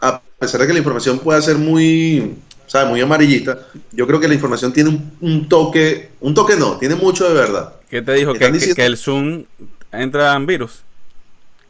a 0.00 0.20
pesar 0.38 0.60
de 0.60 0.66
que 0.66 0.72
la 0.74 0.78
información 0.80 1.18
pueda 1.18 1.40
ser 1.40 1.56
muy, 1.56 2.34
¿sabes? 2.66 2.88
muy 2.90 3.00
amarillista, 3.00 3.58
yo 3.92 4.06
creo 4.06 4.20
que 4.20 4.28
la 4.28 4.34
información 4.34 4.72
tiene 4.72 4.90
un, 4.90 5.12
un 5.20 5.48
toque, 5.48 6.10
un 6.20 6.34
toque 6.34 6.56
no, 6.56 6.76
tiene 6.76 6.94
mucho 6.96 7.26
de 7.26 7.34
verdad. 7.34 7.74
¿Qué 7.88 8.02
te 8.02 8.12
dijo? 8.12 8.34
Que, 8.34 8.50
diciendo- 8.50 8.82
el 8.82 8.96
Zoom 8.98 9.44
entra 9.90 10.34
en 10.34 10.46
virus. 10.46 10.80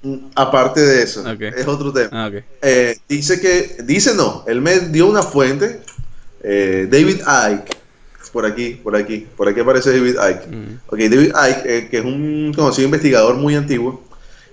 Mm, 0.03 0.17
Aparte 0.35 0.81
de 0.81 1.03
eso, 1.05 1.25
es 1.31 1.67
otro 1.69 1.93
tema. 1.93 2.09
Ah. 2.13 2.31
Eh, 2.63 2.99
dice 3.09 3.41
que, 3.41 3.83
dice 3.85 4.15
no, 4.17 4.45
él 4.49 4.61
me 4.61 4.81
dio 4.81 5.07
una 5.07 5.23
fuente, 5.23 5.81
eh, 6.43 6.89
David 6.91 7.21
Icke, 7.21 7.77
por 8.33 8.47
aquí, 8.47 8.71
por 8.83 8.97
aquí, 8.97 9.27
por 9.37 9.49
aquí 9.49 9.61
aparece 9.61 9.91
David 9.93 10.15
Icke. 10.15 10.79
Ok, 10.87 10.99
David 10.99 11.29
Icke, 11.51 11.63
eh, 11.79 11.89
que 11.91 11.99
es 11.99 12.05
un 12.05 12.53
conocido 12.55 12.87
investigador 12.87 13.37
muy 13.37 13.55
antiguo, 13.55 14.03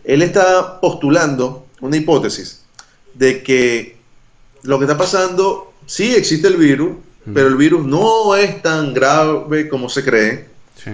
él 0.03 0.21
está 0.21 0.79
postulando 0.81 1.65
una 1.81 1.97
hipótesis 1.97 2.63
de 3.13 3.41
que 3.43 3.97
lo 4.63 4.77
que 4.79 4.85
está 4.85 4.97
pasando, 4.97 5.73
sí 5.85 6.13
existe 6.15 6.47
el 6.47 6.57
virus, 6.57 6.89
Ujú. 6.89 7.33
pero 7.33 7.47
el 7.47 7.55
virus 7.55 7.85
no 7.85 8.35
es 8.35 8.61
tan 8.61 8.93
grave 8.93 9.69
como 9.69 9.89
se 9.89 10.03
cree. 10.03 10.45
Sí. 10.75 10.91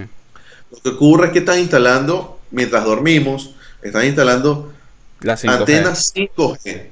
Lo 0.70 0.78
que 0.82 0.88
ocurre 0.90 1.26
es 1.26 1.32
que 1.32 1.38
están 1.40 1.58
instalando, 1.58 2.38
mientras 2.50 2.84
dormimos, 2.84 3.54
están 3.82 4.04
instalando 4.06 4.72
La 5.20 5.36
5G. 5.36 5.48
antenas 5.50 6.12
5G. 6.14 6.86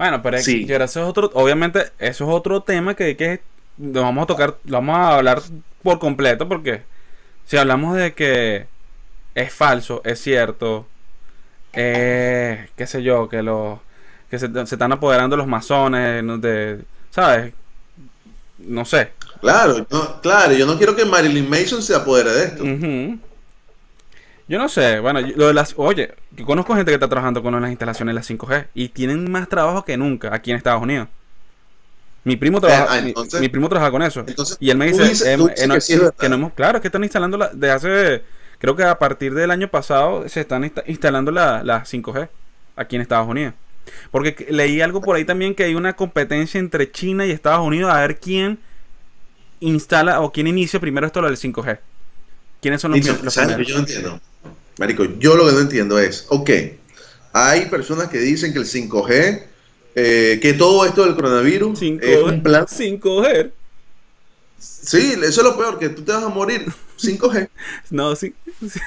Bueno, 0.00 0.22
pero 0.22 0.38
Sí. 0.38 0.66
eso 0.66 0.84
es 0.84 0.96
otro, 0.96 1.30
obviamente, 1.34 1.90
eso 1.98 2.24
es 2.24 2.30
otro 2.34 2.62
tema 2.62 2.94
que, 2.94 3.18
que 3.18 3.40
lo 3.76 4.00
vamos 4.00 4.22
a 4.24 4.26
tocar, 4.28 4.56
lo 4.64 4.78
vamos 4.78 4.96
a 4.96 5.16
hablar 5.16 5.42
por 5.82 5.98
completo, 5.98 6.48
porque 6.48 6.80
si 7.44 7.58
hablamos 7.58 7.98
de 7.98 8.14
que 8.14 8.66
es 9.34 9.52
falso, 9.52 10.00
es 10.06 10.18
cierto, 10.18 10.86
eh, 11.74 12.70
qué 12.76 12.86
sé 12.86 13.02
yo, 13.02 13.28
que 13.28 13.42
los 13.42 13.78
que 14.30 14.38
se, 14.38 14.50
se 14.66 14.74
están 14.74 14.92
apoderando 14.92 15.36
los 15.36 15.46
masones, 15.46 16.24
no 16.24 16.38
de, 16.38 16.80
¿sabes? 17.10 17.52
No 18.56 18.86
sé. 18.86 19.10
Claro, 19.42 19.86
no, 19.90 20.22
claro, 20.22 20.54
yo 20.54 20.64
no 20.64 20.78
quiero 20.78 20.96
que 20.96 21.04
Marilyn 21.04 21.50
Mason 21.50 21.82
se 21.82 21.94
apodere 21.94 22.30
de 22.30 22.44
esto. 22.44 22.64
Ujú. 22.64 23.18
Yo 24.50 24.58
no 24.58 24.68
sé, 24.68 24.98
bueno, 24.98 25.20
yo- 25.20 25.36
lo 25.36 25.46
de 25.46 25.54
las, 25.54 25.74
oye, 25.76 26.12
yo 26.32 26.44
conozco 26.44 26.74
gente 26.74 26.90
que 26.90 26.94
está 26.96 27.08
trabajando 27.08 27.40
con 27.40 27.58
las 27.60 27.70
instalaciones 27.70 28.12
de 28.12 28.14
las 28.16 28.26
5G 28.26 28.66
y 28.74 28.88
tienen 28.88 29.30
más 29.30 29.48
trabajo 29.48 29.84
que 29.84 29.96
nunca 29.96 30.34
aquí 30.34 30.50
en 30.50 30.56
Estados 30.56 30.82
Unidos. 30.82 31.06
Mi 32.24 32.34
primo 32.36 32.60
trabaja, 32.60 32.86
ah, 32.98 33.00
mi- 33.00 33.10
entonces- 33.10 33.40
mi, 33.40 33.48
primo 33.48 33.68
trabaja 33.68 33.92
con 33.92 34.02
eso. 34.02 34.24
entonces, 34.26 34.56
y 34.58 34.70
él 34.70 34.76
me 34.76 34.86
dice, 34.86 35.04
dices- 35.04 35.24
eh, 35.24 35.34
eh, 35.34 35.66
no- 35.68 35.74
que 35.74 35.80
sí 35.80 35.92
es 35.92 36.00
verdad. 36.00 36.14
que 36.18 36.28
no 36.28 36.34
hemos, 36.34 36.52
claro, 36.54 36.80
que 36.80 36.88
están 36.88 37.04
instalando 37.04 37.38
la, 37.38 37.48
de 37.50 37.70
hace, 37.70 38.24
creo 38.58 38.74
que 38.74 38.82
a 38.82 38.98
partir 38.98 39.34
del 39.34 39.52
año 39.52 39.68
pasado 39.68 40.28
se 40.28 40.40
están 40.40 40.64
insta- 40.64 40.82
instalando 40.88 41.30
la, 41.30 41.62
la 41.62 41.84
5G 41.84 42.28
aquí 42.74 42.96
en 42.96 43.02
Estados 43.02 43.28
Unidos. 43.28 43.54
Porque 44.10 44.34
que- 44.34 44.52
leí 44.52 44.80
algo 44.80 45.00
por 45.00 45.14
ahí 45.14 45.24
también 45.24 45.54
que 45.54 45.62
hay 45.62 45.76
una 45.76 45.94
competencia 45.94 46.58
entre 46.58 46.90
China 46.90 47.24
y 47.24 47.30
Estados 47.30 47.64
Unidos 47.64 47.92
a 47.94 48.00
ver 48.00 48.18
quién 48.18 48.58
instala 49.60 50.20
o 50.20 50.32
quién 50.32 50.48
inicia 50.48 50.80
primero 50.80 51.06
esto 51.06 51.20
lo 51.20 51.28
del 51.28 51.36
5G. 51.36 51.78
¿Quiénes 52.60 52.80
son 52.80 52.90
los, 52.90 53.00
Dicho, 53.00 53.16
los 53.22 53.34
yo 53.34 53.44
no 53.46 53.80
entiendo? 53.80 54.20
Marico, 54.80 55.04
yo 55.18 55.36
lo 55.36 55.46
que 55.46 55.52
no 55.52 55.60
entiendo 55.60 55.98
es, 55.98 56.24
ok, 56.30 56.50
hay 57.34 57.66
personas 57.66 58.08
que 58.08 58.16
dicen 58.16 58.54
que 58.54 58.60
el 58.60 58.64
5G, 58.64 59.42
eh, 59.94 60.38
que 60.40 60.54
todo 60.54 60.86
esto 60.86 61.04
del 61.04 61.14
coronavirus 61.14 61.78
5G. 61.78 62.02
es 62.02 62.22
un 62.22 62.42
plan. 62.42 62.64
5G. 62.64 63.50
Sí, 64.58 65.12
eso 65.22 65.26
es 65.26 65.42
lo 65.42 65.58
peor, 65.58 65.78
que 65.78 65.90
tú 65.90 66.00
te 66.00 66.12
vas 66.12 66.24
a 66.24 66.30
morir. 66.30 66.64
5G. 66.98 67.50
No, 67.90 68.16
sí. 68.16 68.32
sí. 68.62 68.80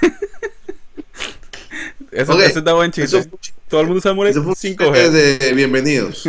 Eso, 2.12 2.41
está 2.41 2.73
buen 2.73 2.91
chiste. 2.91 3.19
Eso 3.19 3.29
Todo 3.69 3.81
el 3.81 3.87
mundo 3.87 4.02
se 4.02 4.10
un 4.10 4.17
5G. 4.17 4.56
chiste 4.56 5.12
de 5.12 5.54
bienvenidos. 5.54 6.27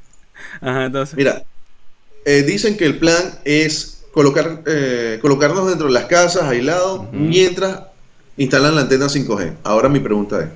Ajá, 0.60 0.86
entonces. 0.86 1.16
Mira, 1.16 1.44
eh, 2.24 2.42
dicen 2.42 2.76
que 2.76 2.86
el 2.86 2.98
plan 2.98 3.38
es 3.44 4.02
colocar, 4.12 4.64
eh, 4.66 5.20
colocarnos 5.22 5.68
dentro 5.68 5.86
de 5.86 5.92
las 5.92 6.06
casas, 6.06 6.42
aislados, 6.42 7.06
mientras 7.12 7.94
instalan 8.36 8.74
la 8.74 8.82
antena 8.82 9.08
5G. 9.08 9.60
Ahora 9.64 9.88
mi 9.88 10.00
pregunta 10.00 10.40
es, 10.42 10.50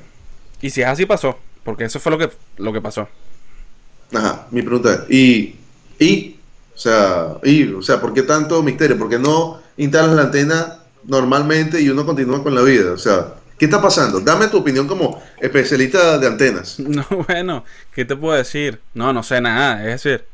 Y 0.61 0.71
si 0.71 0.83
es 0.83 0.89
así 0.89 1.07
pasó, 1.07 1.39
porque 1.65 1.85
eso 1.85 2.01
fue 2.01 2.13
lo 2.13 2.19
que 2.19 2.31
lo 2.59 2.73
que 2.73 2.81
pasó. 2.81 3.09
Ajá, 4.13 4.47
mi 4.51 4.63
pregunta 4.63 4.93
es, 4.95 5.11
¿y, 5.11 5.61
y, 5.99 6.41
o 6.75 6.79
sea, 6.79 7.37
y, 7.45 7.73
o 7.73 7.83
sea, 7.83 8.01
¿por 8.01 8.13
qué 8.13 8.23
tanto 8.23 8.63
misterio? 8.63 8.99
¿Por 8.99 9.09
qué 9.09 9.19
no 9.19 9.63
instalas 9.77 10.17
la 10.17 10.23
antena 10.23 10.85
normalmente 11.05 11.81
y 11.81 11.89
uno 11.91 12.05
continúa 12.05 12.43
con 12.43 12.55
la 12.55 12.63
vida? 12.63 12.93
O 12.93 12.99
sea, 12.99 13.35
¿qué 13.57 13.67
está 13.67 13.81
pasando? 13.81 14.21
Dame 14.21 14.49
tu 14.49 14.59
opinión 14.59 14.89
como 14.89 15.23
especialista 15.39 16.19
de 16.19 16.27
antenas. 16.27 16.79
No, 16.81 17.07
bueno, 17.29 17.65
¿qué 17.93 18.05
te 18.05 18.17
puedo 18.17 18.37
decir? 18.37 18.81
No, 18.95 19.13
no 19.13 19.23
sé 19.23 19.41
nada, 19.41 19.81
es 19.85 20.03
decir, 20.03 20.27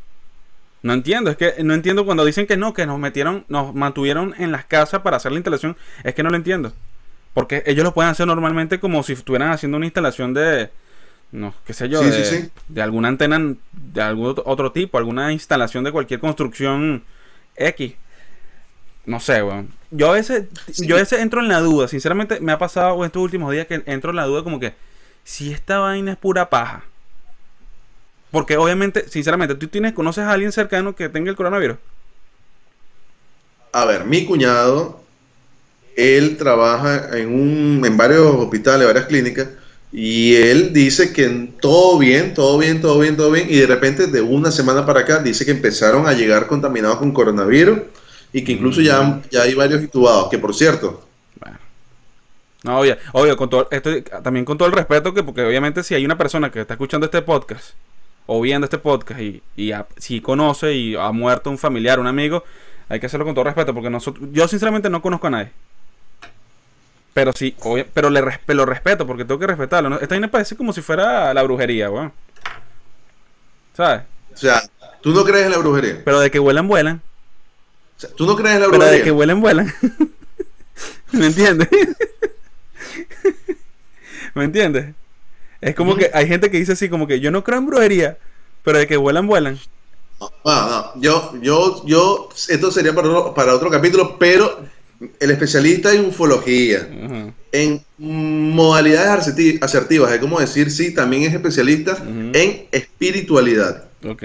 no 0.83 0.93
entiendo, 0.95 1.31
es 1.31 1.37
que 1.37 1.55
no 1.65 1.75
entiendo 1.75 2.05
cuando 2.07 2.25
dicen 2.25 2.47
que 2.47 2.57
no, 2.57 2.73
que 2.75 2.87
nos 2.87 2.99
metieron, 2.99 3.45
nos 3.49 3.75
mantuvieron 3.75 4.35
en 4.39 4.53
las 4.53 4.65
casas 4.67 5.01
para 5.03 5.17
hacer 5.17 5.33
la 5.33 5.39
instalación, 5.39 5.77
es 6.05 6.15
que 6.15 6.23
no 6.23 6.31
lo 6.31 6.37
entiendo. 6.37 6.73
Porque 7.37 7.63
ellos 7.67 7.85
lo 7.85 7.93
pueden 7.93 8.11
hacer 8.11 8.27
normalmente 8.27 8.81
como 8.81 9.03
si 9.03 9.13
estuvieran 9.13 9.51
haciendo 9.51 9.77
una 9.77 9.85
instalación 9.85 10.33
de, 10.33 10.71
no, 11.33 11.53
qué 11.67 11.75
sé 11.75 11.87
yo, 11.91 12.03
Sí, 12.03 12.09
de, 12.09 12.25
sí, 12.25 12.37
sí. 12.45 12.51
de 12.69 12.81
alguna 12.81 13.09
antena 13.09 13.39
de 13.73 14.01
algún 14.01 14.35
otro- 14.47 14.73
tipo, 14.73 14.97
alguna 14.97 15.31
instalación 15.35 15.85
de 15.85 15.93
cualquier 15.93 16.19
construcción 16.19 17.05
X. 17.57 17.93
No 19.05 19.21
sé, 19.21 19.43
weón. 19.43 19.69
Yo 19.91 20.09
a 20.09 20.13
veces, 20.13 20.47
yo 20.79 20.97
a 20.97 20.99
veces 21.01 21.21
entro 21.21 21.43
en 21.43 21.49
la 21.49 21.61
duda, 21.61 21.89
sinceramente 21.89 22.41
me 22.41 22.53
ha 22.53 22.59
pasado 22.59 23.05
estos 23.05 23.23
últimos 23.23 23.53
días 23.53 23.67
que 23.67 23.83
entro 23.85 24.11
en 24.13 24.17
la 24.17 24.25
duda 24.25 24.43
como 24.43 24.59
que 24.59 24.73
si 25.23 25.53
esta 25.53 25.79
vaina 25.79 26.13
es 26.13 26.17
pura 26.17 26.49
paja. 26.49 26.85
Porque 28.31 28.57
obviamente, 28.57 29.11
sinceramente, 29.11 29.55
tú 29.57 29.69
tienes, 29.69 29.93
conoces 29.93 30.25
a 30.25 30.33
alguien 30.33 30.53
cercano 30.53 30.97
que 30.97 31.11
tenga 31.11 31.29
el 31.29 31.37
coronavirus. 31.37 31.77
A 33.73 33.85
ver, 33.85 34.05
mi 34.07 34.25
cuñado, 34.25 35.01
él 35.97 36.37
trabaja 36.37 37.19
en, 37.19 37.29
un, 37.35 37.83
en 37.85 37.97
varios 37.97 38.27
hospitales, 38.37 38.87
varias 38.87 39.07
clínicas, 39.07 39.49
y 39.93 40.35
él 40.37 40.73
dice 40.73 41.13
que 41.13 41.29
todo 41.61 41.99
bien, 41.99 42.35
todo 42.35 42.59
bien, 42.59 42.81
todo 42.81 42.99
bien, 43.01 43.17
todo 43.17 43.31
bien, 43.31 43.47
y 43.51 43.57
de 43.57 43.67
repente 43.67 44.07
de 44.09 44.21
una 44.23 44.51
semana 44.51 44.85
para 44.87 45.01
acá 45.01 45.21
dice 45.21 45.45
que 45.45 45.53
empezaron 45.53 46.07
a 46.07 46.13
llegar 46.13 46.47
contaminados 46.49 46.99
con 46.99 47.13
coronavirus 47.13 47.81
y 48.33 48.45
que 48.45 48.53
incluso 48.53 48.81
ya, 48.83 49.23
ya 49.31 49.43
hay 49.43 49.55
varios 49.55 49.83
intubados, 49.83 50.29
que 50.31 50.39
por 50.39 50.55
cierto, 50.55 51.09
Bueno. 51.41 51.59
No, 52.63 52.81
obvio, 52.81 52.97
obvio, 53.13 53.37
con 53.37 53.49
todo, 53.51 53.69
esto, 53.71 53.91
también 54.23 54.45
con 54.45 54.59
todo 54.59 54.69
el 54.69 54.75
respeto 54.75 55.15
que, 55.15 55.23
porque 55.23 55.43
obviamente 55.45 55.83
si 55.85 55.95
hay 55.95 56.05
una 56.05 56.19
persona 56.19 56.51
que 56.51 56.61
está 56.63 56.75
escuchando 56.75 57.07
este 57.07 57.23
podcast 57.23 57.75
o 58.27 58.41
viendo 58.41 58.65
este 58.67 58.79
podcast 58.79 59.21
y, 59.21 59.43
y 59.57 59.73
a- 59.73 59.87
si 59.99 60.21
conoce 60.21 60.75
y 60.75 60.97
ha 60.97 61.13
muerto 61.13 61.51
un 61.51 61.59
familiar, 61.59 62.01
un 62.01 62.07
amigo, 62.09 62.45
hay 62.89 63.01
que 63.01 63.07
hacerlo 63.07 63.27
con 63.27 63.35
todo 63.35 63.45
respeto 63.45 63.75
porque 63.75 63.91
nosotros, 63.91 64.29
yo 64.33 64.49
sinceramente 64.49 64.91
no 64.91 65.03
conozco 65.03 65.29
a 65.29 65.31
nadie. 65.31 65.53
Pero 67.17 67.33
sí, 67.33 67.57
obvio- 67.61 67.87
pero 67.95 68.11
le 68.11 68.21
res- 68.21 68.41
lo 68.49 68.67
respeto 68.67 69.07
porque 69.07 69.25
tengo 69.25 69.41
que 69.41 69.47
respetarlo. 69.47 69.89
¿no? 69.89 69.97
Esta 69.97 70.09
vaina 70.15 70.31
parece 70.31 70.55
como 70.55 70.75
si 70.75 70.83
fuera 70.83 71.33
la 71.33 71.43
brujería, 71.45 71.91
weón. 71.91 72.13
¿Sabes? 73.75 74.03
o 74.35 74.37
sea, 74.37 74.63
tú 75.01 75.15
no 75.15 75.25
crees 75.25 75.47
en 75.47 75.53
la 75.53 75.57
brujería. 75.57 76.03
Pero 76.05 76.21
de 76.21 76.31
que 76.31 76.39
vuelan, 76.39 76.69
vuelan. 76.69 77.01
O 77.97 78.01
sea, 78.01 78.11
tú 78.11 78.27
no 78.27 78.37
crees 78.37 78.57
en 78.57 78.61
la 78.61 78.67
Pero 78.67 78.77
brujería. 78.81 78.99
de 78.99 79.05
que 79.05 79.11
vuelan, 79.13 79.41
vuelan. 79.41 79.73
¿Me 81.13 81.27
entiendes? 81.29 81.69
¿Me 84.35 84.45
entiendes? 84.45 84.95
Es 85.63 85.75
como 85.75 85.97
que 85.97 86.11
hay 86.13 86.29
gente 86.29 86.51
que 86.51 86.59
dice 86.59 86.73
así, 86.73 86.91
como 86.91 87.07
que 87.07 87.19
yo 87.21 87.31
no 87.31 87.43
creo 87.45 87.61
en 87.61 87.67
brujería, 87.67 88.19
pero 88.63 88.77
de 88.77 88.87
que 88.87 88.99
vuelan, 88.99 89.27
vuelan. 89.27 89.59
No, 90.21 90.31
no, 90.45 90.69
no, 90.69 90.93
yo, 91.01 91.33
yo, 91.41 91.83
yo, 91.87 92.29
esto 92.51 92.71
sería 92.71 92.95
para 92.95 93.09
otro, 93.09 93.33
para 93.33 93.55
otro 93.55 93.71
capítulo, 93.71 94.19
pero 94.19 94.67
el 95.21 95.31
especialista 95.31 95.93
en 95.93 96.07
ufología, 96.07 96.89
en 97.53 97.83
modalidades 97.99 99.27
aserti- 99.29 99.59
asertivas, 99.63 100.13
es 100.13 100.19
como 100.19 100.41
decir, 100.41 100.71
sí, 100.71 100.95
también 100.95 101.23
es 101.25 101.35
especialista 101.35 101.97
en 102.33 102.67
espiritualidad. 102.73 103.85
Ok. 104.05 104.23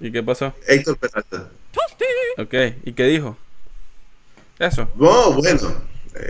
¿Y 0.00 0.12
qué 0.12 0.22
pasó? 0.22 0.52
Héctor 0.66 0.98
Peralta. 0.98 1.48
Ok. 2.38 2.54
¿Y 2.84 2.92
qué 2.92 3.04
dijo? 3.04 3.36
Eso. 4.58 4.88
No, 4.96 5.32
bueno, 5.32 5.60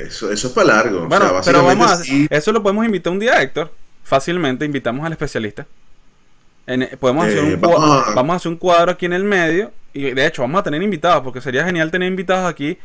eso, 0.05 0.33
eso 0.33 0.47
es 0.49 0.53
para 0.53 0.69
largo. 0.69 1.03
o 1.03 1.09
Bueno, 1.09 1.29
sea, 1.31 1.43
pero 1.53 1.65
vamos 1.65 1.91
a... 1.91 1.97
sí, 1.97 2.27
Eso 2.31 2.53
lo 2.53 2.63
podemos 2.63 2.85
invitar 2.85 3.13
un 3.13 3.19
día, 3.19 3.41
Héctor. 3.43 3.73
Fácilmente 4.05 4.65
invitamos 4.65 5.05
al 5.05 5.13
especialista. 5.13 5.67
En- 6.67 6.89
podemos, 6.99 7.27
hacer 7.27 7.39
Eh, 7.39 7.55
un 7.55 7.61
cua- 7.61 7.73
vamos 7.79 8.07
a- 8.09 8.15
vamos 8.15 8.35
a 8.35 8.37
hacer 8.37 8.51
un 8.53 8.59
cuadro 8.59 8.93
aquí 8.93 9.07
en 9.07 9.13
el 9.13 9.25
medio. 9.25 9.73
Y 9.93 10.11
de 10.11 10.27
hecho, 10.27 10.43
vamos 10.43 10.61
a 10.61 10.65
tener 10.65 10.83
invitados, 10.83 11.23
porque 11.23 11.41
sería 11.41 11.65
genial 11.65 11.91
tener 11.91 12.09
invitados 12.09 12.49
aquí. 12.51 12.77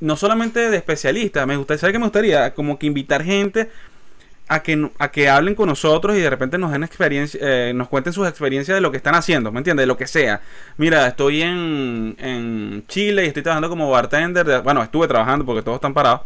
No 0.00 0.16
solamente 0.16 0.70
de 0.70 0.76
especialistas, 0.78 1.46
me 1.46 1.56
gustaría, 1.56 1.78
¿sabe 1.80 1.92
qué 1.92 1.98
me 1.98 2.06
gustaría? 2.06 2.54
Como 2.54 2.78
que 2.78 2.86
invitar 2.86 3.22
gente 3.22 3.70
a 4.48 4.62
que, 4.62 4.90
a 4.98 5.10
que 5.10 5.28
hablen 5.28 5.54
con 5.54 5.68
nosotros 5.68 6.16
y 6.16 6.20
de 6.20 6.30
repente 6.30 6.58
nos 6.58 6.72
den 6.72 6.82
experiencia, 6.84 7.38
eh, 7.42 7.72
nos 7.74 7.88
cuenten 7.88 8.12
sus 8.12 8.26
experiencias 8.28 8.74
de 8.76 8.80
lo 8.80 8.90
que 8.90 8.96
están 8.96 9.14
haciendo, 9.14 9.52
¿me 9.52 9.58
entiendes? 9.58 9.84
De 9.84 9.86
lo 9.88 9.96
que 9.96 10.06
sea. 10.06 10.40
Mira, 10.78 11.06
estoy 11.06 11.42
en, 11.42 12.16
en 12.18 12.84
Chile 12.88 13.24
y 13.24 13.28
estoy 13.28 13.42
trabajando 13.42 13.68
como 13.68 13.90
bartender. 13.90 14.46
de- 14.46 14.58
bueno, 14.60 14.82
estuve 14.82 15.06
trabajando 15.08 15.44
porque 15.44 15.62
todos 15.62 15.76
están 15.76 15.94
parados. 15.94 16.22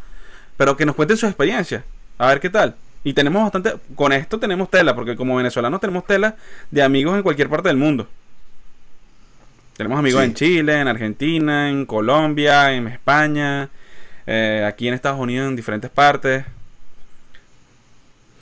Pero 0.56 0.76
que 0.76 0.86
nos 0.86 0.94
cuenten 0.96 1.16
sus 1.16 1.28
experiencias. 1.28 1.84
A 2.18 2.28
ver 2.28 2.40
qué 2.40 2.50
tal. 2.50 2.76
Y 3.04 3.12
tenemos 3.14 3.42
bastante. 3.42 3.74
Con 3.96 4.12
esto 4.12 4.38
tenemos 4.38 4.70
tela, 4.70 4.94
porque 4.94 5.16
como 5.16 5.36
venezolanos 5.36 5.80
tenemos 5.80 6.06
tela 6.06 6.36
de 6.70 6.82
amigos 6.82 7.16
en 7.16 7.22
cualquier 7.22 7.48
parte 7.50 7.68
del 7.68 7.76
mundo. 7.76 8.08
Tenemos 9.76 9.98
amigos 9.98 10.20
Sí. 10.20 10.26
en 10.26 10.34
Chile, 10.34 10.80
en 10.80 10.88
Argentina, 10.88 11.68
en 11.70 11.84
Colombia, 11.86 12.72
en 12.72 12.86
España, 12.86 13.68
eh, 14.26 14.64
aquí 14.66 14.86
en 14.88 14.94
Estados 14.94 15.18
Unidos, 15.18 15.48
en 15.48 15.56
diferentes 15.56 15.90
partes. 15.90 16.44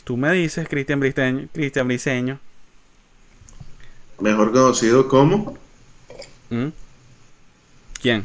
Tú 0.04 0.16
me 0.16 0.32
dices, 0.32 0.68
Cristian 0.68 1.00
Briceño, 1.00 1.48
Cristian 1.52 1.86
Briceño. 1.86 2.38
mejor 4.20 4.52
conocido 4.52 5.08
como 5.08 5.58
¿Mm? 6.50 6.66
¿Quién? 8.00 8.24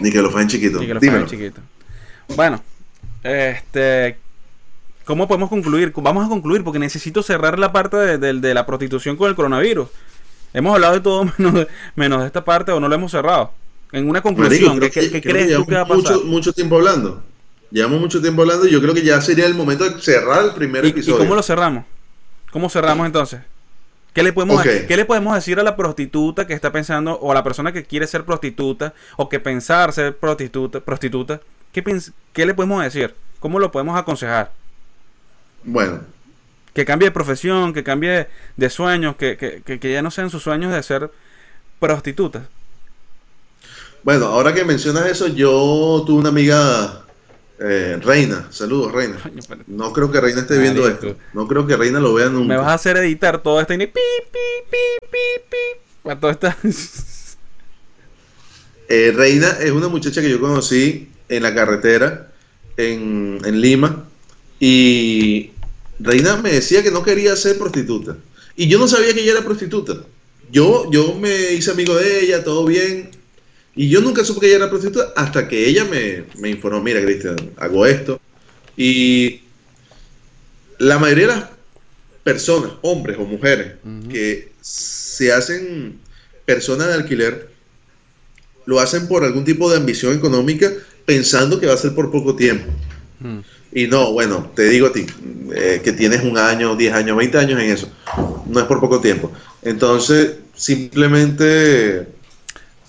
ni 0.00 0.10
que 0.12 0.22
lo 0.22 0.30
fan 0.30 0.46
chiquito. 0.48 0.78
Pague 0.78 1.26
chiquito. 1.26 1.60
Bueno, 2.36 2.62
este. 3.24 4.16
¿Cómo 5.04 5.26
podemos 5.26 5.48
concluir? 5.48 5.92
Vamos 5.96 6.24
a 6.24 6.28
concluir 6.28 6.62
porque 6.62 6.78
necesito 6.78 7.22
cerrar 7.24 7.58
la 7.58 7.72
parte 7.72 7.96
de, 7.96 8.18
de- 8.18 8.34
de 8.34 8.54
la 8.54 8.64
prostitución 8.66 9.16
con 9.16 9.28
el 9.28 9.34
coronavirus. 9.34 9.88
Hemos 10.52 10.74
hablado 10.74 10.94
de 10.94 11.00
todo 11.00 11.24
menos 11.38 11.54
de, 11.54 11.68
menos 11.96 12.20
de 12.20 12.26
esta 12.26 12.44
parte 12.44 12.72
o 12.72 12.80
no 12.80 12.88
lo 12.88 12.94
hemos 12.94 13.10
cerrado. 13.10 13.52
En 13.92 14.08
una 14.08 14.20
conclusión, 14.22 14.78
Marico, 14.78 14.92
¿qué, 14.94 15.00
creo 15.08 15.12
qué- 15.12 15.20
crees 15.20 15.54
tú 15.56 15.66
que 15.66 15.74
va 15.74 15.80
a 15.82 15.86
pasar? 15.86 16.14
Mucho, 16.14 16.24
mucho 16.26 16.52
tiempo 16.52 16.76
hablando. 16.76 17.22
Llevamos 17.70 18.00
mucho 18.00 18.20
tiempo 18.20 18.42
hablando 18.42 18.66
y 18.66 18.70
yo 18.70 18.80
creo 18.80 18.94
que 18.94 19.02
ya 19.02 19.20
sería 19.20 19.46
el 19.46 19.54
momento 19.54 19.88
de 19.88 20.00
cerrar 20.00 20.44
el 20.44 20.50
primer 20.52 20.84
¿Y, 20.84 20.88
y 20.88 20.90
episodio. 20.90 21.18
cómo 21.18 21.34
lo 21.34 21.42
cerramos? 21.42 21.84
¿Cómo 22.52 22.68
cerramos 22.68 23.06
entonces? 23.06 23.40
¿Qué 24.12 24.24
le, 24.24 24.32
podemos. 24.32 24.60
¿Qué 24.62 24.96
le 24.96 25.04
podemos 25.04 25.36
decir 25.36 25.60
a 25.60 25.62
la 25.62 25.76
prostituta 25.76 26.44
que 26.44 26.52
está 26.52 26.72
pensando, 26.72 27.14
o 27.14 27.30
a 27.30 27.34
la 27.34 27.44
persona 27.44 27.72
que 27.72 27.84
quiere 27.84 28.08
ser 28.08 28.24
prostituta, 28.24 28.92
o 29.16 29.28
que 29.28 29.38
pensar 29.38 29.92
ser 29.92 30.16
prostituta, 30.16 30.80
prostituta? 30.80 31.40
¿Qué, 31.70 31.84
¿Qué 32.32 32.44
le 32.44 32.52
podemos 32.54 32.82
decir? 32.82 33.14
¿Cómo 33.38 33.60
lo 33.60 33.70
podemos 33.70 33.96
aconsejar? 33.96 34.50
Bueno, 35.62 36.00
Que 36.72 36.84
cambie 36.84 37.08
de 37.08 37.12
profesión, 37.12 37.72
que 37.72 37.82
cambie 37.82 38.28
de 38.56 38.70
sueños, 38.70 39.16
que, 39.16 39.36
que, 39.36 39.62
que, 39.78 39.92
ya 39.92 40.02
no 40.02 40.10
sean 40.10 40.30
sus 40.30 40.42
sueños 40.42 40.72
de 40.72 40.82
ser 40.82 41.10
prostitutas. 41.78 42.42
bueno, 44.02 44.26
ahora 44.26 44.54
que 44.54 44.64
mencionas 44.64 45.06
eso, 45.06 45.26
yo 45.28 46.04
tuve 46.06 46.20
una 46.20 46.28
amiga, 46.28 47.02
eh, 47.58 47.98
Reina. 48.02 48.46
Saludos, 48.50 48.92
Reina. 48.92 49.16
No 49.66 49.92
creo 49.92 50.10
que 50.12 50.20
Reina 50.20 50.40
esté 50.42 50.58
viendo 50.58 50.82
Marico. 50.82 51.06
esto. 51.08 51.20
No 51.34 51.48
creo 51.48 51.66
que 51.66 51.76
Reina 51.76 51.98
lo 52.00 52.14
vea 52.14 52.28
nunca. 52.28 52.46
Me 52.48 52.56
vas 52.56 52.68
a 52.68 52.74
hacer 52.74 52.96
editar 52.98 53.38
todo 53.42 53.60
esto 53.60 53.74
y 53.74 53.78
ni 53.78 53.86
pi, 53.86 54.00
pi, 54.32 54.38
pi, 54.70 55.06
pi, 55.10 55.18
pi. 55.50 56.16
Todo 56.20 56.30
esta- 56.30 56.56
Eh, 58.88 59.12
Reina 59.14 59.50
es 59.60 59.70
una 59.70 59.86
muchacha 59.88 60.20
que 60.20 60.28
yo 60.30 60.40
conocí 60.40 61.10
en 61.28 61.42
la 61.44 61.54
carretera 61.54 62.32
en, 62.76 63.38
en 63.44 63.60
Lima 63.60 64.04
y 64.58 65.52
Reina 66.00 66.36
me 66.36 66.52
decía 66.52 66.82
que 66.82 66.90
no 66.90 67.02
quería 67.02 67.36
ser 67.36 67.58
prostituta 67.58 68.16
y 68.56 68.68
yo 68.68 68.78
no 68.78 68.88
sabía 68.88 69.14
que 69.14 69.22
ella 69.22 69.32
era 69.32 69.44
prostituta. 69.44 70.04
Yo, 70.50 70.90
yo 70.90 71.14
me 71.14 71.52
hice 71.52 71.70
amigo 71.70 71.94
de 71.94 72.24
ella, 72.24 72.42
todo 72.42 72.64
bien 72.64 73.10
y 73.76 73.88
yo 73.88 74.00
nunca 74.00 74.24
supe 74.24 74.40
que 74.40 74.46
ella 74.48 74.56
era 74.56 74.70
prostituta 74.70 75.12
hasta 75.16 75.46
que 75.46 75.68
ella 75.68 75.84
me, 75.84 76.24
me 76.38 76.50
informó, 76.50 76.82
mira 76.82 77.02
Cristian, 77.02 77.36
hago 77.56 77.86
esto 77.86 78.20
y 78.76 79.42
la 80.78 80.98
mayoría 80.98 81.26
de 81.26 81.34
las 81.34 81.50
personas, 82.22 82.72
hombres 82.82 83.18
o 83.18 83.24
mujeres, 83.24 83.74
que 84.10 84.52
se 84.60 85.32
hacen 85.32 85.98
personas 86.44 86.88
de 86.88 86.94
alquiler, 86.94 87.50
lo 88.66 88.80
hacen 88.80 89.06
por 89.06 89.24
algún 89.24 89.44
tipo 89.44 89.70
de 89.70 89.76
ambición 89.76 90.16
económica 90.16 90.72
pensando 91.04 91.60
que 91.60 91.66
va 91.66 91.74
a 91.74 91.76
ser 91.76 91.94
por 91.94 92.10
poco 92.10 92.34
tiempo. 92.36 92.70
Mm. 93.20 93.40
Y 93.72 93.86
no, 93.86 94.12
bueno, 94.12 94.50
te 94.54 94.64
digo 94.68 94.88
a 94.88 94.92
ti, 94.92 95.06
eh, 95.54 95.80
que 95.84 95.92
tienes 95.92 96.22
un 96.24 96.36
año, 96.38 96.74
10 96.74 96.92
años, 96.92 97.16
20 97.16 97.38
años 97.38 97.60
en 97.60 97.70
eso. 97.70 97.88
No 98.46 98.58
es 98.60 98.66
por 98.66 98.80
poco 98.80 99.00
tiempo. 99.00 99.30
Entonces, 99.62 100.36
simplemente 100.54 102.08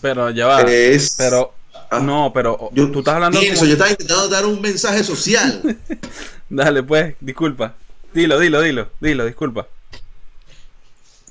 Pero 0.01 0.29
ya 0.31 0.47
va. 0.47 0.61
es... 0.63 1.15
Pero, 1.17 1.53
Ah. 1.93 1.99
no, 1.99 2.31
pero 2.33 2.69
yo, 2.71 2.89
tú 2.89 2.99
estás 2.99 3.15
hablando. 3.15 3.37
Como- 3.37 3.65
yo 3.65 3.73
estaba 3.73 3.89
intentando 3.89 4.29
dar 4.29 4.45
un 4.45 4.61
mensaje 4.61 5.03
social. 5.03 5.61
Dale, 6.49 6.83
pues, 6.83 7.15
disculpa. 7.19 7.75
Dilo, 8.13 8.39
dilo, 8.39 8.61
dilo, 8.61 8.89
dilo, 9.01 9.25
disculpa. 9.25 9.67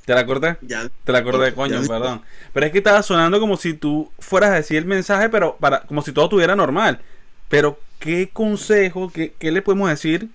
¿Te 0.04 0.14
la 0.14 0.26
corté? 0.26 0.56
ya, 0.62 0.86
Te 1.04 1.12
la 1.12 1.18
acordé, 1.18 1.50
Ya 1.50 1.54
coño, 1.54 1.80
perdón. 1.86 2.20
Pero 2.52 2.66
es 2.66 2.72
que 2.72 2.78
estaba 2.78 3.02
sonando 3.02 3.40
como 3.40 3.56
si 3.56 3.72
tú 3.74 4.10
fueras 4.18 4.50
a 4.50 4.54
decir 4.56 4.76
el 4.76 4.84
mensaje, 4.84 5.28
pero 5.30 5.56
para 5.58 5.80
como 5.82 6.02
si 6.02 6.12
todo 6.12 6.26
estuviera 6.26 6.54
normal. 6.54 7.00
Pero, 7.48 7.78
¿qué 8.00 8.30
consejo, 8.32 9.12
qué, 9.12 9.34
qué 9.38 9.52
le 9.52 9.62
podemos 9.62 9.88
decir 9.88 10.28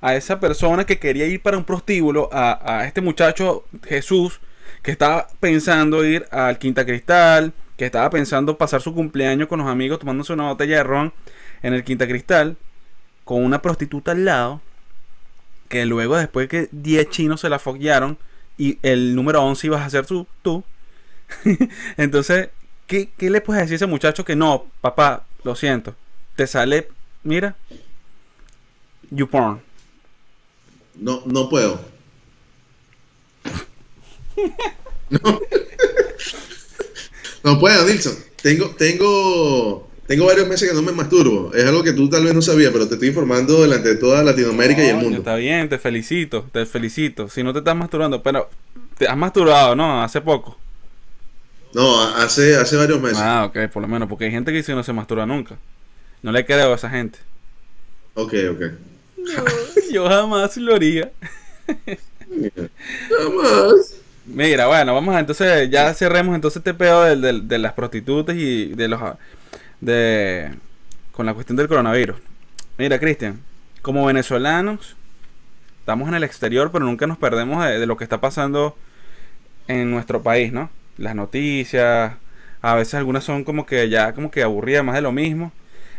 a 0.00 0.14
esa 0.14 0.38
persona 0.38 0.86
que 0.86 1.00
quería 1.00 1.26
ir 1.26 1.42
para 1.42 1.56
un 1.56 1.64
prostíbulo, 1.64 2.28
a, 2.32 2.80
a 2.80 2.86
este 2.86 3.00
muchacho 3.00 3.64
Jesús, 3.84 4.40
que 4.82 4.92
estaba 4.92 5.26
pensando 5.40 6.04
ir 6.04 6.26
al 6.30 6.58
Quinta 6.58 6.86
Cristal, 6.86 7.52
que 7.76 7.86
estaba 7.86 8.08
pensando 8.10 8.56
pasar 8.56 8.80
su 8.80 8.94
cumpleaños 8.94 9.48
con 9.48 9.58
los 9.58 9.68
amigos 9.68 9.98
tomándose 9.98 10.32
una 10.32 10.48
botella 10.48 10.76
de 10.76 10.82
ron 10.84 11.12
en 11.62 11.74
el 11.74 11.82
Quinta 11.82 12.06
Cristal, 12.06 12.56
con 13.24 13.44
una 13.44 13.60
prostituta 13.62 14.12
al 14.12 14.24
lado, 14.24 14.60
que 15.68 15.84
luego 15.84 16.16
después 16.16 16.48
que 16.48 16.68
10 16.70 17.10
chinos 17.10 17.40
se 17.40 17.48
la 17.48 17.58
foguearon 17.58 18.18
y 18.56 18.78
el 18.82 19.14
número 19.14 19.42
11 19.42 19.66
ibas 19.66 19.82
a 19.82 19.90
ser 19.90 20.06
tú, 20.06 20.26
tú. 20.42 20.62
Entonces, 21.96 22.50
¿qué, 22.86 23.10
¿qué 23.16 23.30
le 23.30 23.40
puedes 23.40 23.62
decir 23.62 23.74
a 23.74 23.76
ese 23.76 23.86
muchacho 23.86 24.24
que 24.24 24.36
no, 24.36 24.66
papá, 24.80 25.26
lo 25.42 25.56
siento, 25.56 25.96
te 26.36 26.46
sale, 26.46 26.88
mira, 27.26 27.56
YouPorn. 29.10 29.60
No, 30.94 31.22
no 31.26 31.48
puedo. 31.48 31.78
No. 35.08 35.40
no 37.44 37.58
puedo, 37.60 37.86
Nilsson. 37.86 38.16
Tengo, 38.42 38.70
tengo, 38.70 39.88
tengo 40.06 40.26
varios 40.26 40.48
meses 40.48 40.68
que 40.68 40.74
no 40.74 40.82
me 40.82 40.92
masturbo. 40.92 41.52
Es 41.54 41.64
algo 41.64 41.82
que 41.82 41.92
tú 41.92 42.08
tal 42.08 42.24
vez 42.24 42.34
no 42.34 42.42
sabías, 42.42 42.72
pero 42.72 42.88
te 42.88 42.94
estoy 42.94 43.08
informando 43.08 43.62
delante 43.62 43.90
de 43.90 43.96
toda 43.96 44.22
Latinoamérica 44.22 44.84
y 44.84 44.88
el 44.88 44.96
mundo. 44.96 45.18
Está 45.18 45.36
bien, 45.36 45.68
te 45.68 45.78
felicito, 45.78 46.48
te 46.52 46.66
felicito. 46.66 47.28
Si 47.28 47.42
no 47.42 47.52
te 47.52 47.60
estás 47.60 47.76
masturbando, 47.76 48.22
pero 48.22 48.48
te 48.98 49.06
has 49.06 49.16
masturbado, 49.16 49.76
¿no? 49.76 50.02
Hace 50.02 50.20
poco. 50.20 50.58
No, 51.72 52.02
hace, 52.02 52.56
hace 52.56 52.76
varios 52.76 53.00
meses. 53.00 53.18
Ah, 53.20 53.44
ok, 53.44 53.70
por 53.72 53.82
lo 53.82 53.88
menos, 53.88 54.08
porque 54.08 54.24
hay 54.24 54.30
gente 54.30 54.50
que 54.50 54.58
dice 54.58 54.72
que 54.72 54.76
no 54.76 54.82
se 54.82 54.92
masturba 54.92 55.26
nunca. 55.26 55.56
No 56.22 56.32
le 56.32 56.44
creo 56.44 56.72
a 56.72 56.76
esa 56.76 56.90
gente. 56.90 57.18
Ok, 58.14 58.34
ok. 58.50 58.62
Yo 59.92 60.08
jamás 60.08 60.56
lo 60.56 60.74
haría. 60.74 61.10
Nada 63.10 63.30
más. 63.30 63.96
Mira, 64.26 64.66
bueno, 64.66 64.94
vamos 64.94 65.14
a 65.14 65.20
entonces, 65.20 65.70
ya 65.70 65.92
cerremos 65.94 66.34
entonces 66.34 66.58
este 66.58 66.74
pedo 66.74 67.04
del- 67.04 67.20
del- 67.20 67.48
de, 67.48 67.58
las 67.58 67.72
prostitutas 67.74 68.34
y 68.36 68.74
de 68.74 68.88
los 68.88 69.00
de 69.80 70.50
con 71.12 71.26
la 71.26 71.34
cuestión 71.34 71.56
del 71.56 71.68
coronavirus. 71.68 72.16
Mira, 72.78 72.98
Cristian, 72.98 73.40
como 73.82 74.04
venezolanos, 74.04 74.96
estamos 75.80 76.08
en 76.08 76.14
el 76.14 76.24
exterior, 76.24 76.70
pero 76.72 76.84
nunca 76.84 77.06
nos 77.06 77.18
perdemos 77.18 77.64
de, 77.64 77.78
de 77.78 77.86
lo 77.86 77.96
que 77.96 78.04
está 78.04 78.20
pasando 78.20 78.76
en 79.68 79.90
nuestro 79.90 80.22
país, 80.22 80.52
¿no? 80.52 80.70
Las 80.98 81.14
noticias, 81.14 82.14
a 82.62 82.74
veces 82.74 82.94
algunas 82.94 83.22
son 83.24 83.44
como 83.44 83.64
que 83.66 83.88
ya 83.88 84.12
como 84.12 84.30
que 84.30 84.42
aburridas, 84.42 84.84
más 84.84 84.96
de 84.96 85.02
lo 85.02 85.12
mismo. 85.12 85.52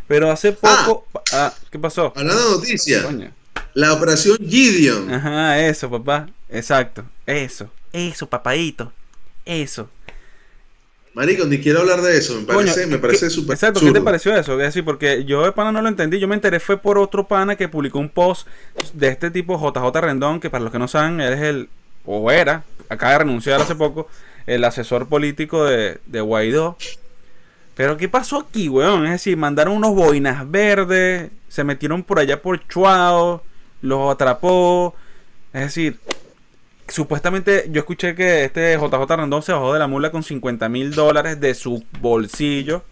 Pero 0.08 0.32
hace 0.32 0.54
poco, 0.54 1.06
ah, 1.34 1.54
¿qué 1.70 1.78
pasó? 1.80 2.14
Hablando 2.16 2.44
de 2.44 2.56
noticias, 2.56 3.06
la 3.74 3.94
operación 3.94 4.38
Gideon. 4.38 5.14
Ajá, 5.14 5.60
eso, 5.60 5.90
papá. 5.90 6.30
Exacto. 6.50 7.04
Eso. 7.26 7.70
Eso, 7.92 8.28
papadito. 8.28 8.92
Eso. 9.46 9.90
Marico, 11.14 11.46
ni 11.46 11.58
quiero 11.60 11.80
hablar 11.80 12.02
de 12.02 12.16
eso. 12.18 12.36
Me 12.40 12.46
parece, 12.46 12.74
Coño, 12.76 12.88
me 12.88 12.96
¿qué- 12.96 13.02
parece 13.02 13.30
súper 13.32 13.56
Exacto, 13.56 13.80
¿qué 13.80 13.92
te 13.92 14.02
pareció 14.02 14.36
eso? 14.38 14.54
Es 14.54 14.68
decir, 14.68 14.86
porque 14.86 15.26
yo 15.26 15.44
de 15.44 15.52
pana 15.52 15.72
no 15.72 15.82
lo 15.82 15.90
entendí. 15.90 16.20
Yo 16.20 16.28
me 16.28 16.36
enteré 16.36 16.60
fue 16.60 16.78
por 16.78 16.98
otro 17.00 17.28
pana 17.28 17.56
que 17.56 17.68
publicó 17.68 17.98
un 17.98 18.10
post 18.10 18.48
de 18.94 19.08
este 19.08 19.32
tipo, 19.32 19.58
JJ 19.60 20.00
Rendón, 20.00 20.40
que 20.40 20.50
para 20.52 20.64
los 20.64 20.72
que 20.72 20.78
no 20.80 20.88
saben, 20.88 21.20
él 21.20 21.34
es 21.34 21.42
el, 21.42 21.70
o 22.06 22.30
era, 22.32 22.64
acaba 22.90 23.14
de 23.14 23.18
renunciar 23.20 23.60
hace 23.60 23.74
poco, 23.76 24.08
el 24.46 24.64
asesor 24.64 25.08
político 25.10 25.66
de, 25.66 25.98
de 26.06 26.22
Guaidó. 26.22 26.78
Pero 27.78 27.96
¿qué 27.96 28.10
pasó 28.10 28.40
aquí, 28.40 28.68
weón? 28.70 29.06
Es 29.06 29.12
decir, 29.12 29.38
mandaron 29.38 29.76
unos 29.76 29.94
boinas 29.96 30.50
verdes, 30.50 31.30
se 31.48 31.64
metieron 31.64 32.04
por 32.04 32.20
allá 32.20 32.42
por 32.42 32.68
Chuao, 32.68 33.44
los 33.82 34.12
atrapó. 34.12 34.96
Es 35.54 35.62
decir, 35.62 36.00
supuestamente 36.88 37.68
yo 37.72 37.80
escuché 37.80 38.16
que 38.16 38.46
este 38.46 38.76
JJ 38.78 39.16
Rendón 39.16 39.44
se 39.44 39.52
bajó 39.54 39.74
de 39.74 39.80
la 39.80 39.88
mula 39.88 40.12
con 40.12 40.24
50 40.24 40.68
mil 40.70 40.92
dólares 40.92 41.40
de 41.40 41.54
su 41.54 41.84
bolsillo. 42.02 42.84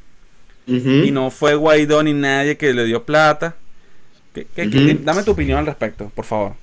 Y 1.07 1.11
no 1.11 1.29
fue 1.31 1.55
Guaidó 1.55 2.01
ni 2.03 2.13
nadie 2.13 2.57
que 2.57 2.73
le 2.73 2.85
dio 2.85 3.03
plata. 3.03 3.55
¿Qué- 4.33 4.47
qué- 4.55 4.69
qué- 4.69 4.77
Ujú. 4.93 4.99
Dame 5.03 5.23
tu 5.23 5.31
opinión 5.31 5.59
al 5.59 5.65
respecto, 5.65 6.11
por 6.13 6.25
favor. 6.25 6.53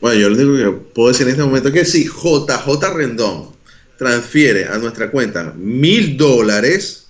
Bueno, 0.00 0.18
yo 0.18 0.28
lo 0.30 0.36
único 0.36 0.72
que 0.72 0.78
puedo 0.94 1.08
decir 1.08 1.26
en 1.26 1.32
este 1.32 1.42
momento 1.42 1.68
es 1.68 1.74
que 1.74 1.84
si 1.84 2.04
JJ 2.06 2.90
Rendón 2.94 3.50
transfiere 3.98 4.66
a 4.66 4.78
nuestra 4.78 5.10
cuenta 5.10 5.52
mil 5.56 6.16
dólares, 6.16 7.09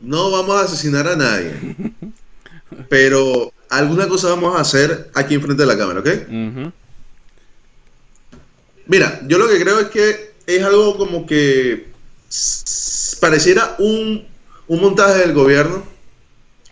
no 0.00 0.30
vamos 0.30 0.56
a 0.56 0.64
asesinar 0.64 1.06
a 1.08 1.16
nadie. 1.16 1.52
Pero 2.88 3.52
alguna 3.68 4.08
cosa 4.08 4.28
vamos 4.28 4.56
a 4.56 4.60
hacer 4.60 5.10
aquí 5.14 5.34
enfrente 5.34 5.62
de 5.62 5.66
la 5.66 5.78
cámara, 5.78 6.00
¿ok? 6.00 6.08
Mira, 8.86 9.20
yo 9.26 9.38
lo 9.38 9.48
que 9.48 9.60
creo 9.60 9.80
es 9.80 9.88
que 9.88 10.32
es 10.46 10.62
algo 10.62 10.96
como 10.96 11.26
que 11.26 11.88
pareciera 13.20 13.76
un, 13.78 14.26
un 14.66 14.80
montaje 14.80 15.20
del 15.20 15.32
gobierno. 15.32 15.84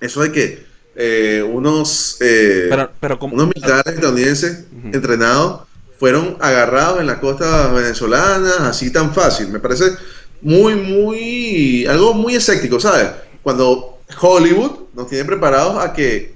Eso 0.01 0.23
de 0.23 0.33
que 0.33 0.67
eh, 0.97 1.43
unos, 1.49 2.17
eh, 2.21 2.67
Pero, 2.71 2.91
pero 2.99 3.19
como... 3.19 3.35
unos 3.35 3.49
militares 3.55 3.95
estadounidenses 3.95 4.65
entrenados 4.93 5.63
fueron 5.99 6.37
agarrados 6.41 7.01
en 7.01 7.07
las 7.07 7.19
costas 7.19 7.73
venezolanas 7.73 8.61
así 8.61 8.93
tan 8.93 9.15
fácil. 9.15 9.49
Me 9.49 9.61
parece 9.61 9.93
muy, 10.41 10.75
muy, 10.77 11.87
algo 11.87 12.15
muy 12.15 12.35
escéptico, 12.37 12.79
¿sabes? 12.81 13.09
Cuando 13.43 13.99
Hollywood 14.21 14.73
nos 14.95 15.09
tiene 15.09 15.25
preparados 15.25 15.83
a 15.83 15.93
que 15.93 16.35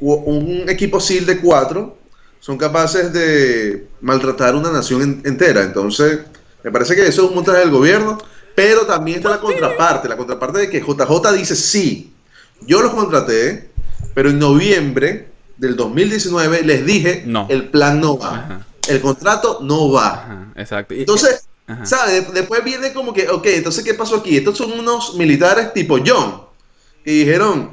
un 0.00 0.64
equipo 0.68 1.00
SEAL 1.00 1.26
de 1.26 1.40
cuatro 1.40 1.96
son 2.40 2.58
capaces 2.58 3.12
de 3.12 3.86
maltratar 4.00 4.54
una 4.54 4.70
nación 4.70 5.02
en- 5.02 5.22
entera. 5.24 5.62
Entonces, 5.62 6.20
me 6.62 6.70
parece 6.70 6.94
que 6.94 7.06
eso 7.06 7.22
es 7.24 7.28
un 7.28 7.34
montaje 7.34 7.58
del 7.60 7.70
gobierno, 7.70 8.18
pero 8.54 8.82
también 8.86 9.18
está 9.18 9.30
la 9.30 9.40
contraparte, 9.40 10.08
la 10.08 10.16
contraparte 10.16 10.58
de 10.60 10.70
que 10.70 10.80
JJ 10.80 11.32
dice 11.32 11.56
sí, 11.56 12.12
yo 12.66 12.82
los 12.82 12.92
contraté, 12.92 13.70
pero 14.14 14.30
en 14.30 14.38
noviembre 14.38 15.28
del 15.56 15.76
2019 15.76 16.62
les 16.62 16.84
dije, 16.84 17.22
No. 17.26 17.46
el 17.48 17.68
plan 17.68 18.00
no 18.00 18.18
va, 18.18 18.34
Ajá. 18.38 18.66
el 18.88 19.00
contrato 19.00 19.60
no 19.62 19.90
va. 19.90 20.06
Ajá, 20.12 20.52
exacto. 20.56 20.94
Entonces, 20.94 21.46
Ajá. 21.66 21.86
¿sabes? 21.86 22.26
De- 22.28 22.32
Después 22.40 22.62
viene 22.64 22.92
como 22.92 23.12
que, 23.12 23.28
ok, 23.28 23.46
entonces, 23.46 23.84
¿qué 23.84 23.94
pasó 23.94 24.16
aquí? 24.16 24.36
Estos 24.36 24.58
son 24.58 24.72
unos 24.78 25.14
militares 25.16 25.72
tipo 25.72 25.98
John. 26.04 26.42
Y 27.04 27.20
dijeron, 27.20 27.72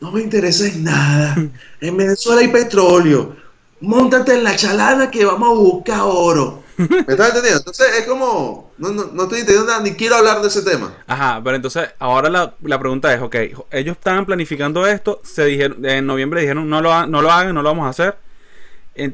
no 0.00 0.10
me 0.12 0.22
interesa 0.22 0.66
en 0.66 0.84
nada. 0.84 1.36
En 1.80 1.96
Venezuela 1.96 2.40
hay 2.40 2.48
petróleo. 2.48 3.36
Móntate 3.80 4.34
en 4.34 4.44
la 4.44 4.54
chalana 4.56 5.10
que 5.10 5.24
vamos 5.24 5.48
a 5.48 5.52
buscar 5.60 6.00
oro. 6.02 6.62
¿Me 6.76 6.86
estás 6.98 7.28
entendiendo? 7.28 7.58
Entonces 7.58 7.86
es 7.98 8.06
como, 8.06 8.72
no, 8.78 8.90
no, 8.90 9.06
no 9.12 9.22
estoy 9.24 9.40
entendiendo 9.40 9.70
nada, 9.70 9.82
ni 9.82 9.92
quiero 9.92 10.16
hablar 10.16 10.40
de 10.42 10.48
ese 10.48 10.62
tema. 10.62 10.92
Ajá, 11.06 11.40
pero 11.42 11.56
entonces 11.56 11.88
ahora 11.98 12.28
la, 12.28 12.54
la 12.62 12.78
pregunta 12.78 13.12
es, 13.14 13.20
ok, 13.22 13.36
ellos 13.70 13.96
estaban 13.96 14.26
planificando 14.26 14.86
esto, 14.86 15.20
se 15.24 15.44
dijeron, 15.46 15.84
en 15.84 16.06
noviembre 16.06 16.40
dijeron, 16.42 16.68
no 16.68 16.80
lo, 16.82 16.92
ha- 16.92 17.06
no 17.06 17.22
lo 17.22 17.30
hagan, 17.32 17.54
no 17.54 17.62
lo 17.62 17.68
vamos 17.70 17.86
a 17.86 17.90
hacer. 17.90 18.16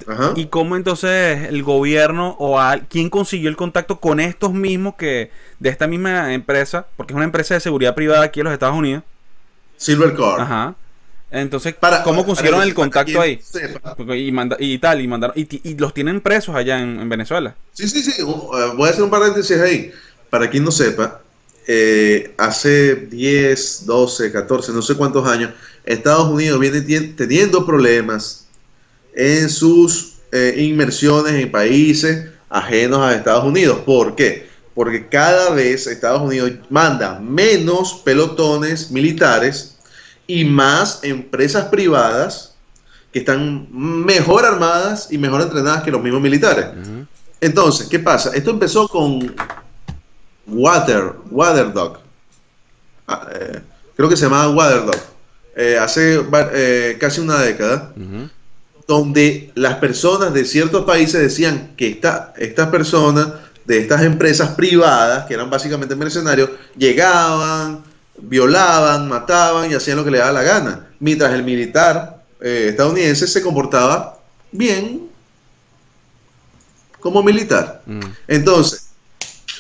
Ajá. 0.09 0.33
¿Y 0.37 0.47
cómo 0.47 0.75
entonces 0.77 1.49
el 1.49 1.63
gobierno 1.63 2.35
o 2.39 2.59
al- 2.59 2.87
quién 2.89 3.09
consiguió 3.11 3.49
el 3.49 3.57
contacto 3.57 4.01
con 4.01 4.19
estos 4.21 4.53
mismos 4.53 4.95
que 4.97 5.31
de 5.61 5.69
esta 5.69 5.87
misma 5.87 6.33
empresa, 6.35 6.87
porque 6.97 7.13
es 7.13 7.17
una 7.17 7.25
empresa 7.25 7.55
de 7.55 7.61
seguridad 7.61 7.95
privada 7.95 8.25
aquí 8.25 8.41
en 8.41 8.45
los 8.45 8.53
Estados 8.53 8.77
Unidos? 8.77 9.05
Silver 9.77 10.15
Car. 10.15 10.41
Ajá. 10.41 10.75
Entonces, 11.31 11.75
Para- 11.75 12.03
¿cómo 12.03 12.25
consiguieron 12.25 12.61
para 12.61 12.69
el 12.69 12.75
contacto 12.75 13.21
ahí? 13.21 13.39
sepa. 13.43 13.97
Y, 14.17 14.33
manda- 14.33 14.57
y 14.59 14.79
tal, 14.79 15.01
y 15.01 15.09
mandaron, 15.09 15.35
y, 15.37 15.75
los 15.75 15.93
tienen 15.93 16.21
presos 16.21 16.55
allá 16.55 16.81
en, 16.81 17.01
en 17.01 17.09
Venezuela. 17.09 17.55
Sí, 17.73 17.89
sí, 17.89 18.03
sí. 18.03 18.23
Uh, 18.23 18.57
eh, 18.57 18.73
Voy 18.77 18.89
a 18.89 18.93
hacer 18.93 19.03
un 19.03 19.11
paréntesis 19.11 19.59
ahí. 19.61 19.93
Para 20.31 20.49
quien 20.49 20.65
no 20.65 20.71
sepa, 20.71 21.21
eh, 21.67 22.33
hace 22.39 22.95
10, 22.97 23.87
12, 23.87 24.33
14, 24.33 24.73
no 24.73 24.83
sé 24.83 24.95
cuántos 24.95 25.27
años, 25.29 25.51
Estados 25.85 26.29
Unidos 26.29 26.59
viene 26.61 26.81
teniendo 26.81 27.67
problemas 27.67 28.46
en 29.17 29.49
sus 29.49 30.19
eh, 30.31 30.55
inmersiones 30.59 31.33
en 31.35 31.51
países 31.51 32.27
ajenos 32.49 33.01
a 33.01 33.15
Estados 33.15 33.45
Unidos. 33.45 33.81
¿Por 33.85 34.15
qué? 34.15 34.49
Porque 34.75 35.09
cada 35.09 35.51
vez 35.51 35.87
Estados 35.87 36.21
Unidos 36.21 36.53
manda 36.69 37.19
menos 37.19 37.95
pelotones 38.05 38.91
militares 38.91 39.79
y 40.27 40.45
más 40.45 41.01
empresas 41.03 41.67
privadas 41.67 42.55
que 43.13 43.21
están 43.21 43.69
mejor 43.73 44.45
armadas 44.45 45.09
y 45.11 45.17
mejor 45.17 45.41
entrenadas 45.41 45.83
que 45.83 45.91
los 45.91 46.03
mismos 46.03 46.21
militares. 46.21 46.67
Entonces, 47.41 47.87
¿qué 47.89 47.99
pasa? 47.99 48.31
Esto 48.35 48.51
empezó 48.51 48.87
con 48.89 49.35
Water, 50.47 51.13
Waterdog. 51.31 52.01
Ah, 53.09 53.29
eh, 53.33 53.61
creo 53.97 54.09
que 54.09 54.17
se 54.17 54.25
llamaba 54.25 54.51
Waterdog. 54.51 55.01
Eh, 55.55 55.79
hace 55.79 56.23
eh, 56.53 56.99
casi 57.01 57.21
una 57.23 57.39
década, 57.39 57.93
Ujú. 57.97 58.29
Donde 58.87 59.51
las 59.55 59.77
personas 59.77 60.33
de 60.33 60.45
ciertos 60.45 60.85
países 60.85 61.21
decían 61.21 61.75
que 61.77 61.89
esta, 61.89 62.33
estas 62.37 62.69
personas 62.69 63.29
de 63.65 63.79
estas 63.79 64.03
empresas 64.03 64.51
privadas, 64.51 65.27
que 65.27 65.35
eran 65.35 65.51
básicamente 65.51 65.97
mercenarios, 65.97 66.51
llegaban, 66.77 67.83
violaban, 68.19 69.09
mataban 69.09 69.71
y 69.71 69.75
hacían 69.75 69.97
lo 69.97 70.05
que 70.05 70.13
le 70.13 70.19
daba 70.19 70.33
la 70.33 70.43
gana. 70.43 70.87
Mientras 71.01 71.33
el 71.33 71.43
militar 71.43 72.23
eh, 72.41 72.69
estadounidense 72.71 73.27
se 73.27 73.43
comportaba 73.43 74.19
bien 74.53 75.09
como 77.01 77.23
militar. 77.23 77.83
Mm. 77.87 78.01
Entonces, 78.29 78.89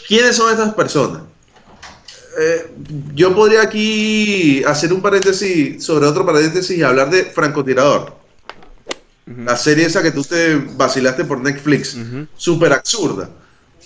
¿quiénes 0.06 0.36
son 0.36 0.52
estas 0.52 0.72
personas? 0.74 1.22
eh, 2.38 2.70
yo 3.14 3.34
podría 3.34 3.62
aquí 3.62 4.62
hacer 4.64 4.92
un 4.92 5.00
paréntesis 5.00 5.82
sobre 5.84 6.06
otro 6.06 6.26
paréntesis 6.26 6.76
y 6.76 6.82
hablar 6.82 7.10
de 7.10 7.24
Francotirador. 7.24 8.14
La 9.26 9.56
serie 9.56 9.86
esa 9.86 10.02
que 10.02 10.12
tú 10.12 10.22
te 10.22 10.54
vacilaste 10.54 11.24
por 11.24 11.40
Netflix. 11.40 11.96
Ujú. 11.96 12.28
Súper 12.36 12.72
absurda. 12.72 13.28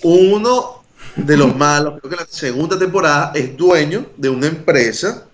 Uno 0.03 0.83
de 1.15 1.35
los 1.35 1.55
malos, 1.55 1.99
creo 1.99 2.11
que 2.11 2.15
la 2.15 2.27
segunda 2.29 2.77
temporada, 2.77 3.31
es 3.33 3.57
dueño 3.57 4.05
de 4.17 4.29
una 4.29 4.45
empresa 4.47 5.25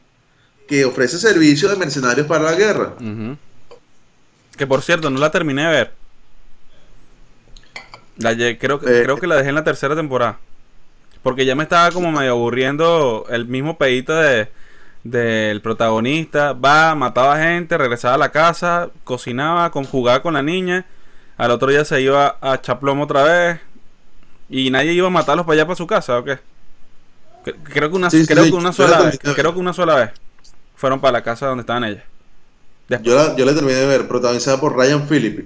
que 0.68 0.86
ofrece 0.86 1.18
servicios 1.18 1.72
de 1.72 1.78
mercenarios 1.78 2.26
para 2.26 2.45
la 2.45 2.55
guerra. 2.55 2.93
Que 4.55 4.66
por 4.66 4.82
cierto, 4.82 5.10
no 5.10 5.20
la 5.20 5.30
terminé 5.30 5.64
de 5.64 5.72
ver. 5.72 5.93
La 8.18 8.36
creo, 8.36 8.78
Eh, 8.78 9.01
creo 9.03 9.18
que 9.18 9.28
la 9.28 9.36
dejé 9.36 9.49
en 9.49 9.55
la 9.55 9.64
tercera 9.64 9.95
temporada. 9.95 10.39
Porque 11.22 11.45
ya 11.45 11.55
me 11.55 11.64
estaba 11.64 11.91
como 11.91 12.12
medio 12.12 12.32
aburriendo 12.32 13.26
el 13.30 13.45
mismo 13.45 13.78
pedito 13.78 14.16
de 14.16 14.49
del 15.12 15.62
protagonista. 15.62 16.53
Va, 16.53 16.95
mataba 16.95 17.38
gente, 17.39 17.78
regresaba 17.78 18.16
a 18.16 18.18
la 18.18 18.32
casa, 18.32 18.89
cocinaba, 19.03 19.72
con, 19.72 19.84
jugaba 19.86 20.22
con 20.22 20.34
la 20.34 20.41
niña. 20.43 20.86
Al 21.38 21.51
otro 21.51 21.70
día 21.70 21.86
se 21.86 22.01
iba 22.01 22.38
a 22.41 22.62
Chaplomo 22.62 23.03
otra 23.03 23.24
vez. 23.24 23.60
Y 24.49 24.70
nadie 24.72 24.93
iba 24.93 25.08
a 25.08 25.12
matarlos 25.12 25.45
para 25.45 25.55
allá 25.55 25.66
para 25.66 25.76
su 25.76 25.88
casa, 25.88 26.18
¿o 26.20 26.24
qué? 26.24 26.39
Cre- 27.45 27.55
Creo 27.64 27.89
que 27.89 27.95
una, 27.95 28.10
Sí, 28.10 28.26
creo 28.26 28.45
sí, 28.45 28.49
que 28.51 28.55
una 28.55 28.72
sola 28.74 28.99
la 28.99 29.05
vez. 29.08 29.20
Creo 29.20 29.53
que 29.53 29.60
una 29.60 29.74
sola 29.74 29.95
vez. 29.95 30.12
Fueron 30.76 31.01
para 31.01 31.14
la 31.14 31.24
casa 31.24 31.47
donde 31.47 31.62
estaban 31.62 31.84
ellas. 31.84 32.03
Yo 33.03 33.16
la, 33.16 33.36
yo 33.36 33.45
la 33.45 33.53
terminé 33.53 33.76
de 33.76 33.86
ver, 33.86 34.08
protagonizada 34.08 34.62
por 34.62 34.78
Ryan 34.78 35.08
Phillippe, 35.10 35.45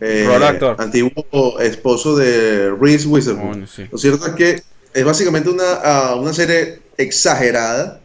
eh, 0.00 0.28
antiguo 0.76 1.58
esposo 1.58 2.16
de 2.16 2.70
Reese 2.78 3.08
Witherspoon. 3.08 3.66
Sí. 3.66 3.88
Lo 3.90 3.96
cierto 3.96 4.26
es 4.26 4.34
que 4.34 4.62
es 4.92 5.04
básicamente 5.04 5.48
una, 5.48 5.72
ah, 5.82 6.16
una 6.16 6.34
serie 6.34 6.82
exagerada, 6.98 8.01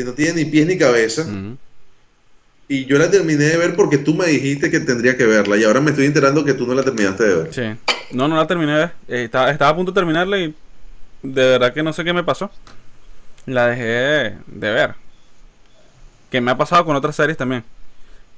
que 0.00 0.04
no 0.04 0.14
tiene 0.14 0.44
ni 0.44 0.50
pies 0.50 0.66
ni 0.66 0.78
cabeza, 0.78 1.26
y 2.68 2.86
yo 2.86 2.96
la 2.98 3.10
terminé 3.10 3.44
de 3.44 3.56
ver 3.58 3.76
porque 3.76 3.98
tú 3.98 4.14
me 4.14 4.26
dijiste 4.26 4.70
que 4.70 4.80
tendría 4.80 5.14
que 5.16 5.26
verla, 5.26 5.58
y 5.58 5.64
ahora 5.64 5.80
me 5.80 5.90
estoy 5.90 6.06
enterando 6.06 6.42
que 6.42 6.54
tú 6.54 6.66
no 6.66 6.74
la 6.74 6.82
terminaste 6.82 7.24
de 7.24 7.34
ver. 7.34 7.54
Sí. 7.54 7.94
No, 8.12 8.26
no 8.28 8.36
la 8.36 8.46
terminé 8.46 8.72
de 8.72 8.78
ver. 8.78 8.92
Eh, 9.08 9.24
estaba, 9.24 9.50
estaba 9.50 9.70
a 9.70 9.76
punto 9.76 9.92
de 9.92 10.00
terminarla 10.00 10.38
y 10.38 10.54
de 11.22 11.44
verdad 11.44 11.74
que 11.74 11.82
no 11.82 11.92
sé 11.92 12.02
qué 12.02 12.14
me 12.14 12.24
pasó. 12.24 12.50
La 13.44 13.66
dejé 13.66 13.82
de, 13.84 14.36
de 14.46 14.70
ver. 14.70 14.94
Que 16.30 16.40
me 16.40 16.50
ha 16.50 16.56
pasado 16.56 16.84
con 16.84 16.96
otras 16.96 17.14
series 17.14 17.36
también. 17.36 17.62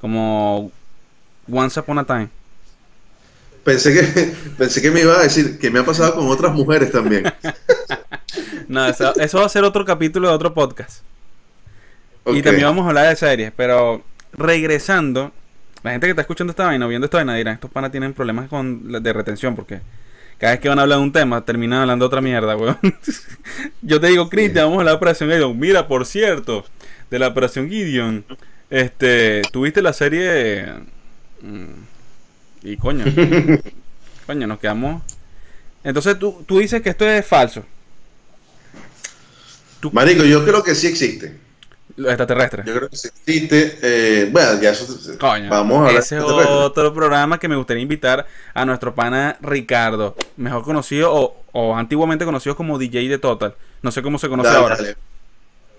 Como 0.01 0.73
Once 1.51 1.79
Upon 1.79 1.99
a 2.01 2.05
Time. 2.05 2.29
Pensé 3.63 3.95
que, 3.95 4.35
pensé 4.59 4.83
que 4.83 4.91
me 4.91 5.03
iba 5.03 5.15
a 5.15 5.23
decir 5.23 5.59
que 5.59 5.71
me 5.71 5.79
ha 5.79 5.85
pasado 5.85 6.17
con 6.17 6.29
otras 6.29 6.53
mujeres 6.53 6.91
también. 6.91 7.33
No, 8.69 8.87
eso, 8.87 9.15
eso 9.17 9.39
va 9.39 9.45
a 9.45 9.51
ser 9.51 9.65
otro 9.65 9.85
capítulo 9.85 10.29
de 10.29 10.35
otro 10.35 10.55
podcast. 10.55 11.03
Y 12.29 12.43
también 12.43 12.69
vamos 12.69 12.85
a 12.85 12.89
hablar 12.89 13.09
de 13.09 13.17
series. 13.17 13.53
Pero 13.57 14.05
regresando, 14.33 15.33
la 15.83 15.93
gente 15.93 16.07
que 16.07 16.11
está 16.13 16.23
escuchando 16.23 16.51
esta 16.53 16.67
vaina 16.67 16.87
viendo 16.87 17.05
esta 17.07 17.19
vaina 17.19 17.35
dirán, 17.35 17.55
estos 17.55 17.71
panas 17.71 17.91
tienen 17.91 18.15
problemas 18.15 18.49
con, 18.49 18.83
la- 18.87 19.01
de 19.01 19.13
retención 19.13 19.55
porque 19.57 19.81
cada 20.39 20.53
vez 20.55 20.61
que 20.61 20.69
van 20.69 20.79
a 20.79 20.83
hablar 20.83 20.99
de 20.99 21.05
un 21.05 21.13
tema 21.13 21.45
terminan 21.45 21.81
hablando 21.81 22.05
de 22.05 22.07
otra 22.09 22.21
mierda, 22.21 22.57
weón. 22.57 22.79
Yo 23.83 24.01
te 24.01 24.09
digo, 24.09 24.29
Cristian, 24.29 24.67
vamos 24.67 24.79
a 24.79 24.81
hablar 24.81 24.93
de 24.95 24.97
Operación 24.99 25.31
Gideon. 25.31 25.59
Mira, 25.59 25.89
por 25.89 26.07
cierto, 26.07 26.65
de 27.11 27.19
la 27.19 27.29
Operación 27.29 27.69
Gideon, 27.69 28.25
este, 28.71 29.43
tuviste 29.53 29.83
la 29.83 29.93
serie... 29.93 30.67
mm, 31.43 31.67
Y 32.65 32.77
coño, 32.77 33.05
coño, 34.27 34.47
nos 34.47 34.59
quedamos... 34.61 35.03
Entonces 35.85 36.19
tú, 36.19 36.45
tú 36.47 36.59
dices 36.59 36.83
que 36.83 36.91
esto 36.91 37.07
es 37.09 37.27
falso, 37.27 37.65
Marico, 39.91 40.25
yo 40.25 40.45
creo 40.45 40.63
que 40.63 40.75
sí 40.75 40.87
existe. 40.87 41.42
Los 41.97 42.09
extraterrestres. 42.09 42.67
Yo 42.67 42.75
creo 42.75 42.89
que 42.89 42.97
sí 42.97 43.09
existe. 43.09 43.79
eh, 43.83 44.29
bueno, 44.31 44.61
ya 44.61 44.71
eso. 44.71 44.87
Coño, 45.19 45.51
vamos 45.51 45.89
a 45.89 45.99
ese 45.99 46.17
es 46.19 46.23
otro 46.25 46.93
programa 46.95 47.39
que 47.39 47.49
me 47.49 47.57
gustaría 47.57 47.83
invitar 47.83 48.27
a 48.55 48.65
nuestro 48.65 48.95
pana 48.95 49.37
Ricardo, 49.41 50.17
mejor 50.37 50.63
conocido 50.65 51.13
o, 51.15 51.43
o 51.53 51.77
antiguamente 51.77 52.25
conocido 52.25 52.57
como 52.57 52.79
DJ 52.79 53.09
de 53.09 53.19
Total. 53.19 53.55
No 53.83 53.91
sé 53.93 54.03
cómo 54.03 54.19
se 54.19 54.29
conoce 54.29 54.49
Dale, 54.51 54.61
ahora. 54.61 54.77
dale. 54.77 54.97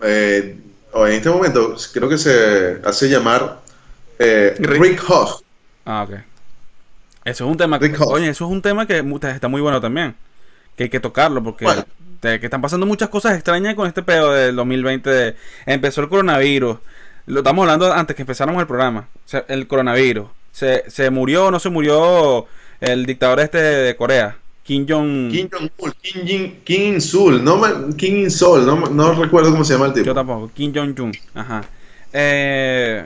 Eh, 0.02 0.58
en 0.94 1.12
este 1.12 1.30
momento 1.30 1.76
creo 1.94 2.10
que 2.10 2.18
se 2.18 2.80
hace 2.84 3.10
llamar 3.10 3.62
eh, 4.20 4.56
Rick. 4.60 4.82
Rick 4.82 5.10
Hoss. 5.10 5.44
Ah, 5.86 6.04
ok. 6.08 6.16
Eso 7.26 7.46
es 7.46 7.50
un 7.52 7.58
tema, 7.58 7.78
Rick 7.80 8.00
oye, 8.02 8.30
eso 8.30 8.46
es 8.46 8.52
un 8.52 8.62
tema 8.62 8.86
que 8.86 9.04
está 9.34 9.48
muy 9.48 9.62
bueno 9.62 9.80
también. 9.80 10.16
Que 10.76 10.84
hay 10.84 10.90
que 10.90 11.00
tocarlo 11.00 11.44
porque 11.44 11.66
Bueno. 11.66 11.86
te- 12.20 12.40
que 12.40 12.46
están 12.48 12.62
pasando 12.62 12.86
muchas 12.86 13.10
cosas 13.10 13.36
extrañas 13.36 13.76
con 13.76 13.88
este 13.88 14.02
pedo 14.04 14.32
del 14.34 14.56
2020. 14.56 15.10
de- 15.10 15.36
empezó 15.66 16.02
el 16.02 16.10
coronavirus. 16.10 16.78
Lo 17.26 17.40
estamos 17.40 17.64
hablando 17.64 17.92
antes 17.94 18.16
que 18.16 18.22
empezáramos 18.24 18.60
el 18.62 18.68
programa. 18.68 19.08
O 19.16 19.28
sea, 19.28 19.46
el 19.48 19.68
coronavirus. 19.68 20.28
Se, 20.52 20.84
se 20.90 21.10
murió 21.10 21.48
o 21.48 21.52
no 21.52 21.60
se 21.60 21.70
murió 21.70 22.46
el 22.82 23.06
dictador 23.06 23.40
este 23.40 23.58
de 23.60 23.96
Corea. 23.96 24.36
Kim 24.64 24.86
Jong. 24.88 25.30
Kim 25.32 25.50
Jong-un, 25.52 25.94
Kim, 26.02 26.22
Jin- 26.26 26.56
Kim 26.64 26.94
Il-sul, 26.96 27.44
no, 27.44 27.58
me- 27.58 27.96
Kim 27.98 28.16
Il-sol, 28.18 28.66
no, 28.66 28.78
me- 28.78 28.90
no 28.90 29.14
recuerdo 29.14 29.52
cómo 29.52 29.64
se 29.66 29.74
llama 29.74 29.88
el 29.88 29.94
tipo. 29.94 30.06
Yo 30.06 30.14
tampoco. 30.14 30.50
Kim 30.54 30.72
Jong-un. 30.74 31.12
Ajá. 31.34 31.64
Eh, 32.14 33.06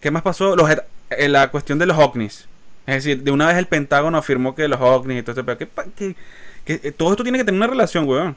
¿Qué 0.00 0.10
más 0.10 0.22
pasó? 0.22 0.56
Los, 0.56 0.68
eh, 1.10 1.28
la 1.28 1.50
cuestión 1.50 1.78
de 1.78 1.86
los 1.86 1.96
ovnis. 1.98 2.46
Es 2.86 2.96
decir, 3.04 3.22
de 3.22 3.30
una 3.30 3.46
vez 3.46 3.56
el 3.56 3.66
Pentágono 3.66 4.18
afirmó 4.18 4.54
que 4.54 4.66
los 4.68 4.80
ovnis 4.80 5.20
y 5.20 5.22
todo 5.22 5.32
este 5.32 5.44
pedo. 5.44 5.58
¿Qué, 5.58 5.68
qué- 5.96 6.16
eh, 6.72 6.92
todo 6.92 7.10
esto 7.10 7.22
tiene 7.22 7.38
que 7.38 7.44
tener 7.44 7.58
una 7.58 7.66
relación, 7.66 8.08
weón. 8.08 8.36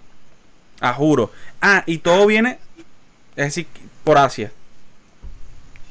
Ah, 0.79 0.93
juro. 0.93 1.31
Ah, 1.61 1.83
y 1.85 1.99
todo 1.99 2.25
viene, 2.25 2.59
es 3.35 3.45
decir, 3.45 3.67
por 4.03 4.17
Asia. 4.17 4.51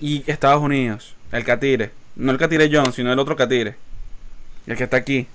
Y 0.00 0.24
Estados 0.26 0.62
Unidos. 0.62 1.14
El 1.30 1.44
Catire. 1.44 1.92
No 2.16 2.32
el 2.32 2.38
Catire 2.38 2.68
John, 2.72 2.92
sino 2.92 3.12
el 3.12 3.18
otro 3.18 3.36
Catire. 3.36 3.76
El 4.66 4.76
que 4.76 4.84
está 4.84 4.96
aquí. 4.98 5.26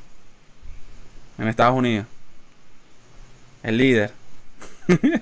En 1.38 1.48
Estados 1.48 1.78
Unidos. 1.78 2.06
El 3.64 3.78
líder. 3.78 4.12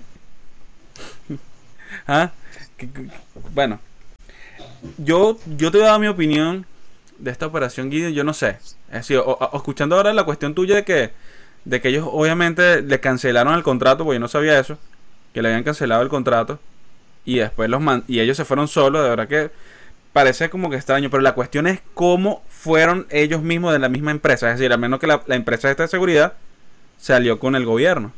¿Ah? 2.08 2.32
Bueno, 3.54 3.80
yo, 4.98 5.40
yo 5.58 5.72
te 5.72 5.78
voy 5.78 5.88
a 5.88 5.92
dar 5.92 6.00
mi 6.00 6.08
opinión 6.08 6.66
de 7.18 7.32
esta 7.32 7.46
operación 7.46 7.92
Gideon, 7.92 8.14
yo 8.14 8.24
no 8.24 8.34
sé. 8.34 8.58
Es 8.90 9.08
decir, 9.08 9.22
escuchando 9.54 9.96
ahora 9.96 10.14
la 10.14 10.24
cuestión 10.24 10.54
tuya 10.54 10.76
de 10.76 10.84
que, 10.84 11.12
de 11.66 11.82
que 11.82 11.90
ellos 11.90 12.08
obviamente 12.12 12.82
le 12.82 13.00
cancelaron 13.00 13.54
el 13.56 13.64
contrato, 13.64 14.04
porque 14.06 14.16
yo 14.18 14.20
no 14.22 14.28
sabía 14.28 14.60
eso, 14.60 14.78
que 15.34 15.42
le 15.42 15.50
habían 15.50 15.64
cancelado 15.64 16.02
el 16.02 16.10
contrato, 16.10 16.60
y 17.26 17.38
después 17.40 17.70
los 17.70 17.82
man- 17.82 18.04
y 18.08 18.20
ellos 18.20 18.38
se 18.38 18.46
fueron 18.46 18.68
solos, 18.68 19.04
de 19.04 19.10
verdad 19.10 19.28
que 19.28 19.52
parece 20.14 20.50
como 20.50 20.70
que 20.70 20.78
extraño, 20.78 21.10
pero 21.10 21.22
la 21.24 21.34
cuestión 21.34 21.68
es 21.68 21.82
cómo 21.94 22.44
fueron 22.50 23.08
ellos 23.10 23.42
mismos 23.42 23.74
de 23.74 23.80
la 23.80 23.90
misma 23.90 24.12
empresa, 24.12 24.52
es 24.52 24.60
decir, 24.60 24.72
al 24.74 24.80
menos 24.80 25.00
que 25.00 25.08
la, 25.08 25.22
la 25.28 25.36
empresa 25.36 25.70
esta 25.72 25.84
de 25.84 25.90
seguridad 25.90 26.34
salió 26.98 27.40
con 27.40 27.56
el 27.56 27.66
gobierno. 27.66 28.14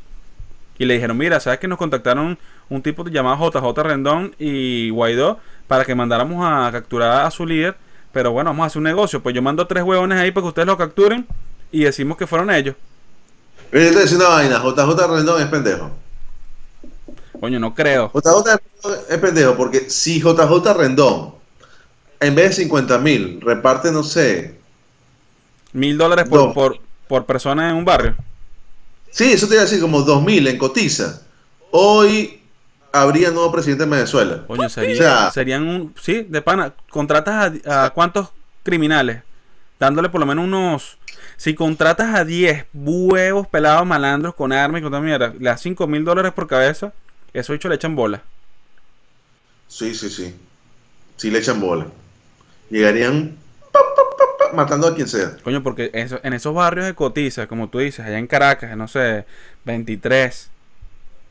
Y 0.77 0.85
le 0.85 0.93
dijeron, 0.95 1.17
mira, 1.17 1.39
¿sabes 1.39 1.59
que 1.59 1.67
nos 1.67 1.77
contactaron 1.77 2.37
un 2.69 2.81
tipo 2.83 3.05
llamado 3.07 3.37
JJ 3.51 3.83
Rendón 3.83 4.35
y 4.37 4.89
Guaidó 4.91 5.39
para 5.67 5.85
que 5.85 5.95
mandáramos 5.95 6.45
a 6.45 6.71
capturar 6.71 7.25
a 7.25 7.31
su 7.31 7.45
líder? 7.47 7.75
Pero 8.13 8.31
bueno, 8.31 8.51
vamos 8.51 8.63
a 8.63 8.67
hacer 8.67 8.79
un 8.79 8.83
negocio. 8.83 9.21
Pues 9.23 9.33
yo 9.35 9.41
mando 9.41 9.65
tres 9.67 9.83
huevones 9.83 10.19
ahí 10.19 10.31
para 10.31 10.43
que 10.43 10.47
ustedes 10.49 10.67
lo 10.67 10.77
capturen 10.77 11.25
y 11.71 11.83
decimos 11.83 12.17
que 12.17 12.27
fueron 12.27 12.51
ellos. 12.51 12.75
Pero 13.70 13.91
yo 13.91 14.05
te 14.07 14.15
una 14.15 14.28
vaina, 14.30 14.59
JJ 14.63 15.07
Rendón 15.07 15.41
es 15.41 15.47
pendejo. 15.47 15.91
Coño, 17.39 17.59
no 17.59 17.74
creo. 17.76 18.11
JJ 18.13 18.45
Rendón 18.45 18.99
es 19.09 19.18
pendejo 19.18 19.55
porque 19.55 19.89
si 19.89 20.20
JJ 20.22 20.74
Rendón, 20.74 21.36
en 22.20 22.36
vez 22.36 22.49
de 22.57 22.63
50 22.63 22.97
mil, 22.99 23.41
reparte, 23.41 23.91
no 23.91 24.03
sé. 24.03 24.57
Mil 25.74 25.97
dólares 25.97 26.28
por, 26.30 26.53
por, 26.53 26.80
por 27.07 27.26
persona 27.26 27.70
en 27.70 27.76
un 27.76 27.86
barrio. 27.86 28.15
Sí, 29.11 29.32
eso 29.34 29.47
te 29.47 29.53
iba 29.53 29.61
a 29.63 29.65
decir 29.65 29.82
como 29.82 30.01
2 30.01 30.24
mil 30.24 30.47
en 30.47 30.57
cotiza. 30.57 31.22
Hoy 31.72 32.41
habría 32.91 33.30
nuevo 33.32 33.51
presidente 33.51 33.84
de 33.86 33.89
Venezuela. 33.91 34.43
Coño, 34.47 34.70
sería- 34.70 34.93
O 34.93 34.97
sea- 34.97 35.32
serían 35.32 35.68
un... 35.68 35.93
Sí, 36.01 36.26
de 36.28 36.41
pana. 36.41 36.74
Contratas 36.89 37.53
a, 37.65 37.86
a 37.86 37.89
cuántos 37.91 38.30
criminales. 38.63 39.22
Dándole 39.80 40.09
por 40.09 40.20
lo 40.20 40.26
menos 40.26 40.45
unos... 40.45 40.96
Si 41.38 41.53
contratas 41.53 42.15
a 42.15 42.25
10 42.25 42.65
huevos 42.73 43.47
pelados 43.47 43.85
malandros 43.85 44.33
con 44.33 44.51
armas 44.51 44.79
y 44.79 44.81
con 44.81 44.91
toda 44.91 45.03
mierda, 45.03 45.33
le 45.38 45.49
das 45.49 45.61
5 45.61 45.85
mil 45.88 46.03
dólares 46.03 46.33
por 46.33 46.47
cabeza, 46.47 46.93
eso 47.31 47.53
hecho 47.53 47.69
le 47.69 47.75
echan 47.75 47.95
bola. 47.95 48.23
Sí, 49.67 49.93
sí, 49.93 50.09
sí. 50.09 50.35
Sí 51.15 51.29
le 51.29 51.39
echan 51.39 51.61
bola. 51.61 51.88
Llegarían 52.69 53.38
pa, 53.71 53.79
pa, 53.79 54.03
pa, 54.17 54.49
pa, 54.49 54.55
matando 54.55 54.88
a 54.88 54.95
quien 54.95 55.07
sea. 55.07 55.38
Coño, 55.43 55.61
porque 55.61 55.91
eso, 55.93 56.19
en 56.23 56.33
esos 56.33 56.53
barrios 56.55 56.88
de 56.88 56.95
cotiza, 56.95 57.47
como 57.47 57.69
tú 57.69 57.79
dices, 57.79 58.05
allá 58.05 58.17
en 58.17 58.27
Caracas, 58.27 58.75
no 58.75 58.88
sé, 58.88 59.25
23. 59.65 60.49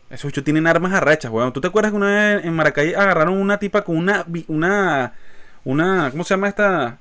Esos 0.09 0.31
bichos 0.31 0.45
tienen 0.45 0.69
armas 0.69 0.93
arrechas, 0.93 1.33
weón. 1.33 1.53
¿Tú 1.53 1.61
te 1.61 1.67
acuerdas 1.67 1.91
que 1.91 1.97
una 1.97 2.07
vez 2.07 2.45
en 2.45 2.55
Maracay 2.55 2.95
agarraron 2.95 3.39
una 3.39 3.59
tipa 3.59 3.83
con 3.83 3.97
una. 3.97 4.25
una. 4.47 5.15
una 5.65 6.11
¿Cómo 6.13 6.23
se 6.23 6.35
llama 6.35 6.49
esta? 6.49 6.99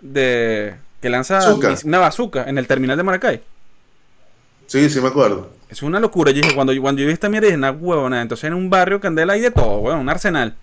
De. 0.00 0.74
Que 1.00 1.10
lanza 1.10 1.54
una 1.84 1.98
bazooka 1.98 2.44
en 2.48 2.58
el 2.58 2.66
terminal 2.66 2.96
de 2.96 3.02
Maracay? 3.02 3.42
Sí, 4.66 4.90
sí 4.90 5.00
me 5.00 5.08
acuerdo. 5.08 5.50
Es 5.68 5.82
una 5.82 6.00
locura. 6.00 6.30
Yo 6.32 6.42
dije, 6.42 6.54
cuando, 6.54 6.72
yo- 6.72 6.82
cuando 6.82 7.00
yo 7.02 7.06
vi 7.08 7.12
esta 7.12 7.28
mierda, 7.28 7.46
dije, 7.46 7.56
una 7.58 7.70
huevona. 7.72 8.22
Entonces 8.22 8.44
en 8.44 8.54
un 8.54 8.70
barrio 8.70 9.00
Candela 9.00 9.32
hay 9.34 9.40
de 9.40 9.50
todo, 9.50 9.78
weón, 9.78 10.00
un 10.00 10.08
arsenal. 10.08 10.54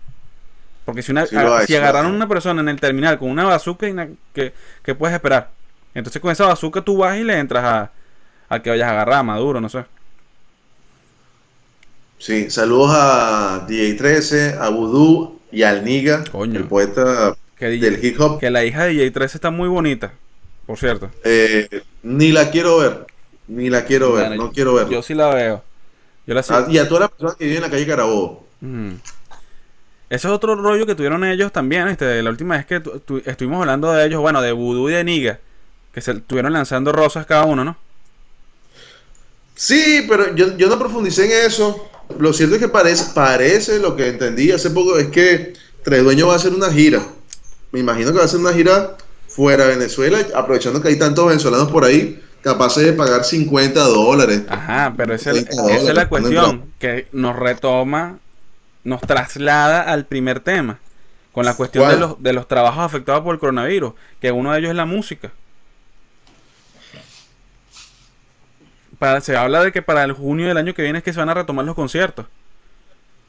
Porque 0.86 1.02
si, 1.02 1.12
una, 1.12 1.26
Sí 1.26 1.40
lo 1.40 1.56
hay, 1.56 1.68
si 1.68 1.76
agarraron 1.76 2.14
una 2.14 2.28
persona 2.28 2.62
en 2.62 2.70
el 2.70 2.80
terminal 2.80 3.18
con 3.20 3.30
una 3.30 3.46
bazooka, 3.46 3.88
y 3.88 3.94
na- 3.94 4.10
¿qué, 4.34 4.54
qué 4.84 4.96
puedes 4.96 5.16
esperar? 5.16 5.50
Entonces 5.94 6.22
con 6.22 6.32
esa 6.32 6.46
bazooka 6.48 6.82
tú 6.82 6.98
vas 6.98 7.18
y 7.18 7.24
le 7.24 7.38
entras 7.40 7.64
a, 7.64 7.92
al 8.50 8.62
que 8.62 8.70
vayas 8.72 8.88
a 8.90 8.92
agarrar, 8.92 9.20
a 9.20 9.24
Maduro, 9.24 9.62
no 9.62 9.70
sé. 9.70 9.86
Sí, 12.18 12.50
saludos 12.50 12.92
a 12.94 13.66
DJ 13.68 13.98
13, 13.98 14.56
a 14.60 14.70
Voodoo 14.70 15.40
y 15.52 15.64
al 15.64 15.84
Niga, 15.84 16.24
Coño. 16.32 16.60
el 16.60 16.68
poeta 16.68 17.36
Que, 17.58 17.68
DJ 17.70 17.90
del 17.92 18.04
hip 18.06 18.20
hop. 18.20 18.40
que 18.40 18.50
la 18.50 18.64
hija 18.66 18.86
de 18.86 18.94
DJ13 18.94 19.36
está 19.36 19.52
muy 19.52 19.70
bonita, 19.70 20.14
por 20.66 20.78
cierto. 20.78 21.10
Eh, 21.24 21.82
ni 22.04 22.32
la 22.32 22.50
quiero 22.52 22.78
ver, 22.80 23.06
ni 23.48 23.70
la 23.70 23.86
quiero 23.86 24.14
ver, 24.14 24.36
no 24.36 24.52
quiero 24.52 24.74
verla. 24.74 24.92
Yo 24.92 25.02
sí 25.02 25.14
la 25.14 25.34
veo. 25.34 25.64
Yo 26.26 26.34
la. 26.34 26.44
Ah, 26.50 26.66
y 26.70 26.78
a 26.78 26.88
todas 26.88 27.02
las 27.02 27.10
personas 27.12 27.36
que 27.36 27.44
viven 27.46 27.58
en 27.58 27.64
la 27.64 27.70
calle 27.70 27.86
Carabobo. 27.88 28.46
Ese 30.10 30.28
es 30.28 30.34
otro 30.34 30.56
rollo 30.56 30.86
que 30.86 30.96
tuvieron 30.96 31.24
ellos 31.24 31.52
también. 31.52 31.88
Este, 31.88 32.22
la 32.22 32.30
última 32.30 32.56
vez 32.58 32.66
que 32.66 32.80
tu- 32.80 33.00
tu- 33.00 33.22
estuvimos 33.26 33.60
hablando 33.62 33.92
de 33.92 34.06
ellos, 34.06 34.22
bueno, 34.22 34.42
de 34.42 34.52
Voodoo 34.52 34.90
y 34.90 34.94
de 34.94 35.04
Niga, 35.04 35.40
que 35.94 36.02
se 36.02 36.12
estuvieron 36.12 36.54
lanzando 36.54 36.92
rosas 36.92 37.26
cada 37.26 37.46
uno, 37.46 37.64
¿no? 37.66 37.78
Sí, 39.56 40.06
pero 40.10 40.36
yo, 40.36 40.58
yo 40.58 40.68
no 40.68 40.80
profundicé 40.80 41.26
en 41.26 41.48
eso. 41.48 41.90
Lo 42.20 42.34
cierto 42.34 42.56
es 42.56 42.62
que 42.62 42.68
parece, 42.68 43.12
parece, 43.14 43.80
lo 43.80 43.96
que 43.96 44.08
entendí 44.10 44.52
hace 44.52 44.70
poco, 44.72 44.98
es 44.98 45.08
que 45.08 45.54
Tres 45.84 46.04
Dueños 46.04 46.28
va 46.30 46.34
a 46.34 46.36
hacer 46.38 46.54
una 46.54 46.72
gira. 46.72 47.02
Me 47.74 47.80
imagino 47.80 48.12
que 48.12 48.18
va 48.18 48.22
a 48.22 48.26
hacer 48.26 48.40
una 48.40 48.54
gira 48.54 48.96
fuera 49.28 49.66
de 49.66 49.76
Venezuela, 49.78 50.20
aprovechando 50.36 50.80
que 50.80 50.90
hay 50.90 51.00
tantos 51.00 51.28
venezolanos 51.28 51.72
por 51.72 51.84
ahí 51.84 52.24
capaces 52.44 52.86
de 52.86 52.94
pagar 52.94 53.24
50 53.24 53.80
dólares. 53.82 54.44
Ajá, 54.48 54.94
pero 54.96 55.16
esa, 55.16 55.32
es- 55.32 55.46
30 55.46 55.72
esa 55.74 55.90
es 55.90 55.96
la 55.96 56.08
cuestión 56.08 56.66
que 56.78 57.08
nos 57.14 57.36
retoma, 57.36 58.20
nos 58.84 59.02
traslada 59.02 59.82
al 59.82 60.06
primer 60.06 60.40
tema, 60.40 60.78
con 61.32 61.46
la 61.46 61.56
cuestión 61.56 61.90
de 61.90 61.98
los, 61.98 62.22
de 62.22 62.34
los 62.34 62.48
trabajos 62.48 62.84
afectados 62.84 63.24
por 63.24 63.34
el 63.34 63.40
coronavirus, 63.40 63.94
que 64.22 64.32
uno 64.32 64.52
de 64.52 64.60
ellos 64.60 64.70
es 64.70 64.76
la 64.76 64.86
música. 64.86 65.32
Para, 69.00 69.20
se 69.22 69.36
habla 69.36 69.64
de 69.64 69.72
que 69.72 69.82
para 69.82 70.04
el 70.04 70.12
junio 70.14 70.48
del 70.48 70.58
año 70.58 70.74
que 70.76 70.84
viene 70.84 71.00
es 71.00 71.04
que 71.04 71.12
se 71.14 71.20
van 71.20 71.30
a 71.30 71.34
retomar 71.34 71.66
los 71.66 71.76
conciertos. 71.76 72.28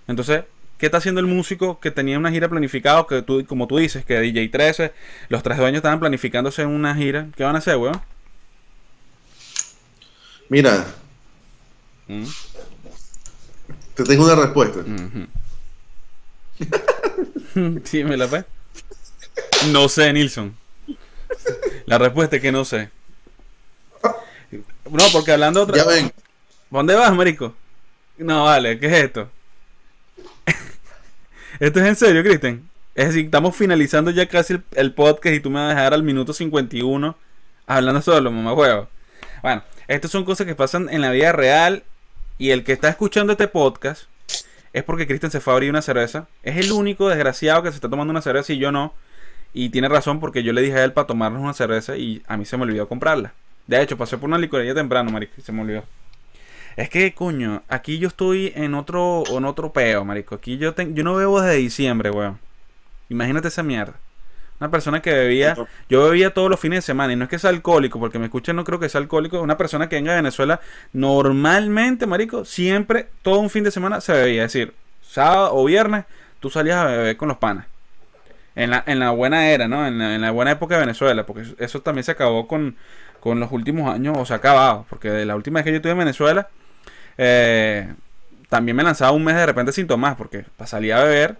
Entonces, 0.06 0.44
¿qué 0.78 0.86
está 0.86 0.98
haciendo 0.98 1.20
el 1.20 1.26
músico 1.26 1.78
que 1.80 1.90
tenía 1.90 2.18
una 2.18 2.30
gira 2.30 2.48
planificada? 2.48 3.06
Que 3.06 3.22
tú, 3.22 3.44
como 3.46 3.66
tú 3.66 3.78
dices, 3.78 4.04
que 4.04 4.18
DJ 4.20 4.48
13, 4.48 4.92
los 5.28 5.42
tres 5.42 5.58
dueños 5.58 5.78
estaban 5.78 6.00
planificándose 6.00 6.62
en 6.62 6.68
una 6.68 6.94
gira. 6.94 7.28
¿Qué 7.36 7.44
van 7.44 7.54
a 7.56 7.58
hacer, 7.58 7.76
weón? 7.76 8.00
Mira, 10.48 10.84
Mm. 12.06 12.24
te 13.94 14.04
tengo 14.04 14.24
una 14.24 14.34
respuesta. 14.34 14.80
Sí, 17.84 18.04
me 18.04 18.16
la 18.16 18.26
fe. 18.28 18.44
No 19.70 19.88
sé, 19.88 20.12
Nilsson. 20.12 20.54
La 21.86 21.98
respuesta 21.98 22.36
es 22.36 22.42
que 22.42 22.52
no 22.52 22.64
sé. 22.64 22.90
No, 24.90 25.04
porque 25.12 25.32
hablando 25.32 25.62
otra. 25.62 25.76
Ya 25.76 25.84
ven, 25.84 26.12
¿Dónde 26.70 26.94
vas, 26.94 27.14
marico? 27.14 27.54
No, 28.18 28.44
vale, 28.44 28.78
¿qué 28.78 28.86
es 28.86 28.92
esto? 29.04 29.30
¿Esto 31.60 31.78
es 31.78 31.86
en 31.86 31.94
serio, 31.94 32.24
Cristian? 32.24 32.68
Es 32.96 33.08
decir, 33.08 33.26
estamos 33.26 33.54
finalizando 33.54 34.10
ya 34.10 34.26
casi 34.26 34.56
el, 34.72 34.92
podcast 34.92 35.36
y 35.36 35.40
tú 35.40 35.50
me 35.50 35.60
vas 35.60 35.66
a 35.66 35.74
dejar 35.76 35.94
al 35.94 36.02
minuto 36.02 36.32
51 36.32 37.16
hablando 37.66 38.02
solo, 38.02 38.30
mamá 38.32 38.52
huevo. 38.52 38.88
Bueno, 39.40 39.62
estas 39.86 40.10
son 40.10 40.24
cosas 40.24 40.48
que 40.48 40.56
pasan 40.56 40.88
en 40.90 41.00
la 41.00 41.12
vida 41.12 41.30
real 41.30 41.84
y 42.38 42.50
el 42.50 42.64
que 42.64 42.72
está 42.72 42.88
escuchando 42.88 43.32
este 43.32 43.46
podcast 43.46 44.04
es 44.72 44.82
porque 44.82 45.06
Cristian 45.06 45.30
se 45.30 45.40
fue 45.40 45.52
a 45.52 45.54
abrir 45.54 45.70
una 45.70 45.82
cerveza. 45.82 46.26
Es 46.42 46.56
el 46.56 46.72
único 46.72 47.08
desgraciado 47.08 47.62
que 47.62 47.70
se 47.70 47.76
está 47.76 47.88
tomando 47.88 48.10
una 48.10 48.22
cerveza 48.22 48.52
y 48.52 48.58
yo 48.58 48.72
no. 48.72 48.92
Y 49.52 49.68
tiene 49.68 49.88
razón 49.88 50.18
porque 50.18 50.42
yo 50.42 50.52
le 50.52 50.60
dije 50.60 50.76
a 50.76 50.84
él 50.84 50.92
para 50.92 51.06
tomarnos 51.06 51.40
una 51.40 51.54
cerveza 51.54 51.96
y 51.96 52.22
a 52.26 52.36
mí 52.36 52.44
se 52.44 52.56
me 52.56 52.64
olvidó 52.64 52.88
comprarla. 52.88 53.32
De 53.68 53.80
hecho, 53.80 53.96
pasé 53.96 54.18
por 54.18 54.28
una 54.28 54.38
licorería 54.38 54.74
temprano, 54.74 55.12
marico, 55.12 55.34
y 55.38 55.42
se 55.42 55.52
me 55.52 55.62
olvidó. 55.62 55.84
Es 56.76 56.88
que, 56.90 57.14
coño, 57.14 57.62
aquí 57.68 57.98
yo 57.98 58.08
estoy 58.08 58.52
en 58.56 58.74
otro, 58.74 59.22
en 59.28 59.44
otro 59.44 59.72
peo, 59.72 60.04
marico. 60.04 60.34
Aquí 60.34 60.58
yo, 60.58 60.74
ten- 60.74 60.94
yo 60.94 61.04
no 61.04 61.14
bebo 61.14 61.40
desde 61.40 61.56
diciembre, 61.58 62.10
weón. 62.10 62.38
Imagínate 63.08 63.48
esa 63.48 63.62
mierda. 63.62 63.94
Una 64.60 64.70
persona 64.70 65.02
que 65.02 65.12
bebía, 65.12 65.54
yo 65.88 66.04
bebía 66.04 66.32
todos 66.32 66.48
los 66.50 66.58
fines 66.60 66.78
de 66.78 66.82
semana 66.82 67.12
y 67.12 67.16
no 67.16 67.24
es 67.24 67.30
que 67.30 67.38
sea 67.38 67.50
alcohólico, 67.50 67.98
porque 68.00 68.18
me 68.18 68.26
escuchan, 68.26 68.56
no 68.56 68.64
creo 68.64 68.78
que 68.80 68.88
sea 68.88 69.00
alcohólico. 69.00 69.40
Una 69.40 69.56
persona 69.56 69.88
que 69.88 69.96
venga 69.96 70.12
de 70.12 70.18
Venezuela, 70.18 70.60
normalmente, 70.92 72.06
marico, 72.06 72.44
siempre, 72.44 73.08
todo 73.22 73.38
un 73.40 73.50
fin 73.50 73.64
de 73.64 73.70
semana 73.70 74.00
se 74.00 74.12
bebía. 74.12 74.44
Es 74.44 74.52
decir, 74.52 74.72
sábado 75.02 75.50
o 75.54 75.64
viernes, 75.64 76.04
tú 76.40 76.50
salías 76.50 76.76
a 76.78 76.86
beber 76.86 77.16
con 77.16 77.28
los 77.28 77.38
panas. 77.38 77.66
En 78.56 78.70
la, 78.70 78.82
en 78.86 79.00
la 79.00 79.10
buena 79.10 79.48
era, 79.48 79.66
¿no? 79.68 79.86
En 79.86 79.98
la, 79.98 80.14
en 80.14 80.20
la 80.20 80.30
buena 80.30 80.52
época 80.52 80.74
de 80.76 80.82
Venezuela, 80.82 81.26
porque 81.26 81.42
eso- 81.42 81.54
eso 81.58 81.80
también 81.82 82.04
se 82.04 82.12
acabó 82.12 82.46
con, 82.46 82.76
con 83.20 83.40
los 83.40 83.50
últimos 83.52 83.92
años, 83.92 84.16
o 84.16 84.24
se 84.24 84.32
ha 84.32 84.36
acabado, 84.36 84.86
porque 84.88 85.10
de 85.10 85.26
la 85.26 85.34
última 85.36 85.58
vez 85.58 85.64
que 85.64 85.70
yo 85.72 85.76
estuve 85.76 85.92
en 85.92 85.98
Venezuela, 85.98 86.48
eh, 87.18 87.92
también 88.48 88.76
me 88.76 88.82
lanzaba 88.82 89.12
un 89.12 89.24
mes 89.24 89.36
de 89.36 89.46
repente 89.46 89.72
sin 89.72 89.86
tomar, 89.86 90.16
porque 90.16 90.44
para 90.56 90.68
salir 90.68 90.92
a 90.92 91.04
beber 91.04 91.36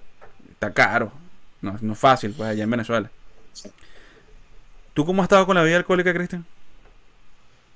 está 0.51 0.73
caro, 0.73 1.13
no, 1.61 1.77
no 1.81 1.93
es 1.93 1.99
fácil, 1.99 2.35
pues 2.37 2.51
allá 2.51 2.65
en 2.65 2.71
Venezuela. 2.71 3.11
¿Tú 4.95 5.05
cómo 5.05 5.23
has 5.23 5.27
estado 5.27 5.47
con 5.47 5.57
la 5.57 5.63
vida 5.63 5.77
alcohólica, 5.77 6.15
Cristian? 6.15 6.45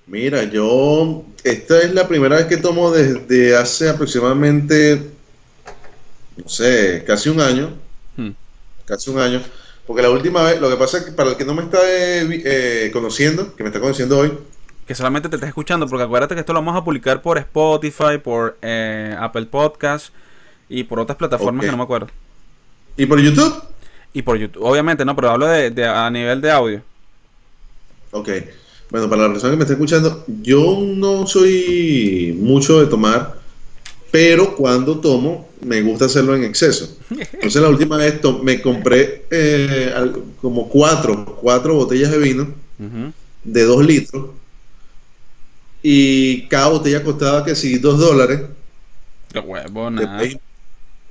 mira, 0.08 0.44
yo, 0.44 1.24
esta 1.44 1.80
es 1.82 1.94
la 1.94 2.08
primera 2.08 2.36
vez 2.36 2.46
que 2.46 2.56
tomo 2.56 2.90
desde 2.90 3.56
hace 3.56 3.88
aproximadamente, 3.88 5.02
no 6.36 6.48
sé, 6.48 7.04
casi 7.06 7.28
un 7.28 7.40
año. 7.40 7.74
Hmm. 8.16 8.30
casi 8.84 9.10
un 9.10 9.18
año. 9.18 9.42
Porque 9.86 10.02
la 10.02 10.10
última 10.10 10.42
vez, 10.42 10.60
lo 10.60 10.68
que 10.68 10.76
pasa 10.76 10.98
es 10.98 11.04
que 11.04 11.12
para 11.12 11.30
el 11.30 11.36
que 11.36 11.44
no 11.44 11.54
me 11.54 11.62
está 11.62 11.78
eh, 11.82 12.42
eh, 12.44 12.90
conociendo, 12.92 13.54
que 13.54 13.62
me 13.62 13.68
está 13.68 13.80
conociendo 13.80 14.18
hoy, 14.18 14.32
Que 14.88 14.94
solamente 14.94 15.28
te 15.28 15.36
estés 15.36 15.48
escuchando, 15.48 15.86
porque 15.86 16.04
acuérdate 16.04 16.34
que 16.34 16.40
esto 16.40 16.52
lo 16.54 16.60
vamos 16.60 16.74
a 16.74 16.82
publicar 16.82 17.20
por 17.22 17.36
Spotify, 17.38 18.18
por 18.24 18.56
eh, 18.62 19.14
Apple 19.20 19.44
Podcast 19.46 20.08
y 20.68 20.82
por 20.84 20.98
otras 20.98 21.16
plataformas 21.18 21.64
que 21.66 21.70
no 21.70 21.76
me 21.76 21.82
acuerdo. 21.84 22.08
y 22.96 23.06
por 23.06 23.20
YouTube, 23.20 23.62
Y 24.14 24.22
por 24.22 24.36
YouTube, 24.38 24.62
obviamente, 24.64 25.04
no, 25.04 25.14
pero 25.14 25.30
hablo 25.30 25.46
de, 25.46 25.70
de- 25.70 25.86
a 25.86 26.10
nivel 26.10 26.40
de 26.40 26.50
audio. 26.50 26.82
ok. 28.12 28.28
Bueno, 28.90 29.10
para 29.10 29.24
la 29.24 29.28
persona 29.28 29.50
que 29.52 29.56
me 29.58 29.64
está 29.64 29.74
escuchando, 29.74 30.24
yo 30.40 30.78
no 30.82 31.26
soy 31.26 32.34
mucho 32.40 32.80
de 32.80 32.86
tomar, 32.86 33.34
pero 34.10 34.56
cuando 34.56 34.98
tomo, 34.98 35.50
me 35.60 35.82
gusta 35.82 36.06
hacerlo 36.06 36.34
en 36.34 36.44
exceso. 36.44 36.96
Entonces 37.10 37.60
la 37.60 37.68
última 37.68 37.98
vez 37.98 38.18
me 38.42 38.62
compré 38.62 39.26
eh, 39.30 39.92
como 40.40 40.66
cuatro, 40.70 41.36
cuatro 41.38 41.74
botellas 41.74 42.10
de 42.10 42.18
vino 42.18 42.48
de 43.44 43.62
dos 43.64 43.84
litros 43.84 44.30
y 45.82 46.46
cada 46.48 46.68
botella 46.68 47.02
costaba 47.04 47.44
que 47.44 47.54
si 47.54 47.78
dos 47.78 47.98
dólares. 47.98 48.42
Qué 49.32 49.38
huevo, 49.40 49.86
Te 49.86 49.90
nada. 49.90 50.18
puedes, 50.18 50.38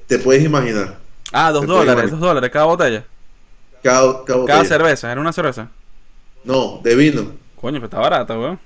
te 0.07 0.19
puedes 0.19 0.43
imaginar. 0.43 0.97
Ah, 1.31 1.51
dos 1.51 1.61
te 1.61 1.67
dólares, 1.67 2.11
dos 2.11 2.19
dólares 2.19 2.49
cada 2.51 2.65
botella. 2.65 3.05
Cada, 3.83 4.23
cada 4.25 4.39
botella. 4.39 4.57
Cada 4.59 4.65
cerveza, 4.65 5.11
era 5.11 5.21
una 5.21 5.33
cerveza. 5.33 5.69
No, 6.43 6.79
de 6.83 6.95
vino. 6.95 7.33
Coño, 7.59 7.75
pero 7.75 7.85
está 7.85 7.99
barata, 7.99 8.37
weón. 8.37 8.59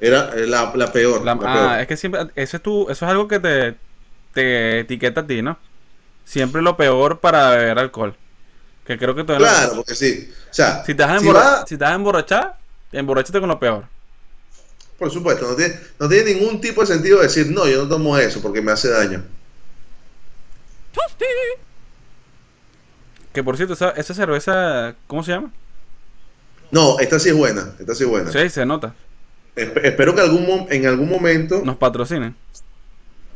Era 0.00 0.30
eh, 0.34 0.46
la, 0.46 0.72
la 0.74 0.92
peor. 0.92 1.24
La- 1.24 1.34
la 1.34 1.40
ah, 1.44 1.54
peor. 1.68 1.80
es 1.80 1.86
que 1.88 1.96
siempre, 1.96 2.20
ese 2.34 2.56
es 2.58 2.62
tu, 2.62 2.82
eso 2.90 3.04
es 3.04 3.10
algo 3.10 3.28
que 3.28 3.38
te, 3.40 3.76
te 4.32 4.80
etiqueta 4.80 5.22
a 5.22 5.26
ti, 5.26 5.42
¿no? 5.42 5.58
Siempre 6.24 6.62
lo 6.62 6.76
peor 6.76 7.20
para 7.20 7.50
beber 7.50 7.78
alcohol. 7.78 8.14
Que 8.86 8.98
creo 8.98 9.14
que 9.14 9.24
tú 9.24 9.34
Claro, 9.36 9.76
porque 9.76 9.94
sí. 9.94 10.30
O 10.50 10.54
sea, 10.54 10.84
Si 10.84 10.94
te 10.94 11.02
vas 11.02 11.12
a 11.12 11.16
emborra- 11.16 11.40
va- 11.60 11.66
si 11.66 11.76
te 11.76 11.84
vas 11.84 11.92
a 11.92 11.96
emborrachar, 11.96 12.56
emborrachate 12.92 13.40
con 13.40 13.48
lo 13.48 13.58
peor. 13.58 13.84
Por 14.98 15.10
supuesto, 15.10 15.48
no 15.48 15.56
tiene, 15.56 15.74
no 15.98 16.08
tiene 16.08 16.34
ningún 16.34 16.60
tipo 16.60 16.80
de 16.80 16.86
sentido 16.86 17.20
decir, 17.20 17.50
no, 17.50 17.66
yo 17.68 17.82
no 17.82 17.88
tomo 17.88 18.16
eso 18.18 18.40
porque 18.40 18.62
me 18.62 18.72
hace 18.72 18.88
daño. 18.90 19.22
Que 23.32 23.42
por 23.42 23.56
cierto, 23.56 23.74
esa, 23.74 23.90
esa 23.90 24.14
cerveza, 24.14 24.94
¿cómo 25.06 25.24
se 25.24 25.32
llama? 25.32 25.50
No, 26.70 26.98
esta 27.00 27.18
sí 27.18 27.30
es 27.30 27.34
buena. 27.34 27.72
Esta 27.78 27.94
sí 27.94 28.04
es 28.04 28.08
buena. 28.08 28.30
Sí, 28.30 28.48
se 28.48 28.64
nota. 28.64 28.94
Esp- 29.56 29.80
espero 29.84 30.14
que 30.14 30.20
algún 30.20 30.66
en 30.70 30.86
algún 30.86 31.08
momento. 31.08 31.62
Nos 31.64 31.76
patrocinen. 31.76 32.34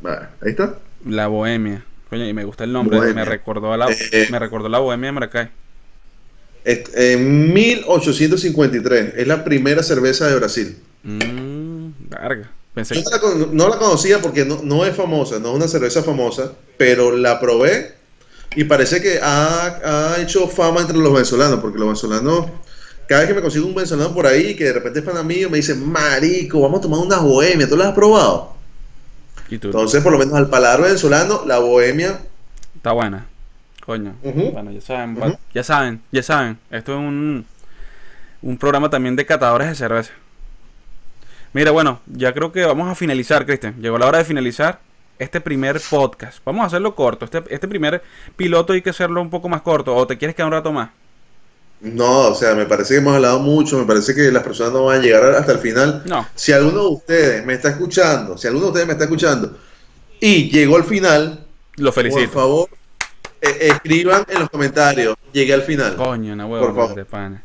Ahí 0.03 0.51
está. 0.51 0.77
La 1.05 1.27
Bohemia. 1.27 1.83
Coño, 2.09 2.25
y 2.27 2.33
me 2.33 2.43
gusta 2.45 2.63
el 2.63 2.71
nombre. 2.73 2.97
Bohemia. 2.97 3.23
Me 3.23 3.25
recordó 3.25 3.73
a 3.73 3.77
la, 3.77 3.87
Eh. 3.91 4.27
me 4.31 4.39
recordó 4.39 4.69
la 4.69 4.79
Bohemia 4.79 5.07
de 5.07 5.11
Maracay. 5.11 5.49
En 6.65 7.53
1853 7.53 9.13
es 9.17 9.27
la 9.27 9.43
primera 9.43 9.83
cerveza 9.83 10.27
de 10.27 10.35
Brasil. 10.35 10.77
Mmm, 11.09 11.91
verga. 12.09 12.49
Pensé 12.73 12.95
Yo 12.95 13.01
no 13.01 13.09
la, 13.09 13.19
con- 13.19 13.57
no 13.57 13.69
la 13.69 13.77
conocía 13.77 14.19
porque 14.21 14.45
no, 14.45 14.61
no 14.63 14.85
es 14.85 14.95
famosa, 14.95 15.39
no 15.39 15.49
es 15.49 15.55
una 15.55 15.67
cerveza 15.67 16.03
famosa, 16.03 16.53
pero 16.77 17.15
la 17.15 17.39
probé 17.39 17.95
y 18.55 18.63
parece 18.63 19.01
que 19.01 19.19
ha, 19.21 20.13
ha 20.15 20.21
hecho 20.21 20.47
fama 20.47 20.81
entre 20.81 20.97
los 20.97 21.11
venezolanos, 21.11 21.59
porque 21.59 21.77
los 21.79 21.87
venezolanos 21.87 22.45
cada 23.07 23.21
vez 23.21 23.29
que 23.29 23.35
me 23.35 23.41
consigo 23.41 23.65
un 23.65 23.73
venezolano 23.73 24.13
por 24.13 24.27
ahí 24.27 24.55
que 24.55 24.65
de 24.65 24.73
repente 24.73 24.99
es 24.99 25.05
fan 25.05 25.17
amigo, 25.17 25.49
me 25.49 25.57
dice, 25.57 25.73
marico, 25.73 26.61
vamos 26.61 26.79
a 26.79 26.81
tomar 26.83 26.99
una 26.99 27.17
bohemia, 27.17 27.67
¿tú 27.67 27.75
la 27.75 27.87
has 27.89 27.95
probado? 27.95 28.53
¿Y 29.49 29.57
tú? 29.57 29.69
Entonces, 29.69 30.03
por 30.03 30.11
lo 30.11 30.19
menos 30.19 30.35
al 30.35 30.47
paladar 30.47 30.81
venezolano, 30.83 31.43
la 31.47 31.57
bohemia, 31.57 32.19
Está 32.75 32.91
buena. 32.91 33.25
Coño. 33.83 34.13
Bueno, 34.23 34.71
ya 34.71 34.79
saben, 34.79 35.15
ya 35.53 35.63
saben, 35.63 36.01
ya 36.11 36.21
saben. 36.21 36.59
Esto 36.69 36.91
es 36.93 36.99
un, 36.99 37.45
un 38.43 38.57
programa 38.59 38.91
también 38.91 39.15
de 39.15 39.25
catadores 39.25 39.67
de 39.69 39.75
cerveza. 39.75 40.11
Mira, 41.53 41.71
bueno, 41.71 41.99
ya 42.07 42.33
creo 42.33 42.51
que 42.51 42.63
vamos 42.65 42.89
a 42.89 42.95
finalizar, 42.95 43.45
Cristian. 43.45 43.75
Llegó 43.81 43.97
la 43.97 44.07
hora 44.07 44.19
de 44.19 44.25
finalizar 44.25 44.79
este 45.17 45.41
primer 45.41 45.81
podcast. 45.89 46.39
Vamos 46.45 46.63
a 46.63 46.67
hacerlo 46.67 46.95
corto. 46.95 47.25
Este, 47.25 47.43
este 47.49 47.67
primer 47.67 48.01
piloto 48.35 48.73
hay 48.73 48.81
que 48.81 48.91
hacerlo 48.91 49.21
un 49.21 49.29
poco 49.29 49.49
más 49.49 49.61
corto. 49.61 49.95
¿O 49.95 50.05
te 50.07 50.17
quieres 50.17 50.35
quedar 50.35 50.47
un 50.47 50.53
rato 50.53 50.71
más? 50.71 50.89
no, 51.81 52.27
o 52.27 52.35
sea, 52.35 52.55
me 52.55 52.65
parece 52.65 52.93
que 52.95 52.97
hemos 52.99 53.15
hablado 53.15 53.39
mucho, 53.39 53.77
me 53.77 53.85
parece 53.85 54.13
que 54.13 54.33
las 54.33 54.43
personas 54.43 54.73
no 54.73 54.83
van 54.85 54.99
a 54.99 55.01
llegar 55.01 55.23
hasta 55.35 55.53
el 55.53 55.59
final. 55.59 56.03
No. 56.05 56.27
Si 56.35 56.51
alguno 56.51 56.81
de 56.83 56.89
ustedes 56.89 57.45
me 57.45 57.53
está 57.53 57.69
escuchando, 57.69 58.37
si 58.37 58.47
alguno 58.47 58.65
de 58.65 58.69
ustedes 58.71 58.87
me 58.87 58.91
está 58.93 59.05
escuchando 59.05 59.57
y 60.19 60.49
llegó 60.49 60.75
al 60.75 60.83
final, 60.83 61.45
Lo 61.77 61.93
por 61.93 62.03
felicito. 62.03 62.33
favor, 62.33 62.67
eh, 63.41 63.57
escriban 63.61 64.25
en 64.27 64.39
los 64.41 64.49
comentarios, 64.49 65.15
llegué 65.31 65.53
al 65.53 65.61
final. 65.61 65.95
Coño, 65.95 66.33
una 66.33 66.49
Por 66.49 66.75
favor. 66.75 66.95
de 66.95 67.05
pana. 67.05 67.41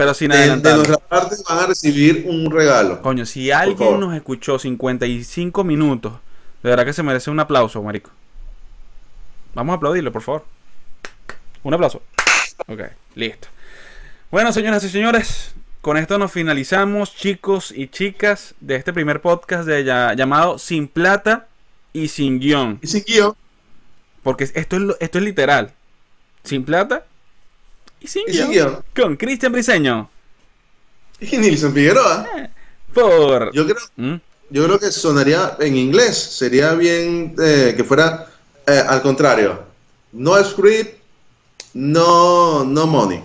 Pero 0.00 0.14
sin 0.14 0.30
De, 0.30 0.56
de 0.56 0.74
nuestra 0.76 0.96
parte 0.96 1.36
van 1.46 1.58
a 1.58 1.66
recibir 1.66 2.24
un 2.26 2.50
regalo. 2.50 3.02
Coño, 3.02 3.26
si 3.26 3.50
alguien 3.50 4.00
nos 4.00 4.14
escuchó 4.14 4.58
55 4.58 5.62
minutos, 5.62 6.14
de 6.62 6.70
verdad 6.70 6.86
que 6.86 6.94
se 6.94 7.02
merece 7.02 7.30
un 7.30 7.38
aplauso, 7.38 7.82
marico. 7.82 8.10
Vamos 9.52 9.74
a 9.74 9.76
aplaudirlo, 9.76 10.10
por 10.10 10.22
favor. 10.22 10.46
Un 11.62 11.74
aplauso. 11.74 12.00
Ok, 12.66 12.80
listo. 13.14 13.48
Bueno, 14.30 14.54
señoras 14.54 14.82
y 14.84 14.88
señores, 14.88 15.52
con 15.82 15.98
esto 15.98 16.16
nos 16.16 16.32
finalizamos, 16.32 17.14
chicos 17.14 17.70
y 17.70 17.88
chicas, 17.88 18.54
de 18.60 18.76
este 18.76 18.94
primer 18.94 19.20
podcast 19.20 19.66
de 19.68 19.84
ya- 19.84 20.14
llamado 20.14 20.58
Sin 20.58 20.88
Plata 20.88 21.46
y 21.92 22.08
Sin 22.08 22.40
Guión. 22.40 22.78
Y 22.80 22.86
sin 22.86 23.04
guion, 23.04 23.34
Porque 24.22 24.44
esto 24.44 24.76
es, 24.78 24.82
esto 24.98 25.18
es 25.18 25.24
literal. 25.24 25.72
Sin 26.42 26.64
Plata 26.64 27.04
y 28.00 28.06
Sin 28.06 28.22
y 28.28 28.32
sin 28.32 28.50
Guión. 28.50 28.70
guion. 28.72 28.84
Con 28.94 29.16
Cristian 29.16 29.52
Briseño. 29.52 30.10
Y 31.20 31.36
Nilson 31.36 31.72
Figueroa. 31.74 32.26
Por... 32.94 33.52
Yo 33.52 33.64
creo, 33.66 33.76
¿Mm? 33.96 34.14
yo 34.50 34.64
creo 34.64 34.78
que 34.78 34.90
sonaría 34.90 35.56
en 35.60 35.76
inglés, 35.76 36.16
sería 36.16 36.72
bien 36.74 37.34
eh, 37.40 37.74
que 37.76 37.84
fuera 37.84 38.26
eh, 38.66 38.82
al 38.88 39.02
contrario. 39.02 39.62
No 40.12 40.42
script, 40.42 40.98
no, 41.74 42.64
no 42.64 42.86
money. 42.86 43.22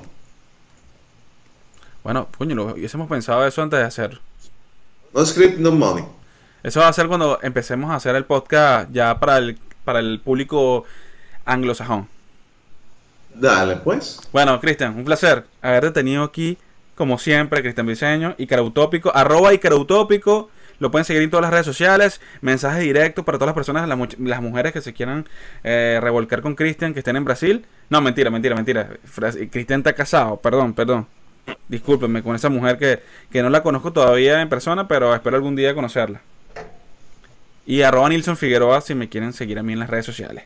Bueno, 2.04 2.28
coño, 2.38 2.54
lo 2.54 2.66
hubiésemos 2.74 3.10
pensado 3.10 3.46
eso 3.48 3.62
antes 3.64 3.80
de 3.80 3.86
hacer. 3.86 4.20
No 5.14 5.26
script, 5.26 5.58
no 5.58 5.72
money. 5.72 6.04
Eso 6.62 6.82
va 6.82 6.90
a 6.90 6.94
ser 6.94 7.08
cuando 7.08 7.40
empecemos 7.42 7.90
a 7.92 7.96
hacer 7.96 8.16
el 8.16 8.26
podcast 8.26 8.92
ya 8.92 9.20
para 9.20 9.38
el, 9.38 9.58
para 9.84 10.00
el 10.00 10.20
público 10.20 10.84
anglosajón. 11.46 12.08
Dale, 13.36 13.76
pues. 13.78 14.22
Bueno, 14.32 14.60
Cristian, 14.62 14.96
un 14.98 15.04
placer 15.04 15.46
haberte 15.62 15.92
tenido 15.92 16.24
aquí, 16.24 16.58
como 16.96 17.18
siempre, 17.18 17.62
Cristian 17.62 17.86
Briseño, 17.86 18.36
Icarautópico, 18.38 19.16
arroba 19.16 19.54
Icarautópico. 19.54 20.50
Lo 20.80 20.92
pueden 20.92 21.06
seguir 21.06 21.22
en 21.22 21.30
todas 21.30 21.44
las 21.44 21.52
redes 21.52 21.66
sociales. 21.66 22.22
Mensaje 22.42 22.82
directo 22.82 23.24
para 23.24 23.38
todas 23.38 23.48
las 23.48 23.56
personas, 23.56 23.88
las, 24.18 24.42
mujeres 24.42 24.74
que 24.74 24.82
se 24.82 24.94
quieran 24.94 25.26
eh, 25.64 26.00
revolcar 26.02 26.42
con 26.42 26.56
Cristian, 26.56 26.94
que 26.94 27.00
estén 27.00 27.16
en 27.16 27.26
Brasil. 27.26 27.66
No, 27.90 28.02
mentira, 28.02 28.30
mentira, 28.30 28.56
mentira. 28.56 28.90
Cristian 29.52 29.80
está 29.80 29.94
casado, 29.94 30.38
perdón, 30.38 30.74
perdón. 30.74 31.08
Discúlpenme 31.68 32.24
con 32.24 32.36
esa 32.36 32.50
mujer 32.50 32.78
que, 32.78 33.02
que 33.32 33.42
no 33.42 33.50
la 33.50 33.64
conozco 33.64 33.94
todavía 33.94 34.42
en 34.42 34.50
persona, 34.50 34.88
pero 34.88 35.14
espero 35.14 35.36
algún 35.36 35.56
día 35.56 35.74
conocerla. 35.74 36.22
Y 37.66 37.82
arroba 37.82 38.10
Nilson 38.10 38.38
Figueroa 38.38 38.82
si 38.82 38.96
me 38.96 39.10
quieren 39.10 39.34
seguir 39.34 39.60
a 39.60 39.64
mí 39.64 39.74
en 39.74 39.80
las 39.80 39.90
redes 39.90 40.06
sociales. 40.06 40.44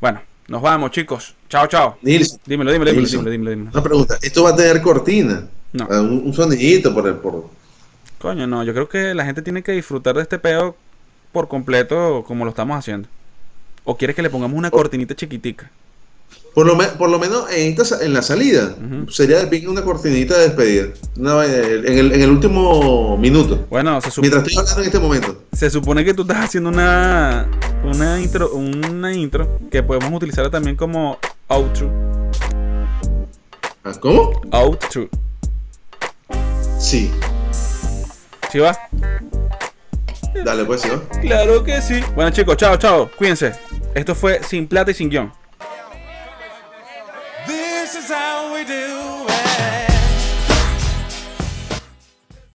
Bueno, 0.00 0.22
nos 0.48 0.62
vamos, 0.62 0.90
chicos. 0.90 1.34
Chao, 1.48 1.66
chao. 1.66 1.96
Nilson, 2.02 2.38
Dímelo, 2.46 2.70
dímelo, 2.72 2.90
dímelo, 2.92 3.00
Nilson. 3.00 3.24
dímelo, 3.24 3.30
dímelo, 3.30 3.50
dímelo. 3.50 3.70
una 3.72 3.82
pregunta. 3.82 4.18
¿Esto 4.22 4.42
va 4.44 4.50
a 4.50 4.56
tener 4.56 4.80
cortina? 4.82 5.46
No. 5.72 5.88
Ah, 5.90 6.00
Un, 6.00 6.22
un 6.26 6.32
sonidito 6.32 6.92
por 6.94 7.06
el... 7.06 7.14
Por... 7.16 7.50
Coño, 8.18 8.46
no, 8.46 8.64
yo 8.64 8.72
creo 8.72 8.88
que 8.88 9.14
la 9.14 9.24
gente 9.24 9.42
tiene 9.42 9.62
que 9.62 9.72
disfrutar 9.72 10.14
de 10.16 10.22
este 10.22 10.38
peo 10.38 10.76
por 11.32 11.48
completo 11.48 12.24
como 12.26 12.44
lo 12.44 12.50
estamos 12.50 12.76
haciendo. 12.78 13.08
¿O 13.84 13.96
quieres 13.96 14.16
que 14.16 14.22
le 14.22 14.30
pongamos 14.30 14.56
una 14.56 14.70
cortinita 14.70 15.14
chiquitica? 15.14 15.70
Por 16.56 16.64
lo, 16.66 16.78
por 16.96 17.10
lo 17.10 17.18
menos 17.18 17.44
en, 17.52 17.78
esta 17.78 18.02
en 18.02 18.14
la 18.14 18.22
salida 18.22 18.74
sería 19.10 19.40
de 19.40 19.46
pingue 19.46 19.68
una 19.68 19.82
cortinita 19.82 20.38
de 20.38 20.44
despedida. 20.44 20.86
Vaina- 21.14 21.44
en, 21.44 21.98
el, 21.98 22.12
en 22.14 22.22
el 22.22 22.30
último 22.30 23.18
minuto. 23.18 23.66
Bueno, 23.68 24.00
se, 24.00 24.08
sup- 24.08 24.22
Mientras 24.22 24.42
estoy 24.42 24.56
hablando 24.56 24.80
en 24.80 24.86
este 24.86 24.98
momento. 24.98 25.42
se 25.52 25.68
supone 25.68 26.02
que 26.02 26.14
tú 26.14 26.22
estás 26.22 26.38
haciendo 26.46 26.70
una 26.70 27.46
una 27.84 28.18
intro, 28.18 28.52
una 28.54 29.12
intro 29.12 29.58
que 29.70 29.82
podemos 29.82 30.10
utilizar 30.14 30.48
también 30.48 30.76
como 30.76 31.18
outro. 31.48 31.90
Ah, 33.84 33.92
¿Cómo? 34.00 34.32
Outro. 34.50 35.10
Sí. 36.78 37.10
¿Sí 38.50 38.58
va? 38.60 38.74
Dale, 40.42 40.64
pues, 40.64 40.80
sí, 40.80 40.88
¿no? 40.90 41.02
Claro 41.20 41.62
que 41.62 41.82
sí. 41.82 42.00
Bueno, 42.14 42.30
chicos, 42.30 42.56
chao, 42.56 42.78
chao. 42.78 43.10
Cuídense. 43.18 43.52
Esto 43.94 44.14
fue 44.14 44.40
Sin 44.42 44.66
Plata 44.66 44.90
y 44.90 44.94
Sin 44.94 45.10
Guión. 45.10 45.30
How 48.08 48.54
we 48.54 48.64
do 48.64 49.15